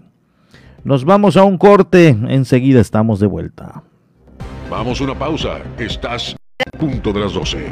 Nos 0.85 1.07
vamos 1.07 1.39
a 1.39 1.45
un 1.45 1.57
corte, 1.57 2.09
enseguida 2.29 2.83
estamos 2.83 3.18
de 3.18 3.27
vuelta. 3.27 3.83
Vamos 4.71 5.01
a 5.01 5.05
una 5.05 5.18
pausa. 5.18 5.61
Estás 5.79 6.37
a 6.64 6.79
punto 6.79 7.12
de 7.12 7.18
las 7.18 7.33
12. 7.33 7.68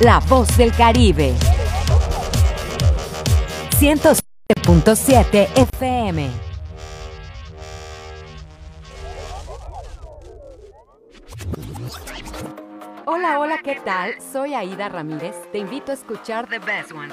La 0.00 0.20
voz 0.20 0.56
del 0.56 0.72
Caribe. 0.72 1.34
107.7 3.78 5.48
FM. 5.54 6.30
Hola, 13.04 13.38
hola, 13.38 13.58
¿qué 13.62 13.78
tal? 13.84 14.14
Soy 14.32 14.54
Aida 14.54 14.88
Ramírez. 14.88 15.36
Te 15.52 15.58
invito 15.58 15.90
a 15.92 15.94
escuchar 15.94 16.48
The 16.48 16.58
Best 16.58 16.92
Ones. 16.92 17.12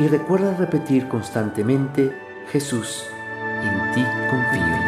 Y 0.00 0.08
recuerda 0.08 0.56
repetir 0.56 1.08
constantemente, 1.08 2.10
Jesús, 2.50 3.04
en 3.62 3.92
ti 3.92 4.02
confío. 4.30 4.80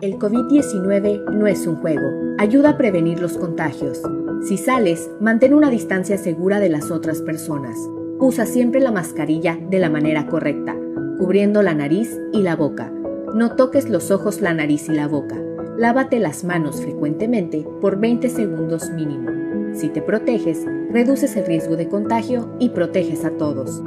El 0.00 0.18
COVID-19 0.18 1.30
no 1.30 1.46
es 1.46 1.64
un 1.68 1.76
juego. 1.76 2.02
Ayuda 2.38 2.70
a 2.70 2.76
prevenir 2.76 3.20
los 3.20 3.38
contagios. 3.38 4.02
Si 4.42 4.58
sales, 4.58 5.08
mantén 5.20 5.54
una 5.54 5.70
distancia 5.70 6.18
segura 6.18 6.58
de 6.58 6.68
las 6.68 6.90
otras 6.90 7.20
personas. 7.22 7.76
Usa 8.18 8.44
siempre 8.44 8.80
la 8.80 8.90
mascarilla 8.90 9.56
de 9.70 9.78
la 9.78 9.88
manera 9.88 10.26
correcta, 10.26 10.74
cubriendo 11.16 11.62
la 11.62 11.74
nariz 11.74 12.18
y 12.32 12.42
la 12.42 12.56
boca. 12.56 12.92
No 13.36 13.54
toques 13.54 13.88
los 13.88 14.10
ojos, 14.10 14.40
la 14.40 14.52
nariz 14.52 14.88
y 14.88 14.94
la 14.94 15.06
boca. 15.06 15.36
Lávate 15.82 16.20
las 16.20 16.44
manos 16.44 16.80
frecuentemente 16.80 17.66
por 17.80 17.98
20 17.98 18.28
segundos 18.28 18.88
mínimo. 18.92 19.28
Si 19.74 19.88
te 19.88 20.00
proteges, 20.00 20.64
reduces 20.92 21.34
el 21.34 21.44
riesgo 21.44 21.74
de 21.74 21.88
contagio 21.88 22.54
y 22.60 22.68
proteges 22.68 23.24
a 23.24 23.32
todos. 23.32 23.82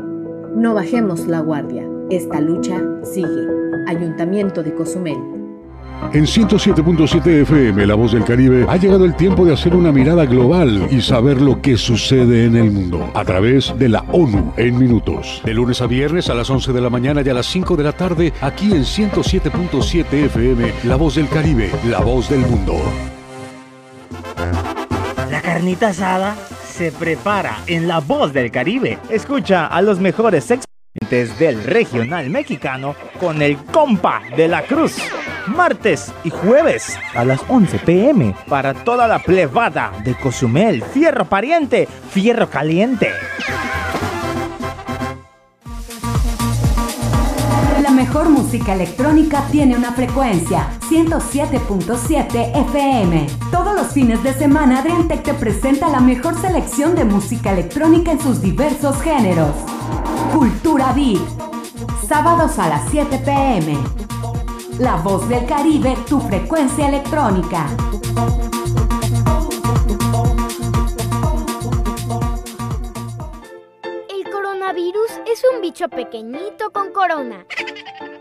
No 0.57 0.73
bajemos 0.73 1.25
la 1.25 1.39
guardia. 1.39 1.87
Esta 2.09 2.41
lucha 2.41 2.83
sigue. 3.01 3.47
Ayuntamiento 3.87 4.61
de 4.61 4.75
Cozumel. 4.75 5.44
En 6.13 6.25
107.7 6.25 7.41
FM, 7.41 7.85
La 7.85 7.95
Voz 7.95 8.13
del 8.13 8.23
Caribe, 8.23 8.65
ha 8.69 8.77
llegado 8.77 9.03
el 9.03 9.15
tiempo 9.15 9.43
de 9.43 9.53
hacer 9.53 9.75
una 9.75 9.91
mirada 9.91 10.25
global 10.25 10.87
y 10.89 11.01
saber 11.01 11.41
lo 11.41 11.61
que 11.61 11.75
sucede 11.75 12.45
en 12.45 12.55
el 12.55 12.71
mundo 12.71 13.11
a 13.13 13.25
través 13.25 13.77
de 13.77 13.89
la 13.89 14.05
ONU 14.11 14.53
en 14.55 14.77
minutos. 14.77 15.41
De 15.43 15.53
lunes 15.53 15.81
a 15.81 15.87
viernes 15.87 16.29
a 16.29 16.33
las 16.33 16.49
11 16.49 16.71
de 16.71 16.81
la 16.81 16.89
mañana 16.89 17.21
y 17.21 17.29
a 17.29 17.33
las 17.33 17.47
5 17.47 17.75
de 17.75 17.83
la 17.83 17.91
tarde, 17.91 18.33
aquí 18.39 18.71
en 18.71 18.83
107.7 18.83 20.13
FM, 20.25 20.73
La 20.85 20.95
Voz 20.95 21.15
del 21.15 21.27
Caribe, 21.27 21.69
La 21.89 21.99
Voz 21.99 22.29
del 22.29 22.41
Mundo. 22.41 22.75
La 25.29 25.41
carnita 25.41 25.89
asada 25.89 26.35
se 26.65 26.91
prepara 26.91 27.57
en 27.67 27.87
La 27.87 27.99
Voz 27.99 28.31
del 28.31 28.51
Caribe. 28.51 28.99
Escucha 29.09 29.67
a 29.67 29.81
los 29.81 29.99
mejores 29.99 30.49
exponentes 30.49 31.39
del 31.39 31.63
regional 31.63 32.29
mexicano 32.29 32.95
con 33.19 33.41
el 33.41 33.57
compa 33.57 34.21
de 34.37 34.47
la 34.47 34.63
cruz. 34.63 34.97
Martes 35.47 36.11
y 36.23 36.29
jueves 36.29 36.97
a 37.13 37.23
las 37.23 37.41
11 37.47 37.79
pm 37.79 38.35
para 38.47 38.73
toda 38.73 39.07
la 39.07 39.19
plebada 39.19 39.91
de 40.03 40.15
Cozumel. 40.15 40.83
Fierro 40.83 41.25
pariente, 41.25 41.87
fierro 42.09 42.49
caliente. 42.49 43.11
La 47.81 47.91
mejor 47.91 48.29
música 48.29 48.73
electrónica 48.73 49.43
tiene 49.51 49.77
una 49.77 49.91
frecuencia 49.91 50.67
107.7 50.89 52.67
FM. 52.69 53.27
Todos 53.51 53.75
los 53.75 53.87
fines 53.87 54.23
de 54.23 54.33
semana 54.33 54.79
Adriantec 54.79 55.23
te 55.23 55.33
presenta 55.33 55.89
la 55.89 55.99
mejor 55.99 56.39
selección 56.39 56.95
de 56.95 57.05
música 57.05 57.51
electrónica 57.51 58.11
en 58.11 58.19
sus 58.19 58.41
diversos 58.41 59.01
géneros. 59.01 59.55
Cultura 60.33 60.93
Beat. 60.93 61.21
Sábados 62.07 62.57
a 62.59 62.69
las 62.69 62.89
7 62.89 63.19
pm. 63.19 64.04
La 64.79 64.97
voz 64.97 65.29
del 65.29 65.45
Caribe, 65.45 65.95
tu 66.05 66.19
frecuencia 66.19 66.89
electrónica. 66.89 67.65
El 74.09 74.29
coronavirus 74.29 75.11
es 75.31 75.41
un 75.53 75.61
bicho 75.61 75.87
pequeñito 75.87 76.71
con 76.71 76.91
corona. 76.91 77.45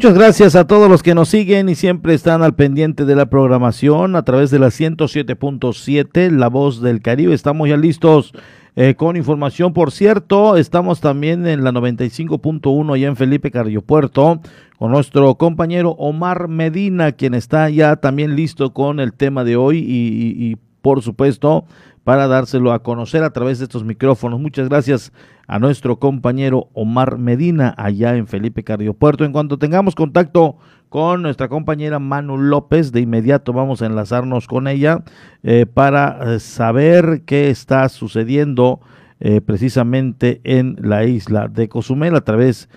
Muchas 0.00 0.14
gracias 0.14 0.56
a 0.56 0.66
todos 0.66 0.88
los 0.88 1.02
que 1.02 1.14
nos 1.14 1.28
siguen 1.28 1.68
y 1.68 1.74
siempre 1.74 2.14
están 2.14 2.42
al 2.42 2.54
pendiente 2.54 3.04
de 3.04 3.14
la 3.14 3.26
programación 3.26 4.16
a 4.16 4.22
través 4.22 4.50
de 4.50 4.58
la 4.58 4.68
107.7, 4.68 6.30
La 6.30 6.48
Voz 6.48 6.80
del 6.80 7.02
Caribe. 7.02 7.34
Estamos 7.34 7.68
ya 7.68 7.76
listos 7.76 8.32
eh, 8.76 8.94
con 8.94 9.18
información. 9.18 9.74
Por 9.74 9.92
cierto, 9.92 10.56
estamos 10.56 11.02
también 11.02 11.46
en 11.46 11.64
la 11.64 11.72
95.1 11.72 12.94
allá 12.94 13.08
en 13.08 13.16
Felipe 13.16 13.50
Carriopuerto 13.50 14.40
con 14.78 14.90
nuestro 14.90 15.34
compañero 15.34 15.90
Omar 15.90 16.48
Medina, 16.48 17.12
quien 17.12 17.34
está 17.34 17.68
ya 17.68 17.96
también 17.96 18.36
listo 18.36 18.72
con 18.72 19.00
el 19.00 19.12
tema 19.12 19.44
de 19.44 19.56
hoy 19.56 19.84
y 19.86 20.56
por 20.82 21.02
supuesto 21.02 21.64
para 22.04 22.26
dárselo 22.26 22.72
a 22.72 22.82
conocer 22.82 23.22
a 23.22 23.30
través 23.30 23.58
de 23.58 23.64
estos 23.64 23.84
micrófonos. 23.84 24.40
Muchas 24.40 24.68
gracias 24.68 25.12
a 25.46 25.58
nuestro 25.58 25.98
compañero 25.98 26.68
Omar 26.72 27.18
Medina 27.18 27.74
allá 27.76 28.16
en 28.16 28.26
Felipe 28.26 28.64
Cardiopuerto. 28.64 29.24
En 29.24 29.32
cuanto 29.32 29.58
tengamos 29.58 29.94
contacto 29.94 30.56
con 30.88 31.22
nuestra 31.22 31.48
compañera 31.48 31.98
Manu 31.98 32.36
López, 32.36 32.92
de 32.92 33.00
inmediato 33.00 33.52
vamos 33.52 33.80
a 33.80 33.86
enlazarnos 33.86 34.46
con 34.48 34.66
ella 34.66 35.04
eh, 35.42 35.66
para 35.66 36.34
eh, 36.34 36.40
saber 36.40 37.22
qué 37.26 37.50
está 37.50 37.88
sucediendo 37.88 38.80
eh, 39.20 39.40
precisamente 39.40 40.40
en 40.44 40.76
la 40.80 41.04
isla 41.04 41.48
de 41.48 41.68
Cozumel 41.68 42.16
a 42.16 42.22
través 42.22 42.68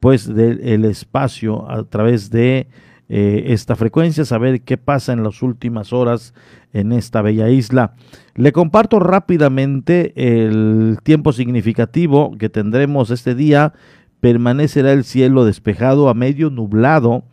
pues 0.00 0.26
del 0.26 0.84
espacio, 0.86 1.70
a 1.70 1.84
través 1.84 2.30
de 2.30 2.66
esta 3.08 3.76
frecuencia, 3.76 4.24
saber 4.24 4.62
qué 4.62 4.78
pasa 4.78 5.12
en 5.12 5.22
las 5.22 5.42
últimas 5.42 5.92
horas 5.92 6.32
en 6.72 6.92
esta 6.92 7.22
bella 7.22 7.48
isla. 7.50 7.94
Le 8.34 8.52
comparto 8.52 8.98
rápidamente 8.98 10.12
el 10.16 10.98
tiempo 11.02 11.32
significativo 11.32 12.36
que 12.38 12.48
tendremos 12.48 13.10
este 13.10 13.34
día. 13.34 13.74
Permanecerá 14.20 14.92
el 14.92 15.04
cielo 15.04 15.44
despejado 15.44 16.08
a 16.08 16.14
medio 16.14 16.50
nublado. 16.50 17.24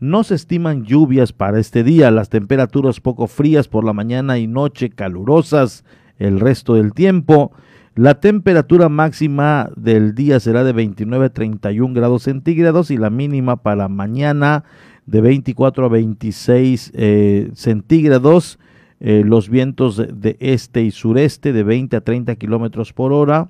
No 0.00 0.24
se 0.24 0.34
estiman 0.34 0.84
lluvias 0.84 1.32
para 1.32 1.58
este 1.60 1.84
día. 1.84 2.10
Las 2.10 2.28
temperaturas 2.28 3.00
poco 3.00 3.26
frías 3.26 3.68
por 3.68 3.84
la 3.84 3.92
mañana 3.92 4.38
y 4.38 4.46
noche, 4.46 4.90
calurosas 4.90 5.84
el 6.18 6.40
resto 6.40 6.74
del 6.74 6.92
tiempo. 6.92 7.52
La 7.94 8.20
temperatura 8.20 8.88
máxima 8.88 9.70
del 9.74 10.14
día 10.14 10.38
será 10.38 10.62
de 10.62 10.72
29 10.72 11.26
a 11.26 11.32
31 11.32 11.94
grados 11.94 12.22
centígrados 12.22 12.92
y 12.92 12.96
la 12.96 13.10
mínima 13.10 13.56
para 13.56 13.88
mañana 13.88 14.62
de 15.06 15.20
24 15.20 15.86
a 15.86 15.88
26 15.88 16.92
eh, 16.94 17.50
centígrados 17.54 18.60
eh, 19.00 19.22
los 19.24 19.48
vientos 19.48 19.96
de, 19.96 20.36
este 20.40 20.82
y 20.82 20.90
sureste 20.90 21.52
de 21.52 21.62
20 21.62 21.96
a 21.96 22.00
30 22.00 22.36
kilómetros 22.36 22.92
por 22.92 23.12
hora, 23.12 23.48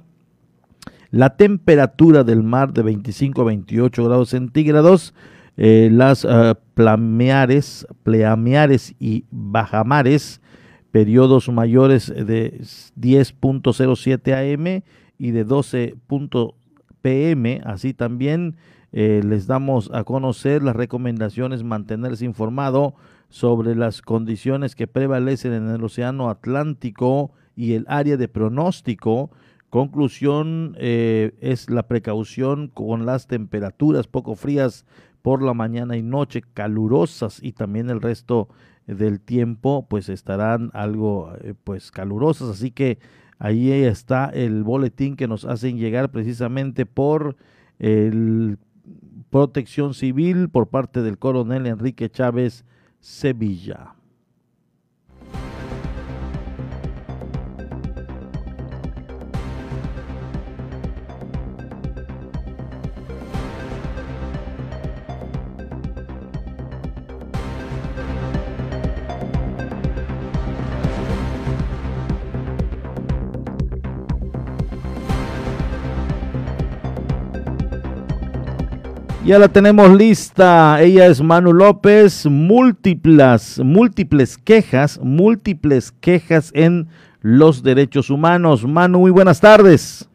la 1.10 1.36
temperatura 1.36 2.22
del 2.24 2.42
mar 2.42 2.72
de 2.72 2.82
25 2.82 3.40
a 3.40 3.44
28 3.44 4.04
grados 4.04 4.28
centígrados, 4.28 5.14
eh, 5.56 5.88
las 5.90 6.24
uh, 6.24 6.54
plameares, 6.74 7.86
pleameares 8.02 8.94
y 9.00 9.24
bajamares, 9.30 10.40
periodos 10.90 11.48
mayores 11.48 12.08
de 12.08 12.60
10.07 13.00 14.54
am 14.54 14.82
y 15.18 15.30
de 15.30 15.44
12. 15.44 15.96
pm, 17.02 17.60
así 17.64 17.94
también 17.94 18.56
eh, 18.92 19.20
les 19.24 19.46
damos 19.46 19.90
a 19.92 20.04
conocer 20.04 20.62
las 20.62 20.76
recomendaciones, 20.76 21.62
mantenerse 21.62 22.24
informado 22.24 22.94
sobre 23.28 23.74
las 23.74 24.02
condiciones 24.02 24.74
que 24.74 24.86
prevalecen 24.86 25.52
en 25.52 25.68
el 25.68 25.84
Océano 25.84 26.30
Atlántico 26.30 27.32
y 27.54 27.74
el 27.74 27.84
área 27.88 28.16
de 28.16 28.28
pronóstico. 28.28 29.30
Conclusión 29.70 30.76
eh, 30.78 31.32
es 31.40 31.68
la 31.68 31.88
precaución 31.88 32.68
con 32.68 33.04
las 33.04 33.26
temperaturas 33.26 34.06
poco 34.06 34.34
frías 34.34 34.86
por 35.20 35.42
la 35.42 35.52
mañana 35.52 35.96
y 35.96 36.02
noche, 36.02 36.42
calurosas 36.54 37.42
y 37.42 37.52
también 37.52 37.90
el 37.90 38.00
resto 38.00 38.48
del 38.86 39.20
tiempo 39.20 39.86
pues 39.88 40.08
estarán 40.08 40.70
algo 40.72 41.32
eh, 41.42 41.52
pues 41.64 41.90
calurosas, 41.90 42.48
así 42.48 42.70
que 42.70 42.98
ahí 43.38 43.70
está 43.70 44.26
el 44.26 44.62
boletín 44.62 45.16
que 45.16 45.28
nos 45.28 45.44
hacen 45.44 45.76
llegar 45.76 46.10
precisamente 46.10 46.86
por 46.86 47.36
el 47.78 48.58
Protección 49.28 49.92
Civil 49.92 50.48
por 50.48 50.68
parte 50.68 51.02
del 51.02 51.18
coronel 51.18 51.66
Enrique 51.66 52.08
Chávez 52.08 52.64
Sevilla. 53.00 53.97
Ya 79.28 79.38
la 79.38 79.48
tenemos 79.48 79.94
lista. 79.94 80.80
Ella 80.80 81.04
es 81.04 81.20
Manu 81.20 81.52
López. 81.52 82.24
Múltiples, 82.24 83.60
múltiples 83.62 84.38
quejas, 84.38 84.98
múltiples 85.02 85.92
quejas 85.92 86.50
en 86.54 86.86
los 87.20 87.62
derechos 87.62 88.08
humanos. 88.08 88.66
Manu, 88.66 89.00
muy 89.00 89.10
buenas 89.10 89.38
tardes. 89.38 90.08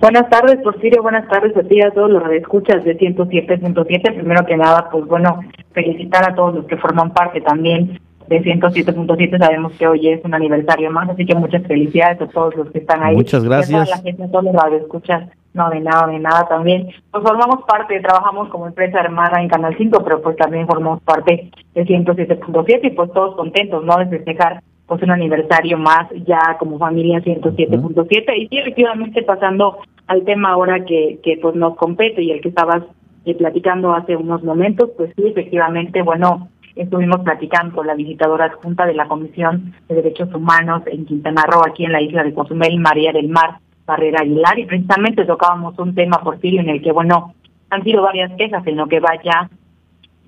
Buenas 0.00 0.30
tardes, 0.30 0.58
Porfirio. 0.62 1.02
Buenas 1.02 1.28
tardes 1.28 1.56
a 1.56 1.64
ti 1.64 1.82
a 1.82 1.90
todos 1.90 2.08
los 2.08 2.22
escuchas 2.30 2.84
de 2.84 2.96
107.7. 2.96 4.14
Primero 4.14 4.46
que 4.46 4.56
nada, 4.56 4.88
pues 4.88 5.04
bueno, 5.06 5.40
felicitar 5.72 6.30
a 6.30 6.36
todos 6.36 6.54
los 6.54 6.66
que 6.66 6.76
forman 6.76 7.12
parte 7.12 7.40
también 7.40 7.98
de 8.28 8.42
107.7. 8.42 9.38
Sabemos 9.38 9.72
que 9.72 9.86
hoy 9.86 10.08
es 10.08 10.24
un 10.24 10.34
aniversario 10.34 10.90
más, 10.90 11.08
así 11.10 11.24
que 11.26 11.34
muchas 11.34 11.62
felicidades 11.66 12.20
a 12.20 12.26
todos 12.28 12.54
los 12.56 12.70
que 12.70 12.78
están 12.78 13.02
ahí. 13.02 13.16
Muchas 13.16 13.44
gracias. 13.44 13.92
a 13.92 13.96
la 13.96 14.02
gente, 14.02 14.24
a 14.24 14.30
todos 14.30 14.44
los 14.44 14.54
radioescuchas 14.54 15.28
no, 15.54 15.70
de 15.70 15.80
nada, 15.80 16.08
de 16.08 16.18
nada 16.18 16.46
también. 16.48 16.88
Pues 17.12 17.22
formamos 17.22 17.64
parte, 17.66 18.00
trabajamos 18.00 18.48
como 18.48 18.66
empresa 18.66 19.00
hermana 19.00 19.40
en 19.40 19.48
Canal 19.48 19.74
5, 19.78 20.02
pero 20.02 20.20
pues 20.20 20.36
también 20.36 20.66
formamos 20.66 21.00
parte 21.02 21.50
de 21.74 21.86
107.7 21.86 22.80
y 22.82 22.90
pues 22.90 23.12
todos 23.12 23.36
contentos, 23.36 23.84
¿no? 23.84 23.96
De 23.96 24.06
festejar 24.06 24.62
pues 24.86 25.00
un 25.02 25.12
aniversario 25.12 25.78
más 25.78 26.08
ya 26.26 26.56
como 26.58 26.78
familia 26.78 27.20
107.7 27.20 28.36
y 28.36 28.48
sí, 28.48 28.58
efectivamente 28.58 29.22
pasando 29.22 29.78
al 30.08 30.24
tema 30.24 30.50
ahora 30.50 30.84
que, 30.84 31.20
que 31.22 31.38
pues 31.40 31.54
nos 31.54 31.76
compete 31.76 32.22
y 32.22 32.32
el 32.32 32.40
que 32.40 32.48
estabas 32.48 32.82
eh, 33.24 33.34
platicando 33.34 33.94
hace 33.94 34.16
unos 34.16 34.42
momentos, 34.42 34.90
pues 34.96 35.12
sí, 35.16 35.22
efectivamente, 35.26 36.02
bueno, 36.02 36.48
estuvimos 36.76 37.20
platicando 37.20 37.76
con 37.76 37.86
la 37.86 37.94
visitadora 37.94 38.46
adjunta 38.46 38.86
de 38.86 38.94
la 38.94 39.06
Comisión 39.06 39.74
de 39.88 39.94
Derechos 39.94 40.32
Humanos 40.34 40.82
en 40.86 41.04
Quintana 41.06 41.44
Roo, 41.46 41.62
aquí 41.66 41.84
en 41.84 41.92
la 41.92 42.02
isla 42.02 42.24
de 42.24 42.34
Cozumel, 42.34 42.78
María 42.78 43.12
del 43.12 43.28
Mar, 43.28 43.58
Barrera 43.86 44.20
Aguilar 44.20 44.58
y 44.58 44.66
precisamente 44.66 45.24
tocábamos 45.24 45.78
un 45.78 45.94
tema, 45.94 46.22
Porfirio, 46.22 46.60
en 46.60 46.70
el 46.70 46.82
que, 46.82 46.92
bueno, 46.92 47.34
han 47.70 47.84
sido 47.84 48.02
varias 48.02 48.32
quejas 48.36 48.66
en 48.66 48.76
lo 48.76 48.86
que 48.86 49.00
vaya 49.00 49.50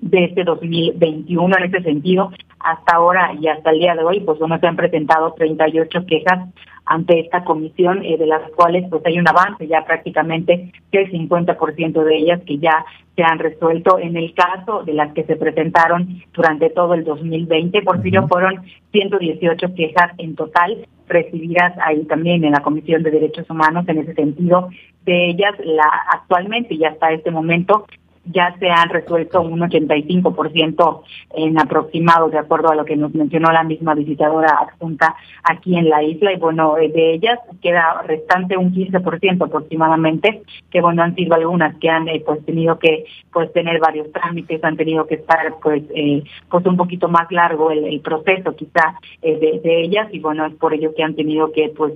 de 0.00 0.24
este 0.24 0.44
2021 0.44 1.56
en 1.58 1.64
ese 1.64 1.82
sentido. 1.82 2.30
Hasta 2.58 2.96
ahora 2.96 3.32
y 3.38 3.46
hasta 3.48 3.70
el 3.70 3.78
día 3.78 3.94
de 3.94 4.04
hoy, 4.04 4.20
pues 4.20 4.38
bueno, 4.38 4.58
se 4.58 4.66
han 4.66 4.76
presentado 4.76 5.32
38 5.34 6.06
quejas 6.06 6.48
ante 6.86 7.18
esta 7.20 7.44
comisión, 7.44 8.04
eh, 8.04 8.16
de 8.16 8.26
las 8.26 8.50
cuales 8.52 8.86
pues 8.88 9.04
hay 9.04 9.18
un 9.18 9.28
avance 9.28 9.66
ya 9.66 9.84
prácticamente 9.84 10.72
que 10.90 11.02
el 11.02 11.10
50% 11.10 12.04
de 12.04 12.16
ellas 12.16 12.40
que 12.46 12.58
ya 12.58 12.84
se 13.16 13.22
han 13.22 13.38
resuelto. 13.38 13.98
En 13.98 14.16
el 14.16 14.32
caso 14.34 14.84
de 14.84 14.94
las 14.94 15.12
que 15.12 15.24
se 15.24 15.36
presentaron 15.36 16.22
durante 16.32 16.70
todo 16.70 16.94
el 16.94 17.04
2020, 17.04 17.82
por 17.82 17.96
Porfirio, 17.96 18.28
fueron 18.28 18.62
118 18.92 19.74
quejas 19.74 20.12
en 20.18 20.36
total 20.36 20.86
recibidas 21.08 21.72
ahí 21.84 22.04
también 22.04 22.44
en 22.44 22.52
la 22.52 22.60
Comisión 22.60 23.02
de 23.02 23.10
Derechos 23.10 23.48
Humanos 23.50 23.84
en 23.88 23.98
ese 23.98 24.14
sentido. 24.14 24.68
De 25.04 25.30
ellas, 25.30 25.54
la 25.64 25.88
actualmente 26.12 26.74
y 26.74 26.84
hasta 26.84 27.12
este 27.12 27.30
momento 27.30 27.86
ya 28.32 28.54
se 28.58 28.68
han 28.68 28.88
resuelto 28.88 29.40
un 29.40 29.60
85% 29.60 31.02
en 31.34 31.58
aproximado, 31.58 32.28
de 32.28 32.38
acuerdo 32.38 32.70
a 32.70 32.74
lo 32.74 32.84
que 32.84 32.96
nos 32.96 33.14
mencionó 33.14 33.52
la 33.52 33.62
misma 33.62 33.94
visitadora 33.94 34.58
adjunta 34.60 35.14
aquí 35.44 35.76
en 35.76 35.88
la 35.88 36.02
isla. 36.02 36.32
Y 36.32 36.36
bueno, 36.36 36.76
eh, 36.78 36.88
de 36.88 37.14
ellas 37.14 37.38
queda 37.62 38.02
restante 38.06 38.56
un 38.56 38.74
15% 38.74 39.44
aproximadamente, 39.44 40.42
que 40.70 40.80
bueno, 40.80 41.02
han 41.02 41.14
sido 41.14 41.34
algunas 41.34 41.76
que 41.76 41.88
han 41.88 42.08
eh, 42.08 42.22
pues 42.24 42.44
tenido 42.44 42.78
que 42.78 43.04
pues 43.32 43.52
tener 43.52 43.80
varios 43.80 44.10
trámites, 44.12 44.62
han 44.64 44.76
tenido 44.76 45.06
que 45.06 45.16
estar 45.16 45.54
pues 45.62 45.82
eh, 45.94 46.22
pues 46.50 46.66
un 46.66 46.76
poquito 46.76 47.08
más 47.08 47.30
largo 47.30 47.70
el, 47.70 48.00
proceso 48.00 48.54
quizá 48.54 48.98
de, 49.22 49.60
de, 49.62 49.80
ellas 49.80 50.08
y 50.12 50.20
bueno, 50.20 50.44
es 50.46 50.54
por 50.54 50.74
ello 50.74 50.94
que 50.94 51.02
han 51.02 51.14
tenido 51.14 51.50
que 51.50 51.70
pues 51.70 51.94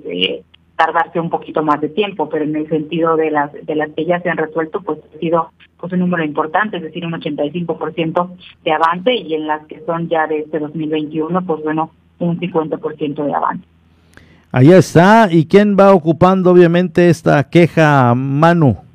tardarse 0.80 1.20
un 1.20 1.28
poquito 1.28 1.62
más 1.62 1.78
de 1.82 1.90
tiempo, 1.90 2.30
pero 2.30 2.44
en 2.44 2.56
el 2.56 2.66
sentido 2.66 3.14
de 3.14 3.30
las 3.30 3.52
de 3.52 3.74
las 3.74 3.90
que 3.90 4.06
ya 4.06 4.18
se 4.20 4.30
han 4.30 4.38
resuelto, 4.38 4.80
pues 4.80 4.98
ha 4.98 5.18
sido 5.18 5.50
pues 5.78 5.92
un 5.92 5.98
número 5.98 6.24
importante, 6.24 6.78
es 6.78 6.82
decir, 6.82 7.04
un 7.04 7.12
85% 7.12 8.30
de 8.64 8.72
avance 8.72 9.14
y 9.14 9.34
en 9.34 9.46
las 9.46 9.66
que 9.66 9.82
son 9.84 10.08
ya 10.08 10.26
de 10.26 10.40
este 10.40 10.58
2021, 10.58 11.42
pues 11.42 11.62
bueno, 11.62 11.90
un 12.18 12.40
50% 12.40 13.24
de 13.26 13.34
avance. 13.34 13.64
Ahí 14.52 14.72
está. 14.72 15.28
¿Y 15.30 15.44
quién 15.44 15.76
va 15.78 15.92
ocupando 15.92 16.50
obviamente 16.50 17.10
esta 17.10 17.44
queja, 17.50 18.14
Manu? 18.14 18.89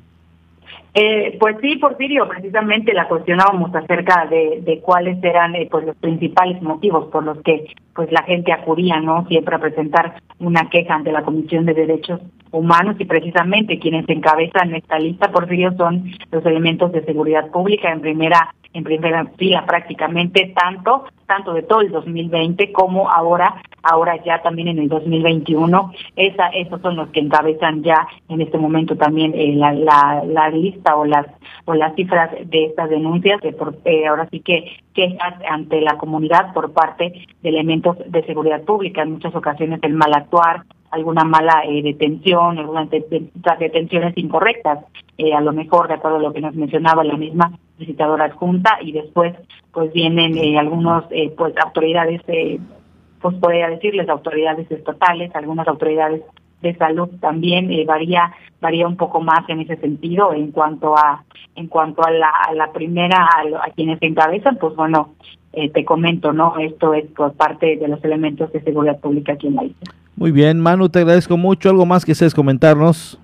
Eh, 0.98 1.36
pues 1.38 1.56
sí, 1.60 1.76
Porfirio, 1.76 2.26
precisamente 2.26 2.94
la 2.94 3.06
cuestionábamos 3.06 3.74
acerca 3.74 4.24
de, 4.30 4.62
de 4.62 4.80
cuáles 4.80 5.22
eran 5.22 5.54
eh, 5.54 5.68
pues 5.70 5.84
los 5.84 5.94
principales 5.96 6.62
motivos 6.62 7.08
por 7.12 7.22
los 7.22 7.36
que 7.42 7.66
pues 7.94 8.10
la 8.10 8.22
gente 8.22 8.50
acudía, 8.50 8.98
¿no? 9.00 9.26
Siempre 9.28 9.56
a 9.56 9.58
presentar 9.58 10.14
una 10.38 10.70
queja 10.70 10.94
ante 10.94 11.12
la 11.12 11.22
Comisión 11.22 11.66
de 11.66 11.74
Derechos 11.74 12.22
Humanos 12.50 12.96
y 12.98 13.04
precisamente 13.04 13.78
quienes 13.78 14.08
encabezan 14.08 14.74
esta 14.74 14.98
lista, 14.98 15.30
Porfirio, 15.30 15.76
son 15.76 16.10
los 16.32 16.46
elementos 16.46 16.90
de 16.92 17.04
seguridad 17.04 17.50
pública 17.50 17.92
en 17.92 18.00
primera 18.00 18.54
en 18.76 18.84
primera 18.84 19.24
fila 19.36 19.64
prácticamente 19.64 20.52
tanto 20.54 21.04
tanto 21.26 21.54
de 21.54 21.62
todo 21.62 21.80
el 21.80 21.90
2020 21.90 22.72
como 22.72 23.10
ahora 23.10 23.62
ahora 23.82 24.22
ya 24.24 24.42
también 24.42 24.68
en 24.68 24.78
el 24.78 24.88
2021 24.88 25.92
esa 26.14 26.48
esos 26.48 26.80
son 26.82 26.96
los 26.96 27.08
que 27.08 27.20
encabezan 27.20 27.82
ya 27.82 28.06
en 28.28 28.40
este 28.40 28.58
momento 28.58 28.96
también 28.96 29.32
eh, 29.34 29.54
la, 29.54 29.72
la, 29.72 30.50
lista 30.50 30.94
o 30.96 31.04
las 31.04 31.26
o 31.64 31.74
las 31.74 31.94
cifras 31.94 32.30
de 32.44 32.66
estas 32.66 32.90
denuncias 32.90 33.40
que 33.40 33.52
por, 33.52 33.76
eh, 33.84 34.06
ahora 34.06 34.28
sí 34.30 34.40
que 34.40 34.76
quejas 34.94 35.34
ante 35.48 35.80
la 35.80 35.98
comunidad 35.98 36.52
por 36.52 36.72
parte 36.72 37.26
de 37.42 37.48
elementos 37.48 37.96
de 38.06 38.24
seguridad 38.24 38.62
pública. 38.62 39.02
En 39.02 39.12
muchas 39.12 39.34
ocasiones 39.34 39.80
el 39.82 39.94
mal 39.94 40.14
actuar 40.14 40.64
alguna 40.90 41.24
mala 41.24 41.62
eh, 41.68 41.82
detención, 41.82 42.58
algunas 42.58 42.88
detenciones 42.90 44.16
incorrectas, 44.16 44.84
eh, 45.18 45.34
a 45.34 45.40
lo 45.40 45.52
mejor 45.52 45.88
de 45.88 45.94
acuerdo 45.94 46.18
a 46.18 46.22
lo 46.22 46.32
que 46.32 46.40
nos 46.40 46.54
mencionaba 46.54 47.04
la 47.04 47.16
misma 47.16 47.58
visitadora 47.78 48.26
adjunta, 48.26 48.78
y 48.80 48.92
después 48.92 49.34
pues 49.72 49.92
vienen 49.92 50.36
eh, 50.38 50.58
algunos 50.58 51.04
pues 51.36 51.54
autoridades, 51.58 52.22
pues 53.20 53.34
podría 53.36 53.68
decirles 53.68 54.08
autoridades 54.08 54.70
estatales, 54.70 55.34
algunas 55.34 55.68
autoridades 55.68 56.22
de 56.62 56.74
salud 56.76 57.08
también 57.20 57.70
varía 57.86 58.32
varía 58.62 58.88
un 58.88 58.96
poco 58.96 59.20
más 59.20 59.46
en 59.48 59.60
ese 59.60 59.76
sentido 59.76 60.32
en 60.32 60.52
cuanto 60.52 60.96
a 60.96 61.22
en 61.54 61.66
cuanto 61.66 62.02
a 62.02 62.10
la, 62.10 62.30
a 62.48 62.54
la 62.54 62.72
primera 62.72 63.18
a, 63.18 63.66
a 63.66 63.70
quienes 63.72 63.98
encabezan 64.00 64.56
pues 64.56 64.74
bueno 64.74 65.10
te 65.52 65.84
comento 65.84 66.32
no 66.32 66.56
esto 66.58 66.94
es 66.94 67.04
por 67.10 67.34
parte 67.34 67.76
de 67.76 67.88
los 67.88 68.02
elementos 68.02 68.50
de 68.52 68.62
seguridad 68.62 68.98
pública 69.00 69.34
aquí 69.34 69.48
en 69.48 69.56
la 69.56 69.64
isla 69.64 69.92
muy 70.16 70.32
bien, 70.32 70.60
Manu, 70.60 70.88
te 70.88 71.00
agradezco 71.00 71.36
mucho. 71.36 71.68
¿Algo 71.68 71.84
más 71.84 72.04
que 72.06 72.14
seas 72.14 72.34
comentarnos? 72.34 73.18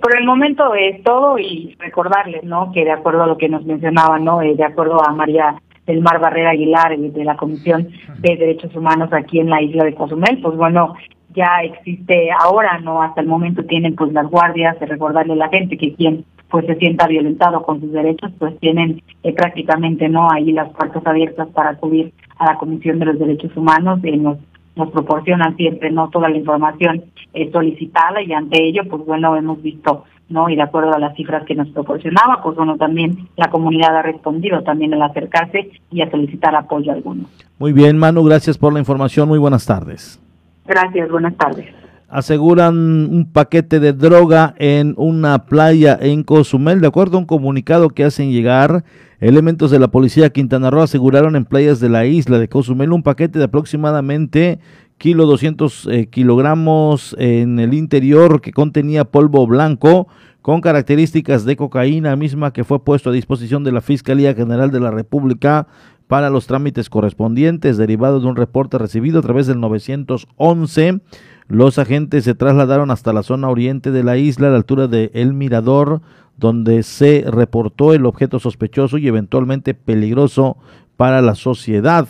Por 0.00 0.16
el 0.16 0.24
momento 0.24 0.74
es 0.74 1.02
todo 1.02 1.38
y 1.38 1.76
recordarles, 1.78 2.44
¿no? 2.44 2.72
Que 2.72 2.84
de 2.84 2.92
acuerdo 2.92 3.24
a 3.24 3.26
lo 3.26 3.36
que 3.36 3.48
nos 3.48 3.64
mencionaba, 3.64 4.18
¿no? 4.18 4.40
Eh, 4.40 4.54
de 4.54 4.64
acuerdo 4.64 4.98
a 5.06 5.12
María 5.12 5.60
del 5.86 6.00
Mar 6.00 6.20
Barrera 6.20 6.50
Aguilar 6.50 6.92
eh, 6.92 7.10
de 7.10 7.24
la 7.24 7.36
Comisión 7.36 7.88
de 8.18 8.36
Derechos 8.36 8.74
Humanos 8.74 9.12
aquí 9.12 9.40
en 9.40 9.50
la 9.50 9.60
isla 9.60 9.84
de 9.84 9.94
Cozumel, 9.94 10.40
pues 10.40 10.56
bueno, 10.56 10.94
ya 11.34 11.62
existe 11.62 12.30
ahora, 12.30 12.78
¿no? 12.78 13.02
Hasta 13.02 13.20
el 13.20 13.26
momento 13.26 13.64
tienen 13.64 13.94
pues 13.94 14.12
las 14.12 14.28
guardias, 14.30 14.78
de 14.80 14.86
recordarle 14.86 15.34
a 15.34 15.36
la 15.36 15.48
gente 15.48 15.76
que 15.76 15.94
quien 15.94 16.24
pues 16.50 16.66
se 16.66 16.76
sienta 16.76 17.06
violentado 17.06 17.62
con 17.62 17.80
sus 17.80 17.92
derechos, 17.92 18.30
pues 18.38 18.58
tienen 18.60 19.02
eh, 19.22 19.32
prácticamente, 19.32 20.08
¿no? 20.08 20.30
Ahí 20.30 20.52
las 20.52 20.70
puertas 20.70 21.06
abiertas 21.06 21.48
para 21.48 21.70
acudir 21.70 22.12
a 22.38 22.52
la 22.52 22.58
Comisión 22.58 22.98
de 22.98 23.06
los 23.06 23.18
Derechos 23.18 23.56
Humanos 23.56 24.00
en 24.02 24.22
los 24.22 24.38
nos 24.76 24.90
proporcionan 24.90 25.56
siempre 25.56 25.90
no 25.90 26.08
toda 26.08 26.28
la 26.28 26.36
información 26.36 27.04
eh, 27.34 27.50
solicitada 27.52 28.22
y 28.22 28.32
ante 28.32 28.62
ello 28.62 28.82
pues 28.88 29.04
bueno 29.04 29.36
hemos 29.36 29.62
visto 29.62 30.04
no 30.28 30.48
y 30.48 30.56
de 30.56 30.62
acuerdo 30.62 30.94
a 30.94 30.98
las 30.98 31.14
cifras 31.14 31.44
que 31.44 31.54
nos 31.54 31.68
proporcionaba 31.68 32.42
pues 32.42 32.56
bueno 32.56 32.76
también 32.76 33.28
la 33.36 33.50
comunidad 33.50 33.96
ha 33.96 34.02
respondido 34.02 34.62
también 34.62 34.94
al 34.94 35.02
acercarse 35.02 35.70
y 35.90 36.02
a 36.02 36.10
solicitar 36.10 36.54
apoyo 36.54 36.92
alguno. 36.92 37.24
Muy 37.58 37.72
bien 37.72 37.98
Manu 37.98 38.24
gracias 38.24 38.56
por 38.56 38.72
la 38.72 38.78
información. 38.78 39.28
Muy 39.28 39.38
buenas 39.38 39.66
tardes. 39.66 40.20
Gracias 40.66 41.10
buenas 41.10 41.36
tardes 41.36 41.82
aseguran 42.12 42.76
un 43.10 43.24
paquete 43.32 43.80
de 43.80 43.94
droga 43.94 44.54
en 44.58 44.92
una 44.98 45.46
playa 45.46 45.98
en 45.98 46.24
Cozumel. 46.24 46.82
De 46.82 46.86
acuerdo 46.86 47.16
a 47.16 47.20
un 47.20 47.26
comunicado 47.26 47.88
que 47.88 48.04
hacen 48.04 48.30
llegar, 48.30 48.84
elementos 49.18 49.70
de 49.70 49.78
la 49.78 49.88
policía 49.88 50.28
Quintana 50.28 50.70
Roo 50.70 50.82
aseguraron 50.82 51.36
en 51.36 51.46
playas 51.46 51.80
de 51.80 51.88
la 51.88 52.04
isla 52.04 52.38
de 52.38 52.48
Cozumel 52.48 52.92
un 52.92 53.02
paquete 53.02 53.38
de 53.38 53.46
aproximadamente 53.46 54.60
kilo 54.98 55.24
200 55.24 55.88
eh, 55.90 56.06
kilogramos 56.08 57.16
en 57.18 57.58
el 57.58 57.72
interior 57.72 58.42
que 58.42 58.52
contenía 58.52 59.06
polvo 59.06 59.46
blanco 59.46 60.06
con 60.42 60.60
características 60.60 61.46
de 61.46 61.56
cocaína 61.56 62.14
misma 62.14 62.52
que 62.52 62.62
fue 62.62 62.84
puesto 62.84 63.08
a 63.08 63.12
disposición 63.14 63.64
de 63.64 63.72
la 63.72 63.80
Fiscalía 63.80 64.34
General 64.34 64.70
de 64.70 64.80
la 64.80 64.90
República 64.90 65.66
para 66.08 66.28
los 66.28 66.46
trámites 66.46 66.90
correspondientes 66.90 67.78
derivado 67.78 68.20
de 68.20 68.26
un 68.26 68.36
reporte 68.36 68.76
recibido 68.76 69.20
a 69.20 69.22
través 69.22 69.46
del 69.46 69.60
911 69.60 71.00
los 71.48 71.78
agentes 71.78 72.24
se 72.24 72.34
trasladaron 72.34 72.90
hasta 72.90 73.12
la 73.12 73.22
zona 73.22 73.48
oriente 73.48 73.90
de 73.90 74.04
la 74.04 74.16
isla, 74.16 74.48
a 74.48 74.50
la 74.50 74.56
altura 74.56 74.88
de 74.88 75.10
El 75.14 75.32
Mirador, 75.34 76.00
donde 76.36 76.82
se 76.82 77.24
reportó 77.26 77.92
el 77.92 78.06
objeto 78.06 78.38
sospechoso 78.38 78.98
y 78.98 79.06
eventualmente 79.06 79.74
peligroso 79.74 80.56
para 80.96 81.22
la 81.22 81.34
sociedad. 81.34 82.08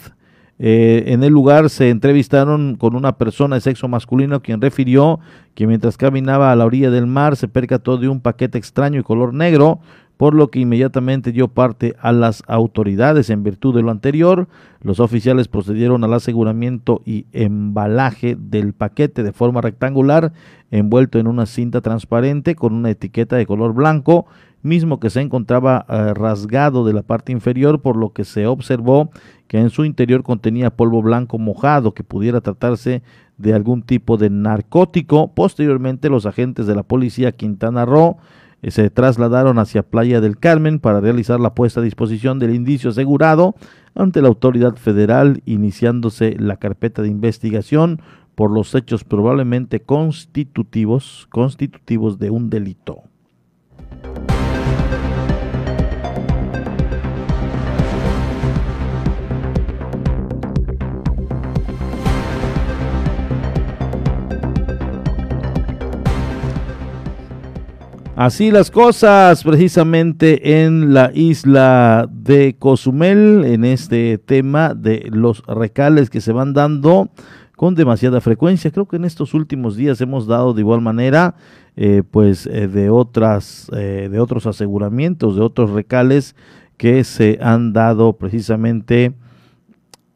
Eh, 0.59 1.05
en 1.09 1.25
el 1.25 1.33
lugar 1.33 1.71
se 1.71 1.91
entrevistaron 1.91 2.77
con 2.77 2.95
una 2.95 3.17
persona 3.17 3.57
de 3.57 3.63
sexo 3.63 3.89
masculino 3.89 4.43
quien 4.43 4.61
refirió 4.61 5.19
que 5.55 5.67
mientras 5.67 5.97
caminaba 5.97 6.53
a 6.53 6.57
la 6.57 6.65
orilla 6.65 6.91
del 6.91 7.07
mar 7.07 7.37
se 7.37 7.49
percató 7.49 7.97
de 7.97 8.09
un 8.09 8.21
paquete 8.21 8.59
extraño 8.59 9.01
y 9.01 9.03
color 9.03 9.35
negro 9.35 9.81
por 10.23 10.35
lo 10.35 10.53
que 10.53 10.61
inmediatamente 10.61 11.33
dio 11.33 11.49
parte 11.49 11.97
a 12.01 12.13
las 12.13 12.45
autoridades. 12.47 13.29
En 13.29 13.43
virtud 13.43 13.75
de 13.75 13.83
lo 13.83 13.91
anterior, 13.91 14.47
los 14.81 15.01
oficiales 15.01 15.49
procedieron 15.49 16.05
al 16.05 16.15
aseguramiento 16.15 17.03
y 17.05 17.27
embalaje 17.33 18.37
del 18.39 18.73
paquete 18.73 19.25
de 19.25 19.33
forma 19.33 19.63
rectangular, 19.63 20.33
envuelto 20.71 21.19
en 21.19 21.27
una 21.27 21.45
cinta 21.45 21.81
transparente 21.81 22.55
con 22.55 22.73
una 22.73 22.91
etiqueta 22.91 23.35
de 23.35 23.47
color 23.47 23.75
blanco, 23.75 24.27
mismo 24.63 25.01
que 25.01 25.11
se 25.11 25.23
encontraba 25.23 25.87
eh, 25.89 26.15
rasgado 26.15 26.85
de 26.85 26.93
la 26.93 27.03
parte 27.03 27.33
inferior, 27.33 27.83
por 27.83 27.97
lo 27.97 28.13
que 28.13 28.25
se 28.25 28.47
observó 28.47 29.11
que 29.49 29.59
en 29.59 29.71
su 29.71 29.85
interior 29.85 30.23
contenía 30.23 30.71
polvo 30.71 31.03
blanco 31.03 31.37
mojado, 31.41 31.95
que 31.95 32.05
pudiera 32.05 32.41
tratarse 32.41 33.03
de 33.39 33.55
algún 33.55 33.83
tipo 33.83 34.19
de 34.19 34.31
narcótico. 34.31 35.33
Posteriormente, 35.35 36.09
los 36.09 36.27
agentes 36.27 36.69
de 36.69 36.77
la 36.77 36.85
policía 36.85 37.33
Quintana 37.33 37.85
Roo 37.85 38.19
se 38.71 38.91
trasladaron 38.91 39.59
hacia 39.59 39.83
Playa 39.83 40.21
del 40.21 40.39
Carmen 40.39 40.79
para 40.79 41.01
realizar 41.01 41.41
la 41.41 41.55
puesta 41.55 41.81
a 41.81 41.83
disposición 41.83 42.39
del 42.39 42.55
indicio 42.55 42.91
asegurado 42.91 43.55
ante 43.95 44.23
la 44.23 44.29
autoridad 44.29 44.77
federal, 44.77 45.43
iniciándose 45.45 46.37
la 46.39 46.57
carpeta 46.57 47.03
de 47.03 47.09
investigación 47.09 48.01
por 48.35 48.51
los 48.51 48.75
hechos 48.75 49.05
probablemente 49.05 49.81
constitutivos, 49.81 51.27
constitutivos 51.31 52.19
de 52.19 52.31
un 52.31 52.51
delito. 52.51 53.03
Así 68.25 68.53
las 68.53 68.71
cosas, 68.71 69.43
precisamente 69.43 70.63
en 70.63 70.95
la 70.95 71.11
isla 71.13 72.09
de 72.09 72.55
Cozumel, 72.57 73.45
en 73.45 73.65
este 73.65 74.17
tema 74.17 74.75
de 74.75 75.09
los 75.11 75.45
recales 75.45 76.09
que 76.09 76.21
se 76.21 76.31
van 76.31 76.53
dando 76.53 77.11
con 77.57 77.75
demasiada 77.75 78.21
frecuencia. 78.21 78.71
Creo 78.71 78.87
que 78.87 78.95
en 78.95 79.07
estos 79.07 79.35
últimos 79.35 79.75
días 79.75 80.01
hemos 80.01 80.29
dado 80.29 80.55
de 80.55 80.61
igual 80.61 80.81
manera, 80.81 81.35
eh, 81.75 82.05
pues, 82.09 82.47
eh, 82.47 82.69
de 82.69 82.91
otras, 82.91 83.69
eh, 83.75 84.09
de 84.09 84.21
otros 84.21 84.47
aseguramientos, 84.47 85.35
de 85.35 85.43
otros 85.43 85.71
recales 85.71 86.37
que 86.77 87.03
se 87.03 87.41
han 87.43 87.73
dado 87.73 88.13
precisamente 88.13 89.15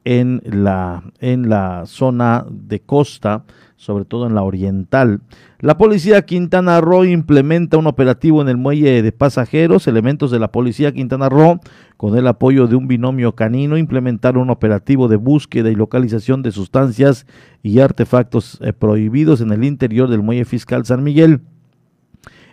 en 0.07 0.41
la, 0.45 1.03
en 1.21 1.51
la 1.51 1.83
zona 1.85 2.47
de 2.49 2.81
costa 2.81 3.45
sobre 3.77 4.05
todo 4.05 4.27
en 4.27 4.35
la 4.35 4.43
oriental. 4.43 5.21
La 5.61 5.77
policía 5.77 6.23
Quintana 6.23 6.81
Roo 6.81 7.05
implementa 7.05 7.77
un 7.77 7.87
operativo 7.87 8.41
en 8.41 8.49
el 8.49 8.57
muelle 8.57 9.03
de 9.03 9.13
pasajeros. 9.13 9.87
Elementos 9.87 10.31
de 10.31 10.39
la 10.39 10.51
policía 10.51 10.93
Quintana 10.93 11.29
Roo, 11.29 11.61
con 11.97 12.17
el 12.17 12.27
apoyo 12.27 12.67
de 12.67 12.77
un 12.77 12.89
binomio 12.89 13.35
canino, 13.35 13.77
implementaron 13.77 14.43
un 14.43 14.51
operativo 14.51 15.09
de 15.09 15.17
búsqueda 15.17 15.71
y 15.71 15.75
localización 15.75 16.43
de 16.43 16.53
sustancias 16.53 17.27
y 17.63 17.81
artefactos 17.81 18.59
eh, 18.63 18.73
prohibidos 18.73 19.41
en 19.41 19.53
el 19.53 19.65
interior 19.65 20.09
del 20.09 20.23
muelle 20.23 20.45
fiscal 20.45 20.85
San 20.87 21.05
Miguel. 21.05 21.43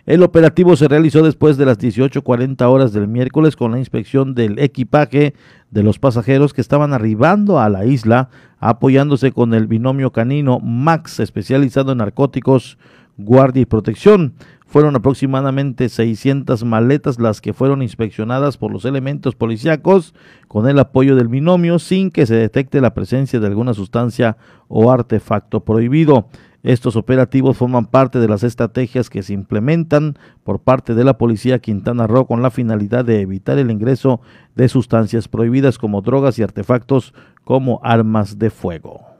El 0.06 0.22
operativo 0.22 0.76
se 0.76 0.86
realizó 0.86 1.22
después 1.22 1.56
de 1.56 1.64
las 1.64 1.78
18.40 1.78 2.60
horas 2.68 2.92
del 2.92 3.08
miércoles 3.08 3.56
con 3.56 3.72
la 3.72 3.78
inspección 3.78 4.34
del 4.34 4.58
equipaje 4.58 5.32
de 5.70 5.82
los 5.82 5.98
pasajeros 5.98 6.52
que 6.52 6.60
estaban 6.60 6.92
arribando 6.92 7.58
a 7.58 7.70
la 7.70 7.86
isla, 7.86 8.28
apoyándose 8.58 9.32
con 9.32 9.54
el 9.54 9.66
binomio 9.66 10.12
canino 10.12 10.58
Max, 10.60 11.20
especializado 11.20 11.92
en 11.92 11.98
narcóticos, 11.98 12.76
guardia 13.16 13.62
y 13.62 13.66
protección. 13.66 14.34
Fueron 14.66 14.94
aproximadamente 14.94 15.88
600 15.88 16.64
maletas 16.64 17.18
las 17.18 17.40
que 17.40 17.54
fueron 17.54 17.80
inspeccionadas 17.80 18.58
por 18.58 18.72
los 18.72 18.84
elementos 18.84 19.34
policíacos 19.34 20.14
con 20.48 20.68
el 20.68 20.78
apoyo 20.80 21.16
del 21.16 21.28
binomio 21.28 21.78
sin 21.78 22.10
que 22.10 22.26
se 22.26 22.34
detecte 22.34 22.82
la 22.82 22.92
presencia 22.92 23.40
de 23.40 23.46
alguna 23.46 23.72
sustancia 23.72 24.36
o 24.68 24.90
artefacto 24.90 25.64
prohibido. 25.64 26.28
Estos 26.64 26.96
operativos 26.96 27.58
forman 27.58 27.84
parte 27.84 28.18
de 28.18 28.26
las 28.26 28.42
estrategias 28.42 29.10
que 29.10 29.22
se 29.22 29.34
implementan 29.34 30.16
por 30.44 30.60
parte 30.60 30.94
de 30.94 31.04
la 31.04 31.18
Policía 31.18 31.58
Quintana 31.58 32.06
Roo 32.06 32.26
con 32.26 32.40
la 32.40 32.50
finalidad 32.50 33.04
de 33.04 33.20
evitar 33.20 33.58
el 33.58 33.70
ingreso 33.70 34.22
de 34.54 34.70
sustancias 34.70 35.28
prohibidas 35.28 35.76
como 35.76 36.00
drogas 36.00 36.38
y 36.38 36.42
artefactos 36.42 37.12
como 37.44 37.80
armas 37.84 38.38
de 38.38 38.48
fuego. 38.48 39.13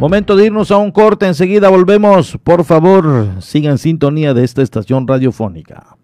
Momento 0.00 0.36
de 0.36 0.46
irnos 0.46 0.70
a 0.70 0.76
un 0.76 0.92
corte, 0.92 1.26
enseguida 1.26 1.68
volvemos. 1.68 2.38
Por 2.44 2.64
favor, 2.64 3.26
sigan 3.40 3.78
sintonía 3.78 4.32
de 4.32 4.44
esta 4.44 4.62
estación 4.62 5.08
radiofónica. 5.08 5.96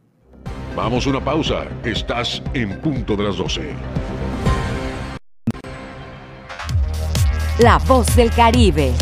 Vamos 0.75 1.07
a 1.07 1.11
una 1.11 1.25
pausa. 1.25 1.67
Estás 1.85 2.43
en 2.55 2.81
punto 2.81 3.15
de 3.15 3.23
las 3.23 3.37
12. 3.37 3.71
La 7.61 7.79
voz 7.87 8.17
del 8.17 8.33
Caribe. 8.33 8.93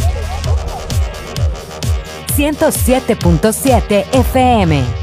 107.7 2.36 4.04
FM. 4.12 5.02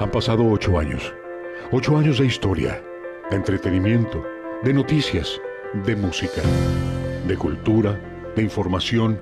Han 0.00 0.10
pasado 0.10 0.44
ocho 0.44 0.76
años. 0.76 1.14
Ocho 1.70 1.96
años 1.96 2.18
de 2.18 2.26
historia, 2.26 2.82
de 3.30 3.36
entretenimiento, 3.36 4.24
de 4.64 4.72
noticias, 4.72 5.40
de 5.86 5.94
música, 5.94 6.42
de 7.28 7.36
cultura, 7.36 7.96
de 8.34 8.42
información, 8.42 9.20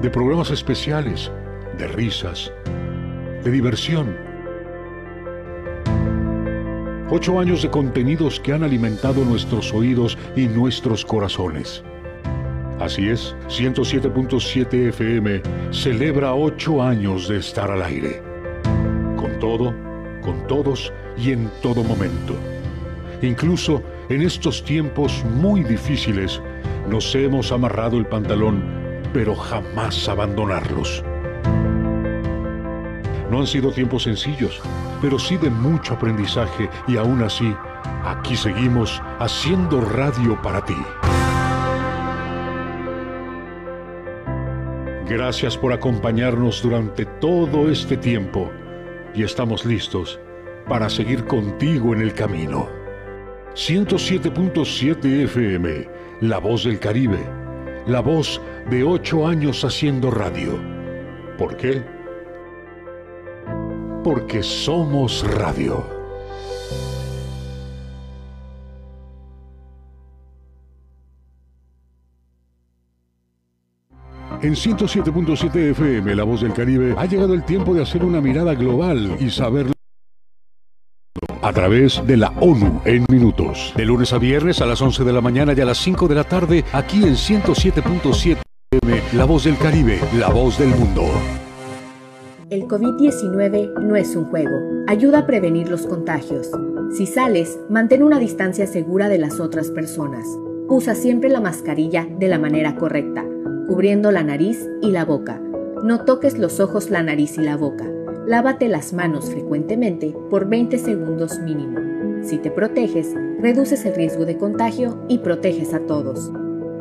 de 0.00 0.08
programas 0.08 0.50
especiales, 0.50 1.30
de 1.76 1.88
risas, 1.88 2.50
de 3.44 3.50
diversión. 3.50 4.16
Ocho 7.10 7.38
años 7.38 7.62
de 7.62 7.70
contenidos 7.70 8.40
que 8.40 8.54
han 8.54 8.64
alimentado 8.64 9.26
nuestros 9.26 9.74
oídos 9.74 10.16
y 10.34 10.48
nuestros 10.48 11.04
corazones. 11.04 11.84
Así 12.80 13.10
es, 13.10 13.36
107.7 13.48 14.88
FM 14.88 15.42
celebra 15.70 16.34
ocho 16.34 16.82
años 16.82 17.28
de 17.28 17.38
estar 17.38 17.70
al 17.70 17.82
aire 17.82 18.25
con 19.16 19.38
todo, 19.38 19.74
con 20.22 20.46
todos 20.46 20.92
y 21.16 21.32
en 21.32 21.50
todo 21.62 21.82
momento. 21.82 22.34
Incluso 23.22 23.82
en 24.08 24.22
estos 24.22 24.62
tiempos 24.62 25.24
muy 25.24 25.64
difíciles 25.64 26.40
nos 26.88 27.14
hemos 27.14 27.50
amarrado 27.50 27.96
el 27.96 28.06
pantalón, 28.06 28.62
pero 29.12 29.34
jamás 29.34 30.08
abandonarlos. 30.08 31.02
No 33.30 33.40
han 33.40 33.46
sido 33.46 33.72
tiempos 33.72 34.04
sencillos, 34.04 34.60
pero 35.00 35.18
sí 35.18 35.36
de 35.36 35.50
mucho 35.50 35.94
aprendizaje 35.94 36.70
y 36.86 36.96
aún 36.96 37.22
así, 37.22 37.52
aquí 38.04 38.36
seguimos 38.36 39.02
haciendo 39.18 39.80
radio 39.80 40.40
para 40.42 40.64
ti. 40.64 40.76
Gracias 45.08 45.56
por 45.56 45.72
acompañarnos 45.72 46.62
durante 46.62 47.04
todo 47.06 47.70
este 47.70 47.96
tiempo 47.96 48.50
y 49.16 49.22
estamos 49.22 49.64
listos 49.64 50.20
para 50.68 50.90
seguir 50.90 51.24
contigo 51.24 51.94
en 51.94 52.02
el 52.02 52.12
camino. 52.12 52.68
107.7 53.54 55.24
FM, 55.24 55.88
La 56.20 56.38
Voz 56.38 56.64
del 56.64 56.78
Caribe, 56.78 57.24
la 57.86 58.00
voz 58.00 58.40
de 58.68 58.84
ocho 58.84 59.26
años 59.26 59.64
haciendo 59.64 60.10
radio. 60.10 60.60
¿Por 61.38 61.56
qué? 61.56 61.82
Porque 64.04 64.42
somos 64.42 65.26
radio. 65.38 65.95
En 74.42 74.54
107.7 74.54 75.70
FM, 75.70 76.14
La 76.14 76.24
Voz 76.24 76.42
del 76.42 76.52
Caribe, 76.52 76.94
ha 76.98 77.06
llegado 77.06 77.32
el 77.32 77.44
tiempo 77.44 77.72
de 77.72 77.82
hacer 77.82 78.04
una 78.04 78.20
mirada 78.20 78.54
global 78.54 79.16
y 79.18 79.30
saberlo 79.30 79.72
a 81.40 81.52
través 81.52 82.06
de 82.06 82.18
la 82.18 82.28
ONU 82.40 82.82
en 82.84 83.06
minutos. 83.08 83.72
De 83.76 83.86
lunes 83.86 84.12
a 84.12 84.18
viernes 84.18 84.60
a 84.60 84.66
las 84.66 84.82
11 84.82 85.04
de 85.04 85.12
la 85.12 85.22
mañana 85.22 85.54
y 85.56 85.60
a 85.60 85.64
las 85.64 85.78
5 85.78 86.06
de 86.08 86.14
la 86.14 86.24
tarde, 86.24 86.64
aquí 86.72 87.04
en 87.04 87.14
107.7 87.14 88.38
FM, 88.72 89.02
La 89.14 89.24
Voz 89.24 89.44
del 89.44 89.56
Caribe, 89.56 90.00
la 90.18 90.28
voz 90.28 90.58
del 90.58 90.68
mundo. 90.68 91.04
El 92.50 92.64
COVID-19 92.64 93.80
no 93.80 93.96
es 93.96 94.14
un 94.16 94.26
juego. 94.26 94.56
Ayuda 94.86 95.20
a 95.20 95.26
prevenir 95.26 95.70
los 95.70 95.86
contagios. 95.86 96.50
Si 96.96 97.06
sales, 97.06 97.58
mantén 97.70 98.02
una 98.02 98.18
distancia 98.18 98.66
segura 98.66 99.08
de 99.08 99.18
las 99.18 99.40
otras 99.40 99.70
personas. 99.70 100.26
Usa 100.68 100.94
siempre 100.94 101.30
la 101.30 101.40
mascarilla 101.40 102.06
de 102.18 102.28
la 102.28 102.38
manera 102.38 102.76
correcta 102.76 103.24
cubriendo 103.66 104.10
la 104.10 104.22
nariz 104.22 104.66
y 104.82 104.90
la 104.90 105.04
boca. 105.04 105.40
No 105.82 106.04
toques 106.04 106.38
los 106.38 106.60
ojos, 106.60 106.90
la 106.90 107.02
nariz 107.02 107.36
y 107.38 107.42
la 107.42 107.56
boca. 107.56 107.86
Lávate 108.26 108.68
las 108.68 108.92
manos 108.92 109.30
frecuentemente 109.30 110.14
por 110.30 110.48
20 110.48 110.78
segundos 110.78 111.38
mínimo. 111.40 111.78
Si 112.24 112.38
te 112.38 112.50
proteges, 112.50 113.14
reduces 113.40 113.84
el 113.84 113.94
riesgo 113.94 114.24
de 114.24 114.36
contagio 114.36 115.04
y 115.08 115.18
proteges 115.18 115.74
a 115.74 115.80
todos. 115.80 116.32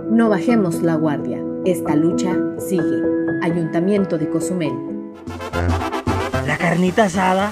No 0.10 0.30
bajemos 0.30 0.82
la 0.82 0.96
guardia. 0.96 1.44
Esta 1.66 1.96
lucha 1.96 2.36
sigue. 2.58 3.02
Ayuntamiento 3.42 4.18
de 4.18 4.30
Cozumel. 4.30 4.74
La 6.48 6.58
carnita 6.58 7.06
asada 7.06 7.52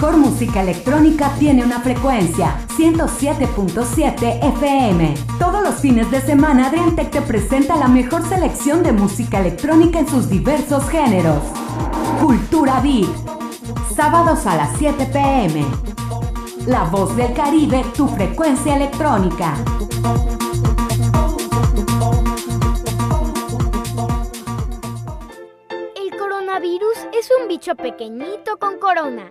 Mejor 0.00 0.16
música 0.16 0.62
electrónica 0.62 1.30
tiene 1.38 1.62
una 1.62 1.80
frecuencia 1.80 2.56
107.7 2.78 4.42
FM. 4.56 5.14
Todos 5.38 5.62
los 5.62 5.74
fines 5.74 6.10
de 6.10 6.22
semana 6.22 6.68
Adriantec 6.68 7.10
te 7.10 7.20
presenta 7.20 7.76
la 7.76 7.86
mejor 7.86 8.26
selección 8.26 8.82
de 8.82 8.92
música 8.92 9.40
electrónica 9.40 9.98
en 9.98 10.08
sus 10.08 10.30
diversos 10.30 10.88
géneros. 10.88 11.42
Cultura 12.18 12.80
Beat. 12.80 13.10
Sábados 13.94 14.46
a 14.46 14.56
las 14.56 14.78
7 14.78 15.04
pm. 15.12 15.66
La 16.66 16.84
voz 16.84 17.14
del 17.14 17.34
Caribe, 17.34 17.84
tu 17.94 18.08
frecuencia 18.08 18.76
electrónica. 18.76 19.54
El 25.94 26.18
coronavirus 26.18 26.96
es 27.12 27.28
un 27.38 27.48
bicho 27.48 27.74
pequeñito 27.74 28.58
con 28.58 28.78
corona 28.78 29.30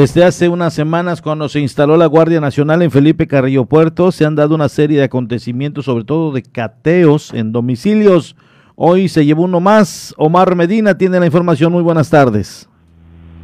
Desde 0.00 0.24
hace 0.24 0.48
unas 0.48 0.72
semanas, 0.72 1.20
cuando 1.20 1.46
se 1.50 1.60
instaló 1.60 1.94
la 1.98 2.06
Guardia 2.06 2.40
Nacional 2.40 2.80
en 2.80 2.90
Felipe 2.90 3.26
Carrillo 3.26 3.66
Puerto, 3.66 4.12
se 4.12 4.24
han 4.24 4.34
dado 4.34 4.54
una 4.54 4.70
serie 4.70 4.96
de 4.96 5.04
acontecimientos, 5.04 5.84
sobre 5.84 6.04
todo 6.04 6.32
de 6.32 6.40
cateos 6.40 7.34
en 7.34 7.52
domicilios. 7.52 8.34
Hoy 8.76 9.08
se 9.08 9.26
llevó 9.26 9.42
uno 9.42 9.60
más. 9.60 10.14
Omar 10.16 10.56
Medina 10.56 10.96
tiene 10.96 11.20
la 11.20 11.26
información. 11.26 11.70
Muy 11.70 11.82
buenas 11.82 12.08
tardes. 12.08 12.66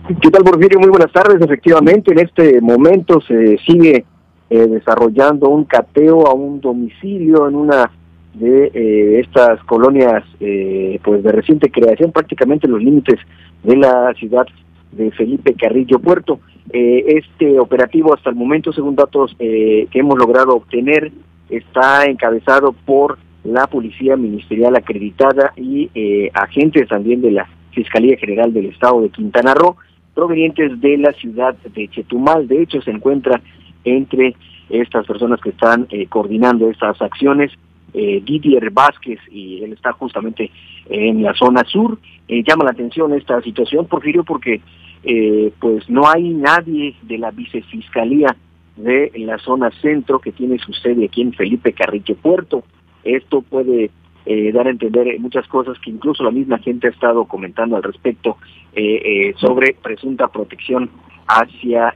¿Qué 0.08 0.30
tal, 0.30 0.44
Porfirio? 0.44 0.80
Muy 0.80 0.88
buenas 0.88 1.12
tardes. 1.12 1.42
Efectivamente, 1.42 2.12
en 2.12 2.20
este 2.20 2.58
momento 2.62 3.20
se 3.20 3.58
sigue 3.58 4.06
eh, 4.48 4.66
desarrollando 4.66 5.50
un 5.50 5.64
cateo 5.64 6.26
a 6.26 6.32
un 6.32 6.62
domicilio 6.62 7.48
en 7.48 7.54
una 7.54 7.90
de 8.32 8.70
eh, 8.72 9.20
estas 9.20 9.62
colonias 9.64 10.24
eh, 10.40 10.98
pues 11.04 11.22
de 11.22 11.32
reciente 11.32 11.70
creación, 11.70 12.12
prácticamente 12.12 12.66
en 12.66 12.72
los 12.72 12.82
límites 12.82 13.20
de 13.62 13.76
la 13.76 14.14
ciudad 14.14 14.46
de 14.92 15.10
Felipe 15.12 15.54
Carrillo 15.54 15.98
Puerto. 15.98 16.40
Eh, 16.72 17.04
este 17.18 17.58
operativo 17.58 18.14
hasta 18.14 18.30
el 18.30 18.36
momento, 18.36 18.72
según 18.72 18.96
datos 18.96 19.34
eh, 19.38 19.86
que 19.90 20.00
hemos 20.00 20.18
logrado 20.18 20.56
obtener, 20.56 21.12
está 21.48 22.06
encabezado 22.06 22.72
por 22.72 23.18
la 23.44 23.66
Policía 23.66 24.16
Ministerial 24.16 24.74
acreditada 24.74 25.52
y 25.56 25.90
eh, 25.94 26.30
agentes 26.34 26.88
también 26.88 27.20
de 27.20 27.30
la 27.30 27.48
Fiscalía 27.70 28.16
General 28.16 28.52
del 28.52 28.66
Estado 28.66 29.00
de 29.02 29.10
Quintana 29.10 29.54
Roo, 29.54 29.76
provenientes 30.14 30.80
de 30.80 30.96
la 30.98 31.12
ciudad 31.12 31.54
de 31.56 31.88
Chetumal. 31.88 32.48
De 32.48 32.62
hecho, 32.62 32.80
se 32.80 32.90
encuentra 32.90 33.40
entre 33.84 34.34
estas 34.70 35.06
personas 35.06 35.40
que 35.40 35.50
están 35.50 35.86
coordinando 36.08 36.68
estas 36.68 37.00
acciones 37.00 37.52
Didier 37.92 38.70
Vázquez 38.70 39.20
y 39.30 39.62
él 39.62 39.72
está 39.72 39.92
justamente 39.92 40.50
en 40.88 41.22
la 41.22 41.32
zona 41.34 41.64
sur. 41.64 41.98
llama 42.28 42.64
la 42.64 42.72
atención 42.72 43.14
esta 43.14 43.40
situación, 43.40 43.86
Porfirio, 43.86 44.24
porque 44.24 44.60
eh, 45.08 45.52
pues 45.60 45.88
no 45.88 46.08
hay 46.08 46.30
nadie 46.30 46.96
de 47.02 47.18
la 47.18 47.30
vicefiscalía 47.30 48.36
de 48.74 49.12
la 49.18 49.38
zona 49.38 49.70
centro 49.80 50.18
que 50.18 50.32
tiene 50.32 50.58
su 50.58 50.72
sede 50.72 51.04
aquí 51.04 51.22
en 51.22 51.32
Felipe 51.32 51.72
Carrique 51.72 52.16
Puerto. 52.16 52.64
Esto 53.04 53.40
puede 53.42 53.92
eh, 54.26 54.50
dar 54.50 54.66
a 54.66 54.70
entender 54.70 55.18
muchas 55.20 55.46
cosas 55.46 55.78
que 55.78 55.90
incluso 55.90 56.24
la 56.24 56.32
misma 56.32 56.58
gente 56.58 56.88
ha 56.88 56.90
estado 56.90 57.24
comentando 57.26 57.76
al 57.76 57.84
respecto 57.84 58.36
eh, 58.74 59.32
sobre 59.36 59.74
presunta 59.80 60.26
protección 60.26 60.90
hacia 61.28 61.94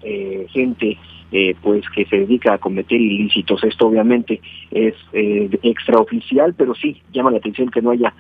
gente 0.49 0.97
pues 1.63 1.89
que 1.91 2.05
se 2.07 2.19
dedica 2.19 2.55
a 2.55 2.59
cometer 2.59 3.01
ilícitos. 3.01 3.63
Esto 3.65 3.87
obviamente 3.87 4.41
es 4.71 4.95
extraoficial, 5.13 6.55
pero 6.55 6.75
sí 6.75 7.01
llama 7.13 7.31
la 7.31 7.39
atención 7.39 7.71
que 7.71 7.83
no 7.83 7.93
haya 7.93 8.13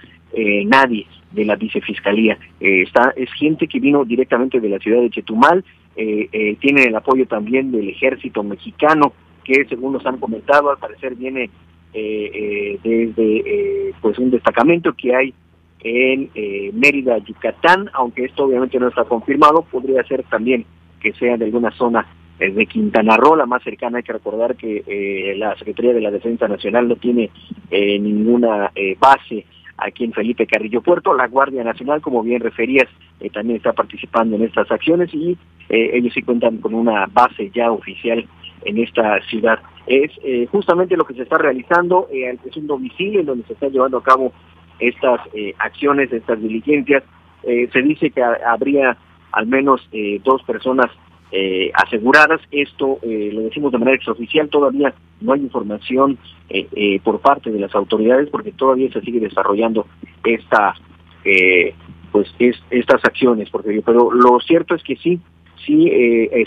nadie 0.66 1.06
de 1.32 1.44
la 1.44 1.56
vicefiscalía. 1.56 2.38
Eh, 2.60 2.82
está, 2.82 3.12
es 3.16 3.32
gente 3.34 3.68
que 3.68 3.80
vino 3.80 4.04
directamente 4.04 4.60
de 4.60 4.68
la 4.68 4.78
ciudad 4.78 5.00
de 5.00 5.10
Chetumal, 5.10 5.64
eh, 5.96 6.28
eh, 6.32 6.56
tiene 6.60 6.84
el 6.84 6.94
apoyo 6.94 7.26
también 7.26 7.72
del 7.72 7.88
ejército 7.88 8.42
mexicano, 8.42 9.12
que 9.44 9.64
según 9.68 9.94
nos 9.94 10.06
han 10.06 10.18
comentado, 10.18 10.70
al 10.70 10.78
parecer 10.78 11.14
viene 11.14 11.50
desde 11.92 13.92
pues 14.00 14.16
un 14.20 14.30
destacamento 14.30 14.92
que 14.92 15.12
hay 15.12 15.34
en 15.80 16.30
Mérida, 16.72 17.18
Yucatán, 17.18 17.90
aunque 17.94 18.26
esto 18.26 18.44
obviamente 18.44 18.78
no 18.78 18.86
está 18.86 19.02
confirmado, 19.02 19.62
podría 19.62 20.04
ser 20.04 20.22
también 20.30 20.64
que 21.00 21.12
sea 21.14 21.36
de 21.36 21.46
alguna 21.46 21.72
zona 21.72 22.06
de 22.40 22.66
Quintana 22.66 23.16
Roo, 23.16 23.36
la 23.36 23.46
más 23.46 23.62
cercana. 23.62 23.98
Hay 23.98 24.04
que 24.04 24.14
recordar 24.14 24.56
que 24.56 25.34
la 25.36 25.56
Secretaría 25.56 25.92
de 25.92 26.00
la 26.00 26.10
Defensa 26.10 26.48
Nacional 26.48 26.88
no 26.88 26.96
tiene 26.96 27.30
ninguna 27.70 28.72
base 28.98 29.44
aquí 29.80 30.04
en 30.04 30.12
Felipe 30.12 30.46
Carrillo 30.46 30.82
Puerto. 30.82 31.14
La 31.14 31.26
Guardia 31.26 31.64
Nacional, 31.64 32.00
como 32.00 32.22
bien 32.22 32.40
referías, 32.40 32.88
eh, 33.20 33.30
también 33.30 33.56
está 33.56 33.72
participando 33.72 34.36
en 34.36 34.44
estas 34.44 34.70
acciones 34.70 35.12
y 35.12 35.36
eh, 35.68 35.90
ellos 35.94 36.12
sí 36.14 36.22
cuentan 36.22 36.58
con 36.58 36.74
una 36.74 37.06
base 37.06 37.50
ya 37.54 37.70
oficial 37.70 38.26
en 38.64 38.78
esta 38.78 39.20
ciudad. 39.22 39.58
Es 39.86 40.12
eh, 40.22 40.46
justamente 40.50 40.96
lo 40.96 41.04
que 41.04 41.14
se 41.14 41.22
está 41.22 41.38
realizando, 41.38 42.08
es 42.12 42.56
un 42.56 42.66
domicilio 42.66 43.20
en 43.20 43.26
donde 43.26 43.46
se 43.46 43.54
están 43.54 43.72
llevando 43.72 43.98
a 43.98 44.02
cabo 44.02 44.32
estas 44.78 45.20
acciones, 45.58 46.12
estas 46.12 46.40
diligencias. 46.40 47.02
se 47.42 47.82
dice 47.82 48.10
que 48.10 48.22
habría 48.22 48.96
al 49.32 49.46
menos 49.46 49.86
dos 50.22 50.42
personas 50.44 50.90
eh, 51.32 51.70
aseguradas. 51.74 52.40
Esto 52.50 52.98
eh, 53.02 53.30
lo 53.32 53.42
decimos 53.42 53.72
de 53.72 53.78
manera 53.78 53.96
extraoficial, 53.96 54.48
todavía 54.48 54.92
no 55.20 55.32
hay 55.32 55.40
información 55.40 56.18
eh, 56.48 56.66
eh, 56.74 57.00
por 57.02 57.20
parte 57.20 57.50
de 57.50 57.60
las 57.60 57.74
autoridades 57.74 58.28
porque 58.30 58.52
todavía 58.52 58.90
se 58.92 59.00
sigue 59.02 59.20
desarrollando 59.20 59.86
esta 60.24 60.74
pues 62.12 62.34
es 62.38 62.56
estas 62.70 63.04
acciones, 63.04 63.50
porque 63.50 63.82
pero 63.84 64.10
lo 64.10 64.40
cierto 64.40 64.74
es 64.74 64.82
que 64.82 64.96
sí, 64.96 65.20
sí 65.66 65.90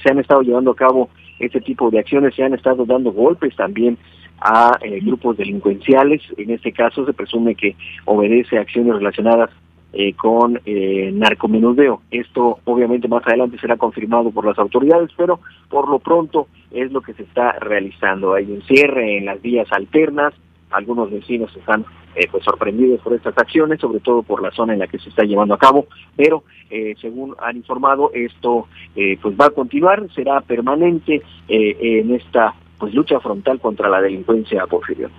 se 0.01 0.09
han 0.09 0.17
estado 0.17 0.41
llevando 0.41 0.71
a 0.71 0.75
cabo 0.75 1.09
este 1.39 1.61
tipo 1.61 1.91
de 1.91 1.99
acciones, 1.99 2.33
se 2.33 2.43
han 2.43 2.55
estado 2.55 2.83
dando 2.83 3.11
golpes 3.11 3.55
también 3.55 3.99
a 4.39 4.71
grupos 5.03 5.37
delincuenciales, 5.37 6.23
en 6.37 6.49
este 6.49 6.71
caso 6.71 7.05
se 7.05 7.13
presume 7.13 7.53
que 7.53 7.75
obedece 8.05 8.57
a 8.57 8.61
acciones 8.61 8.95
relacionadas 8.95 9.51
eh, 9.95 10.13
con 10.13 10.59
eh, 10.65 11.11
narcomenudeo. 11.13 12.01
Esto 12.09 12.57
obviamente 12.65 13.07
más 13.07 13.21
adelante 13.27 13.59
será 13.59 13.77
confirmado 13.77 14.31
por 14.31 14.43
las 14.43 14.57
autoridades, 14.57 15.11
pero 15.15 15.39
por 15.69 15.87
lo 15.87 15.99
pronto 15.99 16.47
es 16.71 16.91
lo 16.91 17.01
que 17.01 17.13
se 17.13 17.21
está 17.21 17.51
realizando. 17.59 18.33
Hay 18.33 18.51
un 18.51 18.63
cierre 18.63 19.19
en 19.19 19.25
las 19.25 19.39
vías 19.39 19.71
alternas, 19.71 20.33
algunos 20.71 21.11
vecinos 21.11 21.55
están 21.55 21.85
eh, 22.15 22.27
pues 22.31 22.43
sorprendidos 22.43 23.01
por 23.01 23.13
estas 23.13 23.37
acciones, 23.37 23.79
sobre 23.79 23.99
todo 23.99 24.23
por 24.23 24.41
la 24.41 24.49
zona 24.49 24.73
en 24.73 24.79
la 24.79 24.87
que 24.87 24.97
se 24.97 25.09
está 25.09 25.25
llevando 25.25 25.53
a 25.53 25.59
cabo, 25.59 25.85
pero 26.15 26.43
eh, 26.71 26.95
según 26.99 27.35
han 27.39 27.57
informado 27.57 28.09
esto 28.15 28.67
pues 29.21 29.35
va 29.39 29.45
a 29.45 29.51
continuar, 29.51 30.07
será 30.15 30.41
permanente 30.41 31.21
en 31.47 32.15
esta 32.15 32.55
pues 32.79 32.95
lucha 32.95 33.19
frontal 33.19 33.59
contra 33.59 33.89
la 33.89 34.01
delincuencia 34.01 34.65
porfirio. 34.65 35.11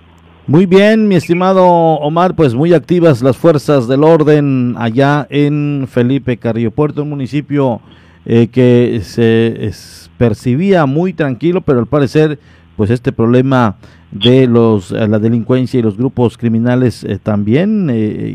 Muy 0.47 0.67
bien, 0.67 1.09
mi 1.09 1.15
estimado 1.15 1.65
Omar, 1.67 2.37
pues 2.37 2.55
muy 2.55 2.75
activas 2.75 3.23
las 3.23 3.37
fuerzas 3.37 3.89
del 3.89 4.05
orden 4.05 4.75
allá 4.79 5.27
en 5.31 5.87
Felipe 5.91 6.37
Carrillo 6.37 6.71
Puerto, 6.71 7.03
un 7.03 7.09
municipio 7.11 7.81
eh, 8.27 8.49
que 8.49 9.01
se 9.03 9.67
es- 9.67 10.11
percibía 10.19 10.85
muy 10.87 11.13
tranquilo, 11.15 11.63
pero 11.63 11.79
al 11.81 11.87
parecer, 11.87 12.39
pues 12.77 12.91
este 12.91 13.11
problema 13.11 13.77
de 14.11 14.47
los 14.47 14.93
eh, 14.93 15.09
la 15.09 15.19
delincuencia 15.19 15.81
y 15.81 15.83
los 15.83 15.97
grupos 15.97 16.37
criminales 16.37 17.05
eh, 17.05 17.19
también 17.23 17.89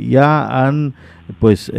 ya 0.10 0.66
han 0.66 0.94
pues 1.40 1.72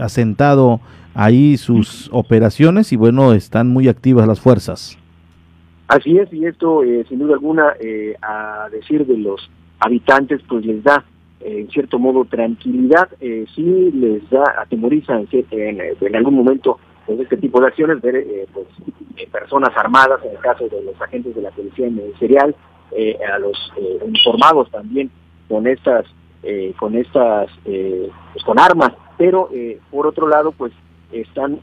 asentado 0.00 0.80
ahí 1.14 1.56
sus 1.56 2.08
operaciones 2.12 2.92
y 2.92 2.96
bueno, 2.96 3.34
están 3.34 3.68
muy 3.68 3.86
activas 3.86 4.26
las 4.26 4.40
fuerzas. 4.40 4.98
Así 5.92 6.16
es, 6.16 6.32
y 6.32 6.46
esto 6.46 6.82
eh, 6.82 7.04
sin 7.06 7.18
duda 7.18 7.34
alguna, 7.34 7.74
eh, 7.78 8.16
a 8.22 8.66
decir 8.72 9.04
de 9.04 9.18
los 9.18 9.50
habitantes, 9.78 10.40
pues 10.48 10.64
les 10.64 10.82
da 10.82 11.04
eh, 11.40 11.60
en 11.60 11.70
cierto 11.70 11.98
modo 11.98 12.24
tranquilidad, 12.24 13.10
eh, 13.20 13.44
sí 13.54 13.90
les 13.92 14.28
da, 14.30 14.42
atemoriza 14.58 15.12
en, 15.18 15.28
en, 15.50 15.80
eh, 15.82 15.94
en 16.00 16.16
algún 16.16 16.36
momento 16.36 16.78
pues, 17.04 17.20
este 17.20 17.36
tipo 17.36 17.60
de 17.60 17.66
acciones, 17.66 18.00
ver 18.00 18.24
pues, 18.54 18.66
personas 19.30 19.76
armadas, 19.76 20.24
en 20.24 20.30
el 20.30 20.38
caso 20.38 20.66
de 20.66 20.82
los 20.82 20.98
agentes 20.98 21.34
de 21.34 21.42
la 21.42 21.50
policía 21.50 21.90
ministerial, 21.90 22.56
a 23.30 23.38
los 23.38 23.72
uniformados 24.02 24.70
también 24.70 25.10
con 25.46 25.66
estas, 25.66 26.06
con 26.78 26.96
estas, 26.96 27.50
pues, 27.64 28.44
con 28.46 28.58
armas, 28.58 28.92
pero 29.18 29.50
por 29.90 30.06
otro 30.06 30.28
lado, 30.28 30.52
pues 30.52 30.72
están 31.10 31.58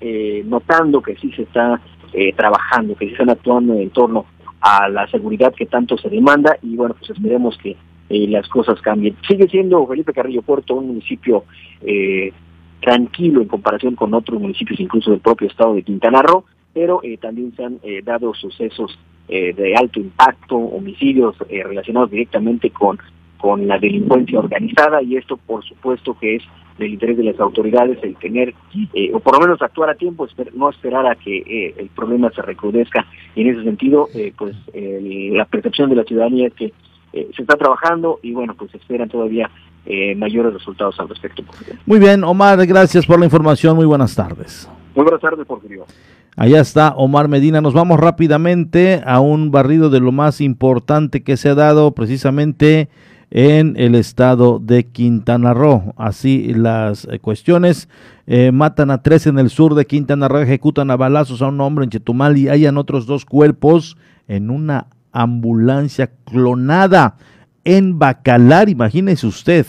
notando 0.45 1.01
que 1.01 1.15
sí 1.17 1.32
se 1.34 1.43
está 1.43 1.80
eh, 2.14 2.34
trabajando, 2.34 2.95
que 2.95 3.05
sí 3.05 3.12
están 3.12 3.30
actuando 3.30 3.74
en 3.74 3.89
torno 3.89 4.26
a 4.62 4.89
la 4.89 5.07
seguridad 5.07 5.53
que 5.53 5.66
tanto 5.66 5.97
se 5.97 6.10
demanda 6.10 6.57
y 6.62 6.76
bueno, 6.76 6.95
pues 6.97 7.12
esperemos 7.12 7.57
que 7.57 7.78
eh, 8.10 8.28
las 8.28 8.47
cosas 8.49 8.82
cambien. 8.82 9.16
Sigue 9.28 9.47
siendo 9.47 9.86
Felipe 9.88 10.14
Carrillo 10.14 10.41
Puerto 10.41 10.76
un 10.76 10.88
municipio 10.88 11.45
eh, 11.82 12.34
tranquilo 12.82 13.41
en 13.41 13.47
comparación 13.47 13.95
con 13.95 14.14
otros 14.14 14.39
municipios, 14.39 14.80
incluso 14.80 15.12
del 15.12 15.20
propio 15.20 15.47
estado 15.47 15.76
de 15.76 15.84
Quintana 15.84 16.22
Roo, 16.22 16.45
pero 16.74 17.01
eh, 17.03 17.18
también 17.18 17.53
se 17.55 17.64
han 17.64 17.80
eh, 17.84 18.01
dado 18.03 18.34
sucesos 18.34 18.97
eh, 19.28 19.53
de 19.53 19.76
alto 19.76 19.99
impacto, 19.99 20.55
homicidios 20.55 21.38
relacionados 21.49 22.12
directamente 22.12 22.70
con, 22.72 22.97
con 23.39 23.67
la 23.67 23.79
delincuencia 23.79 24.37
organizada 24.39 25.01
y 25.01 25.15
esto 25.17 25.37
por 25.37 25.63
supuesto 25.63 26.15
que 26.19 26.35
es 26.35 26.43
del 26.77 26.93
interés 26.93 27.17
de 27.17 27.23
las 27.25 27.39
autoridades 27.39 27.97
el 28.03 28.15
tener, 28.15 28.53
eh, 28.93 29.11
o 29.13 29.19
por 29.19 29.33
lo 29.35 29.41
menos 29.41 29.61
actuar 29.61 29.89
a 29.89 29.95
tiempo, 29.95 30.25
esper- 30.27 30.53
no 30.53 30.69
esperar 30.69 31.05
a 31.07 31.15
que 31.15 31.37
eh, 31.39 31.75
el 31.77 31.87
problema 31.87 32.31
se 32.31 32.41
recrudezca. 32.41 33.05
Y 33.35 33.41
en 33.41 33.49
ese 33.49 33.63
sentido, 33.63 34.07
eh, 34.15 34.31
pues 34.37 34.55
la 34.73 35.43
percepción 35.45 35.89
de 35.89 35.97
la 35.97 36.03
ciudadanía 36.05 36.47
es 36.47 36.53
que 36.53 36.71
eh, 37.11 37.27
se 37.35 37.41
está 37.41 37.57
trabajando 37.57 38.19
y 38.21 38.31
bueno, 38.33 38.55
pues 38.57 38.73
esperan 38.75 39.09
todavía 39.09 39.49
eh, 39.85 40.15
mayores 40.15 40.53
resultados 40.53 40.97
al 40.99 41.09
respecto. 41.09 41.43
Muy 41.85 41.99
bien, 41.99 42.23
Omar, 42.23 42.65
gracias 42.65 43.05
por 43.05 43.19
la 43.19 43.25
información, 43.25 43.75
muy 43.75 43.85
buenas 43.85 44.15
tardes. 44.15 44.69
Muy 44.95 45.03
buenas 45.03 45.21
tardes, 45.21 45.45
Porfirio. 45.45 45.85
Allá 46.37 46.61
está 46.61 46.93
Omar 46.95 47.27
Medina. 47.27 47.59
Nos 47.59 47.73
vamos 47.73 47.99
rápidamente 47.99 49.01
a 49.05 49.19
un 49.19 49.51
barrido 49.51 49.89
de 49.89 49.99
lo 49.99 50.13
más 50.13 50.39
importante 50.39 51.23
que 51.23 51.35
se 51.35 51.49
ha 51.49 51.55
dado 51.55 51.91
precisamente 51.93 52.87
en 53.32 53.75
el 53.77 53.95
estado 53.95 54.59
de 54.59 54.86
Quintana 54.86 55.53
Roo. 55.53 55.93
Así 55.97 56.53
las 56.53 57.05
eh, 57.05 57.19
cuestiones. 57.19 57.89
Eh, 58.27 58.51
matan 58.51 58.91
a 58.91 59.01
tres 59.01 59.27
en 59.27 59.39
el 59.39 59.49
sur 59.49 59.75
de 59.75 59.86
Quintana 59.86 60.27
Roo, 60.27 60.39
ejecutan 60.39 60.91
a 60.91 60.97
balazos 60.97 61.41
a 61.41 61.47
un 61.47 61.61
hombre 61.61 61.86
en 61.86 61.91
Chetumal 61.91 62.38
y 62.38 62.49
hayan 62.49 62.77
otros 62.77 63.05
dos 63.05 63.25
cuerpos 63.25 63.97
en 64.27 64.49
una 64.49 64.88
ambulancia 65.11 66.11
clonada 66.25 67.17
en 67.63 67.99
Bacalar. 67.99 68.69
Imagínese 68.69 69.27
usted. 69.27 69.65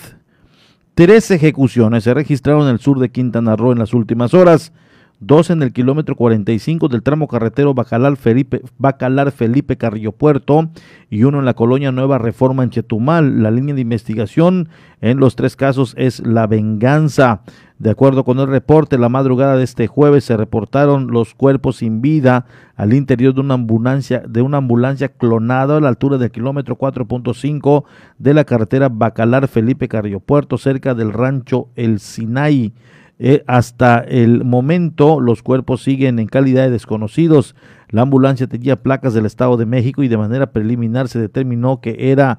Tres 0.95 1.31
ejecuciones 1.31 2.05
se 2.05 2.13
registraron 2.13 2.65
en 2.65 2.75
el 2.75 2.81
sur 2.81 2.99
de 2.99 3.11
Quintana 3.11 3.57
Roo 3.57 3.73
en 3.73 3.79
las 3.79 3.95
últimas 3.95 4.35
horas 4.35 4.73
dos 5.21 5.51
en 5.51 5.63
el 5.63 5.73
kilómetro 5.73 6.17
45 6.17 6.89
del 6.89 7.03
tramo 7.03 7.29
carretero 7.29 7.75
Bacalar 7.75 8.17
Felipe, 8.17 8.63
Bacalar 8.79 9.31
Felipe 9.31 9.77
Carrillo 9.77 10.13
Puerto 10.13 10.71
y 11.11 11.25
uno 11.25 11.39
en 11.39 11.45
la 11.45 11.55
colonia 11.55 11.93
Nueva 11.93 12.19
Reforma 12.19 12.65
en 12.65 12.71
Chetumal. 12.71 13.43
La 13.43 13.51
línea 13.51 13.75
de 13.75 13.83
investigación 13.83 14.71
en 15.03 15.19
los 15.19 15.37
tres 15.37 15.57
casos 15.57 15.95
es 15.99 16.21
la 16.21 16.47
venganza. 16.47 17.43
De 17.79 17.91
acuerdo 17.91 18.25
con 18.25 18.39
el 18.39 18.47
reporte, 18.47 18.99
la 18.99 19.09
madrugada 19.09 19.57
de 19.57 19.65
este 19.65 19.87
jueves 19.87 20.25
se 20.25 20.37
reportaron 20.37 21.09
los 21.11 21.35
cuerpos 21.35 21.77
sin 21.77 22.03
vida 22.03 22.47
al 22.77 22.93
interior 22.93 23.35
de 23.35 23.41
una 23.41 23.55
ambulancia, 23.55 24.23
de 24.27 24.43
una 24.43 24.59
ambulancia 24.59 25.09
clonada 25.09 25.79
a 25.79 25.81
la 25.81 25.89
altura 25.89 26.19
del 26.19 26.31
kilómetro 26.31 26.77
4.5 26.77 27.85
de 28.19 28.35
la 28.35 28.45
carretera 28.45 28.91
Bacalar 28.91 29.49
Felipe 29.49 29.89
Carrillo 29.89 30.21
Puerto, 30.21 30.59
cerca 30.59 30.95
del 30.95 31.13
rancho 31.13 31.69
El 31.75 32.01
Sinai. 32.01 32.75
Eh, 33.23 33.45
hasta 33.47 33.99
el 33.99 34.47
momento 34.47 35.21
los 35.21 35.43
cuerpos 35.43 35.83
siguen 35.83 36.19
en 36.19 36.27
calidad 36.27 36.63
de 36.63 36.71
desconocidos. 36.71 37.55
La 37.91 38.01
ambulancia 38.01 38.47
tenía 38.47 38.83
placas 38.83 39.13
del 39.13 39.27
Estado 39.27 39.59
de 39.59 39.67
México 39.67 40.03
y 40.03 40.09
de 40.09 40.17
manera 40.17 40.53
preliminar 40.53 41.07
se 41.09 41.21
determinó 41.21 41.83
que 41.83 42.11
era 42.11 42.39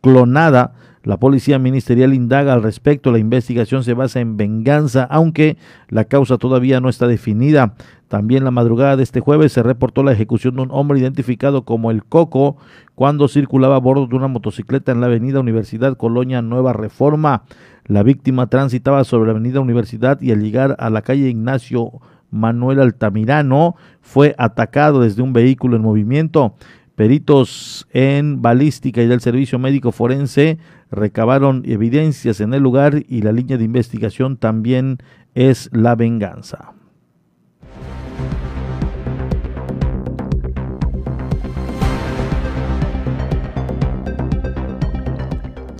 clonada. 0.00 0.74
La 1.02 1.18
policía 1.18 1.58
ministerial 1.58 2.14
indaga 2.14 2.52
al 2.52 2.62
respecto. 2.62 3.10
La 3.10 3.18
investigación 3.18 3.82
se 3.82 3.94
basa 3.94 4.20
en 4.20 4.36
venganza, 4.36 5.02
aunque 5.10 5.56
la 5.88 6.04
causa 6.04 6.38
todavía 6.38 6.80
no 6.80 6.88
está 6.88 7.08
definida. 7.08 7.74
También 8.06 8.44
la 8.44 8.52
madrugada 8.52 8.96
de 8.96 9.02
este 9.02 9.18
jueves 9.18 9.52
se 9.52 9.64
reportó 9.64 10.04
la 10.04 10.12
ejecución 10.12 10.54
de 10.54 10.62
un 10.62 10.70
hombre 10.70 11.00
identificado 11.00 11.64
como 11.64 11.90
el 11.90 12.04
Coco 12.04 12.56
cuando 12.94 13.26
circulaba 13.26 13.76
a 13.76 13.80
bordo 13.80 14.06
de 14.06 14.14
una 14.14 14.28
motocicleta 14.28 14.92
en 14.92 15.00
la 15.00 15.06
avenida 15.06 15.40
Universidad 15.40 15.96
Colonia 15.96 16.40
Nueva 16.40 16.72
Reforma. 16.72 17.42
La 17.90 18.04
víctima 18.04 18.46
transitaba 18.46 19.02
sobre 19.02 19.26
la 19.26 19.32
avenida 19.32 19.58
Universidad 19.58 20.20
y 20.20 20.30
al 20.30 20.40
llegar 20.40 20.76
a 20.78 20.90
la 20.90 21.02
calle 21.02 21.28
Ignacio 21.28 21.90
Manuel 22.30 22.78
Altamirano 22.78 23.74
fue 24.00 24.36
atacado 24.38 25.00
desde 25.00 25.22
un 25.22 25.32
vehículo 25.32 25.74
en 25.74 25.82
movimiento. 25.82 26.54
Peritos 26.94 27.88
en 27.92 28.42
balística 28.42 29.02
y 29.02 29.08
del 29.08 29.20
Servicio 29.20 29.58
Médico 29.58 29.90
Forense 29.90 30.58
recabaron 30.92 31.64
evidencias 31.66 32.40
en 32.40 32.54
el 32.54 32.62
lugar 32.62 33.02
y 33.08 33.22
la 33.22 33.32
línea 33.32 33.58
de 33.58 33.64
investigación 33.64 34.36
también 34.36 34.98
es 35.34 35.68
la 35.72 35.96
venganza. 35.96 36.74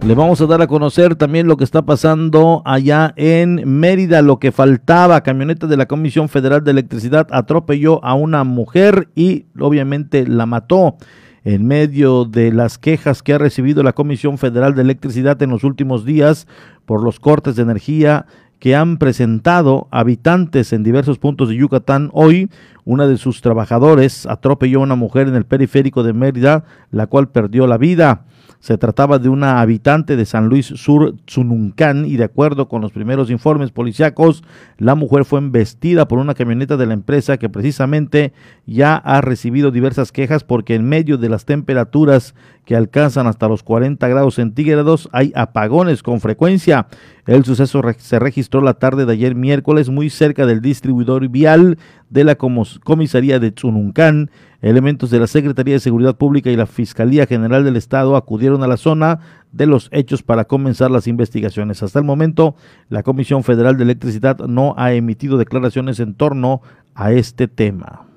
Le 0.02 0.14
vamos 0.14 0.40
a 0.40 0.46
dar 0.46 0.62
a 0.62 0.66
conocer 0.66 1.14
también 1.14 1.46
lo 1.46 1.58
que 1.58 1.64
está 1.64 1.82
pasando 1.82 2.62
allá 2.64 3.12
en 3.16 3.62
Mérida, 3.66 4.22
lo 4.22 4.38
que 4.38 4.50
faltaba. 4.50 5.20
Camioneta 5.20 5.66
de 5.66 5.76
la 5.76 5.86
Comisión 5.86 6.30
Federal 6.30 6.64
de 6.64 6.70
Electricidad 6.70 7.28
atropelló 7.30 8.02
a 8.02 8.14
una 8.14 8.42
mujer 8.44 9.10
y 9.14 9.44
obviamente 9.58 10.26
la 10.26 10.46
mató. 10.46 10.96
En 11.44 11.66
medio 11.66 12.24
de 12.24 12.50
las 12.50 12.78
quejas 12.78 13.22
que 13.22 13.34
ha 13.34 13.38
recibido 13.38 13.82
la 13.82 13.92
Comisión 13.92 14.38
Federal 14.38 14.74
de 14.74 14.82
Electricidad 14.82 15.40
en 15.42 15.50
los 15.50 15.64
últimos 15.64 16.04
días 16.04 16.46
por 16.86 17.02
los 17.02 17.20
cortes 17.20 17.56
de 17.56 17.62
energía 17.62 18.26
que 18.58 18.76
han 18.76 18.98
presentado 18.98 19.88
habitantes 19.90 20.72
en 20.72 20.82
diversos 20.82 21.18
puntos 21.18 21.48
de 21.48 21.56
Yucatán, 21.56 22.10
hoy 22.12 22.50
una 22.84 23.06
de 23.06 23.16
sus 23.16 23.40
trabajadores 23.40 24.26
atropelló 24.26 24.80
a 24.80 24.82
una 24.82 24.96
mujer 24.96 25.28
en 25.28 25.34
el 25.34 25.46
periférico 25.46 26.02
de 26.02 26.12
Mérida, 26.12 26.64
la 26.90 27.06
cual 27.06 27.30
perdió 27.30 27.66
la 27.66 27.78
vida. 27.78 28.26
Se 28.60 28.76
trataba 28.76 29.18
de 29.18 29.30
una 29.30 29.62
habitante 29.62 30.16
de 30.16 30.26
San 30.26 30.48
Luis 30.48 30.66
Sur, 30.66 31.14
Tzununcán, 31.24 32.04
y 32.04 32.16
de 32.16 32.24
acuerdo 32.24 32.68
con 32.68 32.82
los 32.82 32.92
primeros 32.92 33.30
informes 33.30 33.70
policíacos, 33.70 34.44
la 34.76 34.94
mujer 34.94 35.24
fue 35.24 35.38
embestida 35.38 36.06
por 36.06 36.18
una 36.18 36.34
camioneta 36.34 36.76
de 36.76 36.84
la 36.84 36.92
empresa 36.92 37.38
que 37.38 37.48
precisamente 37.48 38.34
ya 38.66 38.96
ha 38.96 39.22
recibido 39.22 39.70
diversas 39.70 40.12
quejas 40.12 40.44
porque 40.44 40.74
en 40.74 40.86
medio 40.86 41.16
de 41.16 41.30
las 41.30 41.46
temperaturas 41.46 42.34
que 42.66 42.76
alcanzan 42.76 43.26
hasta 43.26 43.48
los 43.48 43.62
40 43.62 44.06
grados 44.08 44.34
centígrados 44.34 45.08
hay 45.12 45.32
apagones 45.34 46.02
con 46.02 46.20
frecuencia. 46.20 46.86
El 47.26 47.44
suceso 47.44 47.82
se 47.96 48.18
registró 48.18 48.60
la 48.60 48.74
tarde 48.74 49.06
de 49.06 49.12
ayer 49.14 49.34
miércoles 49.34 49.88
muy 49.88 50.10
cerca 50.10 50.44
del 50.44 50.60
distribuidor 50.60 51.28
vial 51.28 51.78
de 52.10 52.24
la 52.24 52.36
comisaría 52.36 53.38
de 53.38 53.52
Tzununcán. 53.52 54.30
Elementos 54.62 55.10
de 55.10 55.18
la 55.18 55.26
Secretaría 55.26 55.74
de 55.74 55.80
Seguridad 55.80 56.16
Pública 56.16 56.50
y 56.50 56.56
la 56.56 56.66
Fiscalía 56.66 57.26
General 57.26 57.64
del 57.64 57.76
Estado 57.76 58.16
acudieron 58.16 58.62
a 58.62 58.66
la 58.66 58.76
zona 58.76 59.20
de 59.52 59.66
los 59.66 59.88
hechos 59.90 60.22
para 60.22 60.44
comenzar 60.44 60.90
las 60.90 61.06
investigaciones. 61.06 61.82
Hasta 61.82 61.98
el 61.98 62.04
momento, 62.04 62.54
la 62.88 63.02
Comisión 63.02 63.42
Federal 63.42 63.76
de 63.76 63.84
Electricidad 63.84 64.38
no 64.38 64.74
ha 64.76 64.92
emitido 64.92 65.38
declaraciones 65.38 65.98
en 65.98 66.14
torno 66.14 66.60
a 66.94 67.12
este 67.12 67.48
tema. 67.48 68.09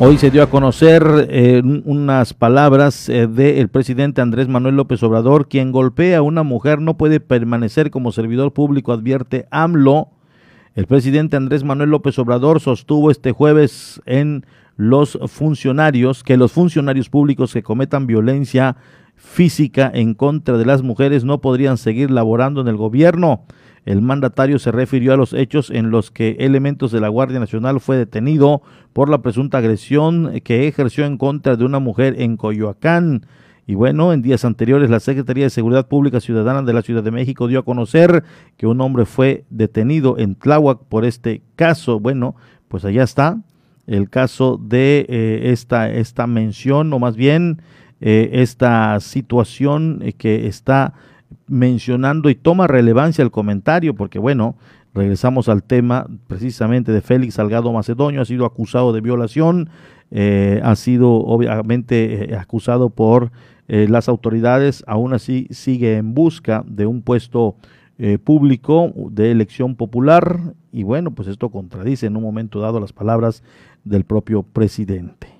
Hoy 0.00 0.18
se 0.18 0.32
dio 0.32 0.42
a 0.42 0.50
conocer 0.50 1.28
eh, 1.30 1.62
unas 1.62 2.34
palabras 2.34 3.08
eh, 3.08 3.28
del 3.28 3.68
presidente 3.68 4.20
Andrés 4.20 4.48
Manuel 4.48 4.74
López 4.74 5.00
Obrador, 5.04 5.48
quien 5.48 5.70
golpea 5.70 6.18
a 6.18 6.22
una 6.22 6.42
mujer 6.42 6.80
no 6.80 6.96
puede 6.96 7.20
permanecer 7.20 7.92
como 7.92 8.10
servidor 8.10 8.52
público, 8.52 8.92
advierte 8.92 9.46
AMLO. 9.52 10.08
El 10.74 10.86
presidente 10.86 11.36
Andrés 11.36 11.62
Manuel 11.62 11.90
López 11.90 12.18
Obrador 12.18 12.60
sostuvo 12.60 13.12
este 13.12 13.30
jueves 13.30 14.02
en 14.04 14.44
los 14.76 15.16
funcionarios 15.28 16.24
que 16.24 16.36
los 16.36 16.50
funcionarios 16.50 17.08
públicos 17.08 17.52
que 17.52 17.62
cometan 17.62 18.08
violencia 18.08 18.76
física 19.14 19.88
en 19.94 20.14
contra 20.14 20.58
de 20.58 20.66
las 20.66 20.82
mujeres 20.82 21.22
no 21.22 21.40
podrían 21.40 21.78
seguir 21.78 22.10
laborando 22.10 22.60
en 22.60 22.66
el 22.66 22.76
gobierno. 22.76 23.44
El 23.84 24.00
mandatario 24.00 24.58
se 24.58 24.72
refirió 24.72 25.12
a 25.12 25.16
los 25.16 25.34
hechos 25.34 25.70
en 25.70 25.90
los 25.90 26.10
que 26.10 26.36
elementos 26.40 26.90
de 26.90 27.00
la 27.00 27.08
Guardia 27.08 27.38
Nacional 27.38 27.80
fue 27.80 27.96
detenido 27.96 28.62
por 28.92 29.08
la 29.08 29.22
presunta 29.22 29.58
agresión 29.58 30.40
que 30.42 30.66
ejerció 30.66 31.04
en 31.04 31.18
contra 31.18 31.56
de 31.56 31.64
una 31.64 31.78
mujer 31.78 32.14
en 32.18 32.36
Coyoacán. 32.36 33.26
Y 33.66 33.74
bueno, 33.74 34.12
en 34.12 34.22
días 34.22 34.44
anteriores 34.44 34.90
la 34.90 35.00
Secretaría 35.00 35.44
de 35.44 35.50
Seguridad 35.50 35.88
Pública 35.88 36.20
Ciudadana 36.20 36.62
de 36.62 36.72
la 36.72 36.82
Ciudad 36.82 37.02
de 37.02 37.10
México 37.10 37.46
dio 37.46 37.58
a 37.58 37.64
conocer 37.64 38.24
que 38.56 38.66
un 38.66 38.80
hombre 38.80 39.04
fue 39.06 39.44
detenido 39.50 40.18
en 40.18 40.34
Tláhuac 40.34 40.80
por 40.88 41.04
este 41.04 41.42
caso. 41.56 42.00
Bueno, 42.00 42.36
pues 42.68 42.84
allá 42.84 43.02
está 43.02 43.38
el 43.86 44.08
caso 44.08 44.58
de 44.62 45.06
eh, 45.08 45.52
esta, 45.52 45.90
esta 45.90 46.26
mención, 46.26 46.92
o 46.92 46.98
más 46.98 47.16
bien 47.16 47.60
eh, 48.00 48.30
esta 48.32 48.98
situación 49.00 50.00
eh, 50.02 50.12
que 50.12 50.46
está 50.46 50.94
mencionando 51.46 52.30
y 52.30 52.34
toma 52.34 52.66
relevancia 52.66 53.22
el 53.22 53.30
comentario, 53.30 53.94
porque 53.94 54.18
bueno, 54.18 54.56
regresamos 54.94 55.48
al 55.48 55.62
tema 55.62 56.06
precisamente 56.26 56.92
de 56.92 57.00
Félix 57.00 57.34
Salgado 57.34 57.72
Macedonio, 57.72 58.22
ha 58.22 58.24
sido 58.24 58.46
acusado 58.46 58.92
de 58.92 59.00
violación, 59.00 59.68
eh, 60.10 60.60
ha 60.62 60.76
sido 60.76 61.10
obviamente 61.12 62.32
eh, 62.32 62.36
acusado 62.36 62.90
por 62.90 63.32
eh, 63.66 63.86
las 63.88 64.08
autoridades, 64.08 64.84
aún 64.86 65.12
así 65.12 65.48
sigue 65.50 65.96
en 65.96 66.14
busca 66.14 66.64
de 66.66 66.86
un 66.86 67.02
puesto 67.02 67.56
público 68.24 68.92
de 69.12 69.30
elección 69.30 69.76
popular 69.76 70.40
y 70.72 70.82
bueno, 70.82 71.12
pues 71.12 71.28
esto 71.28 71.50
contradice 71.50 72.06
en 72.06 72.16
un 72.16 72.24
momento 72.24 72.58
dado 72.58 72.80
las 72.80 72.92
palabras 72.92 73.44
del 73.84 74.02
propio 74.02 74.42
presidente. 74.42 75.33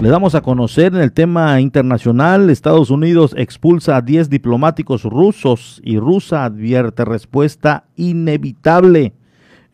Le 0.00 0.08
damos 0.08 0.34
a 0.34 0.40
conocer 0.40 0.94
en 0.94 1.02
el 1.02 1.12
tema 1.12 1.60
internacional, 1.60 2.48
Estados 2.48 2.88
Unidos 2.88 3.34
expulsa 3.36 3.96
a 3.96 4.00
10 4.00 4.30
diplomáticos 4.30 5.02
rusos 5.04 5.78
y 5.84 5.98
Rusia 5.98 6.46
advierte 6.46 7.04
respuesta 7.04 7.84
inevitable. 7.96 9.12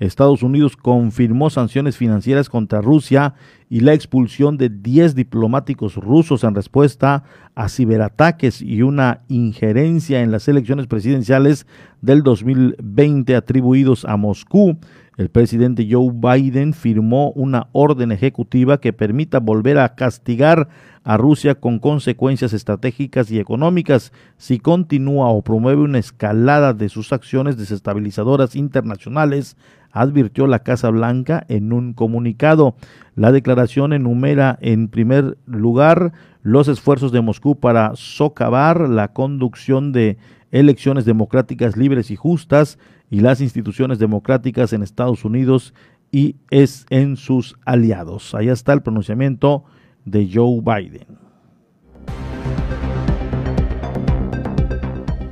Estados 0.01 0.43
Unidos 0.43 0.77
confirmó 0.77 1.48
sanciones 1.48 1.97
financieras 1.97 2.51
contra 2.51 2.81
Rusia 2.81 3.35
y 3.68 3.80
la 3.80 3.94
expulsión 3.94 4.56
de 4.56 4.68
10 4.68 5.14
diplomáticos 5.14 5.97
rusos 5.97 6.44
en 6.44 6.55
respuesta 6.55 7.24
a 7.55 7.68
ciberataques 7.68 8.62
y 8.62 8.82
una 8.82 9.22
injerencia 9.28 10.22
en 10.22 10.30
las 10.30 10.47
elecciones 10.47 10.86
presidenciales 10.86 11.66
del 12.01 12.22
2020 12.22 13.34
atribuidos 13.34 14.05
a 14.05 14.16
Moscú. 14.16 14.78
El 15.16 15.30
presidente 15.30 15.88
Joe 15.90 16.12
Biden 16.12 16.74
firmó 16.74 17.30
una 17.30 17.68
orden 17.72 18.12
ejecutiva 18.12 18.78
que 18.80 18.93
permita 18.93 19.40
volver 19.40 19.78
a 19.78 19.94
castigar 19.94 20.68
a 21.05 21.16
Rusia 21.16 21.55
con 21.55 21.78
consecuencias 21.78 22.52
estratégicas 22.52 23.30
y 23.30 23.38
económicas 23.38 24.12
si 24.36 24.59
continúa 24.59 25.28
o 25.28 25.43
promueve 25.43 25.82
una 25.82 25.98
escalada 25.98 26.74
de 26.74 26.90
sus 26.90 27.14
acciones 27.14 27.56
desestabilizadoras 27.56 28.55
internacionales, 28.55 29.56
advirtió 30.01 30.47
la 30.47 30.60
Casa 30.60 30.90
Blanca 30.90 31.44
en 31.48 31.73
un 31.73 31.94
comunicado. 31.94 32.77
La 33.14 33.32
declaración 33.32 33.93
enumera 33.93 34.59
en 34.60 34.89
primer 34.89 35.39
lugar 35.47 36.12
los 36.43 36.68
esfuerzos 36.68 37.12
de 37.12 37.23
Moscú 37.23 37.59
para 37.59 37.93
socavar 37.94 38.89
la 38.89 39.12
conducción 39.12 39.93
de 39.93 40.18
elecciones 40.51 41.05
democráticas 41.05 41.77
libres 41.77 42.10
y 42.10 42.16
justas, 42.16 42.78
y 43.10 43.20
las 43.20 43.40
instituciones 43.40 43.98
democráticas 43.98 44.73
en 44.73 44.82
Estados 44.82 45.24
Unidos 45.24 45.74
y 46.10 46.36
es 46.51 46.86
en 46.90 47.16
sus 47.16 47.56
aliados. 47.64 48.35
Allá 48.35 48.52
está 48.52 48.73
el 48.73 48.82
pronunciamiento 48.82 49.64
de 50.05 50.28
Joe 50.32 50.60
Biden. 50.60 51.26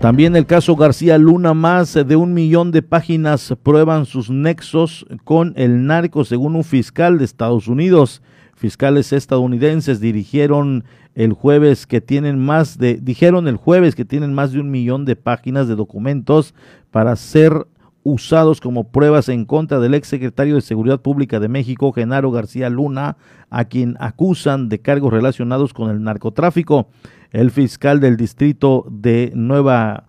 También 0.04 0.36
el 0.36 0.44
caso 0.44 0.76
García 0.76 1.16
Luna, 1.16 1.54
más 1.54 1.94
de 1.94 2.14
un 2.14 2.34
millón 2.34 2.72
de 2.72 2.82
páginas 2.82 3.54
prueban 3.62 4.04
sus 4.04 4.28
nexos 4.28 5.06
con 5.24 5.54
el 5.56 5.86
narco, 5.86 6.26
según 6.26 6.56
un 6.56 6.64
fiscal 6.64 7.16
de 7.16 7.24
Estados 7.24 7.68
Unidos. 7.68 8.20
Fiscales 8.54 9.14
estadounidenses 9.14 10.00
dirigieron 10.00 10.84
el 11.14 11.32
jueves 11.32 11.86
que 11.86 12.02
tienen 12.02 12.38
más 12.38 12.76
de, 12.76 12.98
dijeron 13.00 13.48
el 13.48 13.56
jueves 13.56 13.94
que 13.94 14.04
tienen 14.04 14.34
más 14.34 14.52
de 14.52 14.60
un 14.60 14.70
millón 14.70 15.06
de 15.06 15.16
páginas 15.16 15.68
de 15.68 15.74
documentos 15.74 16.54
para 16.90 17.16
ser 17.16 17.66
usados 18.02 18.60
como 18.60 18.88
pruebas 18.88 19.30
en 19.30 19.46
contra 19.46 19.80
del 19.80 19.94
exsecretario 19.94 20.56
de 20.56 20.60
Seguridad 20.60 21.00
Pública 21.00 21.40
de 21.40 21.48
México, 21.48 21.92
Genaro 21.92 22.30
García 22.30 22.68
Luna, 22.68 23.16
a 23.48 23.64
quien 23.64 23.96
acusan 23.98 24.68
de 24.68 24.80
cargos 24.80 25.14
relacionados 25.14 25.72
con 25.72 25.90
el 25.90 26.02
narcotráfico. 26.02 26.88
El 27.34 27.50
fiscal 27.50 27.98
del 27.98 28.16
distrito 28.16 28.86
de 28.88 29.32
Nueva, 29.34 30.06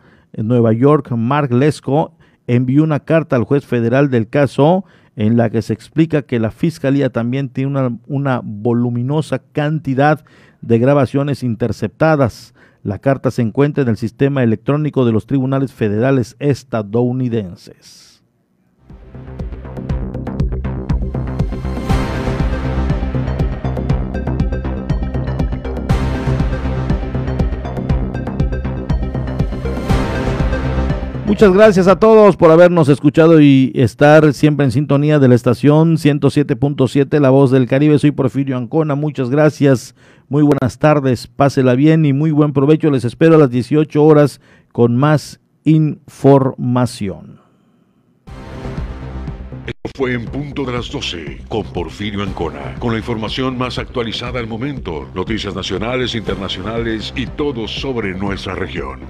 York, 0.77 1.10
Mark 1.10 1.52
Lesko, 1.52 2.15
envió 2.45 2.84
una 2.84 2.99
carta 2.99 3.35
al 3.35 3.45
juez 3.45 3.65
federal 3.65 4.11
del 4.11 4.30
caso 4.30 4.85
en 5.15 5.35
la 5.35 5.49
que 5.49 5.64
se 5.64 5.73
explica 5.73 6.22
que 6.22 6.39
la 6.39 6.52
fiscalía 6.52 7.10
también 7.10 7.49
tiene 7.49 7.97
una 8.06 8.41
voluminosa 8.43 9.39
cantidad 9.39 10.23
de 10.61 10.77
grabaciones 10.77 11.41
interceptadas. 11.41 12.53
La 12.84 12.99
carta 12.99 13.31
se 13.31 13.41
encuentra 13.41 13.81
en 13.81 13.89
el 13.89 13.97
sistema 13.97 14.43
electrónico 14.43 15.03
de 15.03 15.11
los 15.11 15.26
tribunales 15.26 15.73
federales 15.73 16.35
estadounidenses. 16.38 18.05
Muchas 31.26 31.52
gracias 31.53 31.88
a 31.88 31.95
todos 31.95 32.38
por 32.38 32.52
habernos 32.52 32.88
escuchado 32.88 33.41
y 33.41 33.72
estar 33.73 34.31
siempre 34.31 34.64
en 34.64 34.72
sintonía 34.72 35.18
de 35.18 35.27
la 35.27 35.34
estación 35.34 35.97
107.7 35.97 37.19
La 37.19 37.31
Voz 37.31 37.49
del 37.49 37.68
Caribe. 37.68 37.97
Soy 37.97 38.11
Porfirio 38.11 38.57
Ancona. 38.57 38.93
Muchas 38.93 39.31
gracias. 39.31 39.95
Muy 40.30 40.43
buenas 40.43 40.77
tardes. 40.77 41.26
Pásela 41.26 41.73
bien 41.73 42.06
y 42.06 42.14
muy 42.14 42.30
buen 42.30 42.53
provecho. 42.53 42.91
Les 42.91 43.06
espero 43.06 43.35
a 43.35 43.38
las 43.39 43.49
18 43.49 44.03
horas 44.03 44.39
con 44.72 44.97
más 44.97 45.39
información. 45.64 47.39
Esto 49.65 49.89
fue 49.97 50.14
en 50.14 50.26
punto 50.26 50.64
de 50.64 50.73
las 50.73 50.91
12 50.91 51.41
con 51.49 51.64
Porfirio 51.64 52.22
Ancona, 52.22 52.76
con 52.77 52.91
la 52.91 52.99
información 52.99 53.57
más 53.57 53.80
actualizada 53.80 54.39
al 54.39 54.45
momento, 54.45 55.10
noticias 55.15 55.56
nacionales, 55.56 56.14
internacionales 56.14 57.11
y 57.15 57.26
todo 57.26 57.68
sobre 57.68 58.14
nuestra 58.14 58.53
región. 58.53 58.99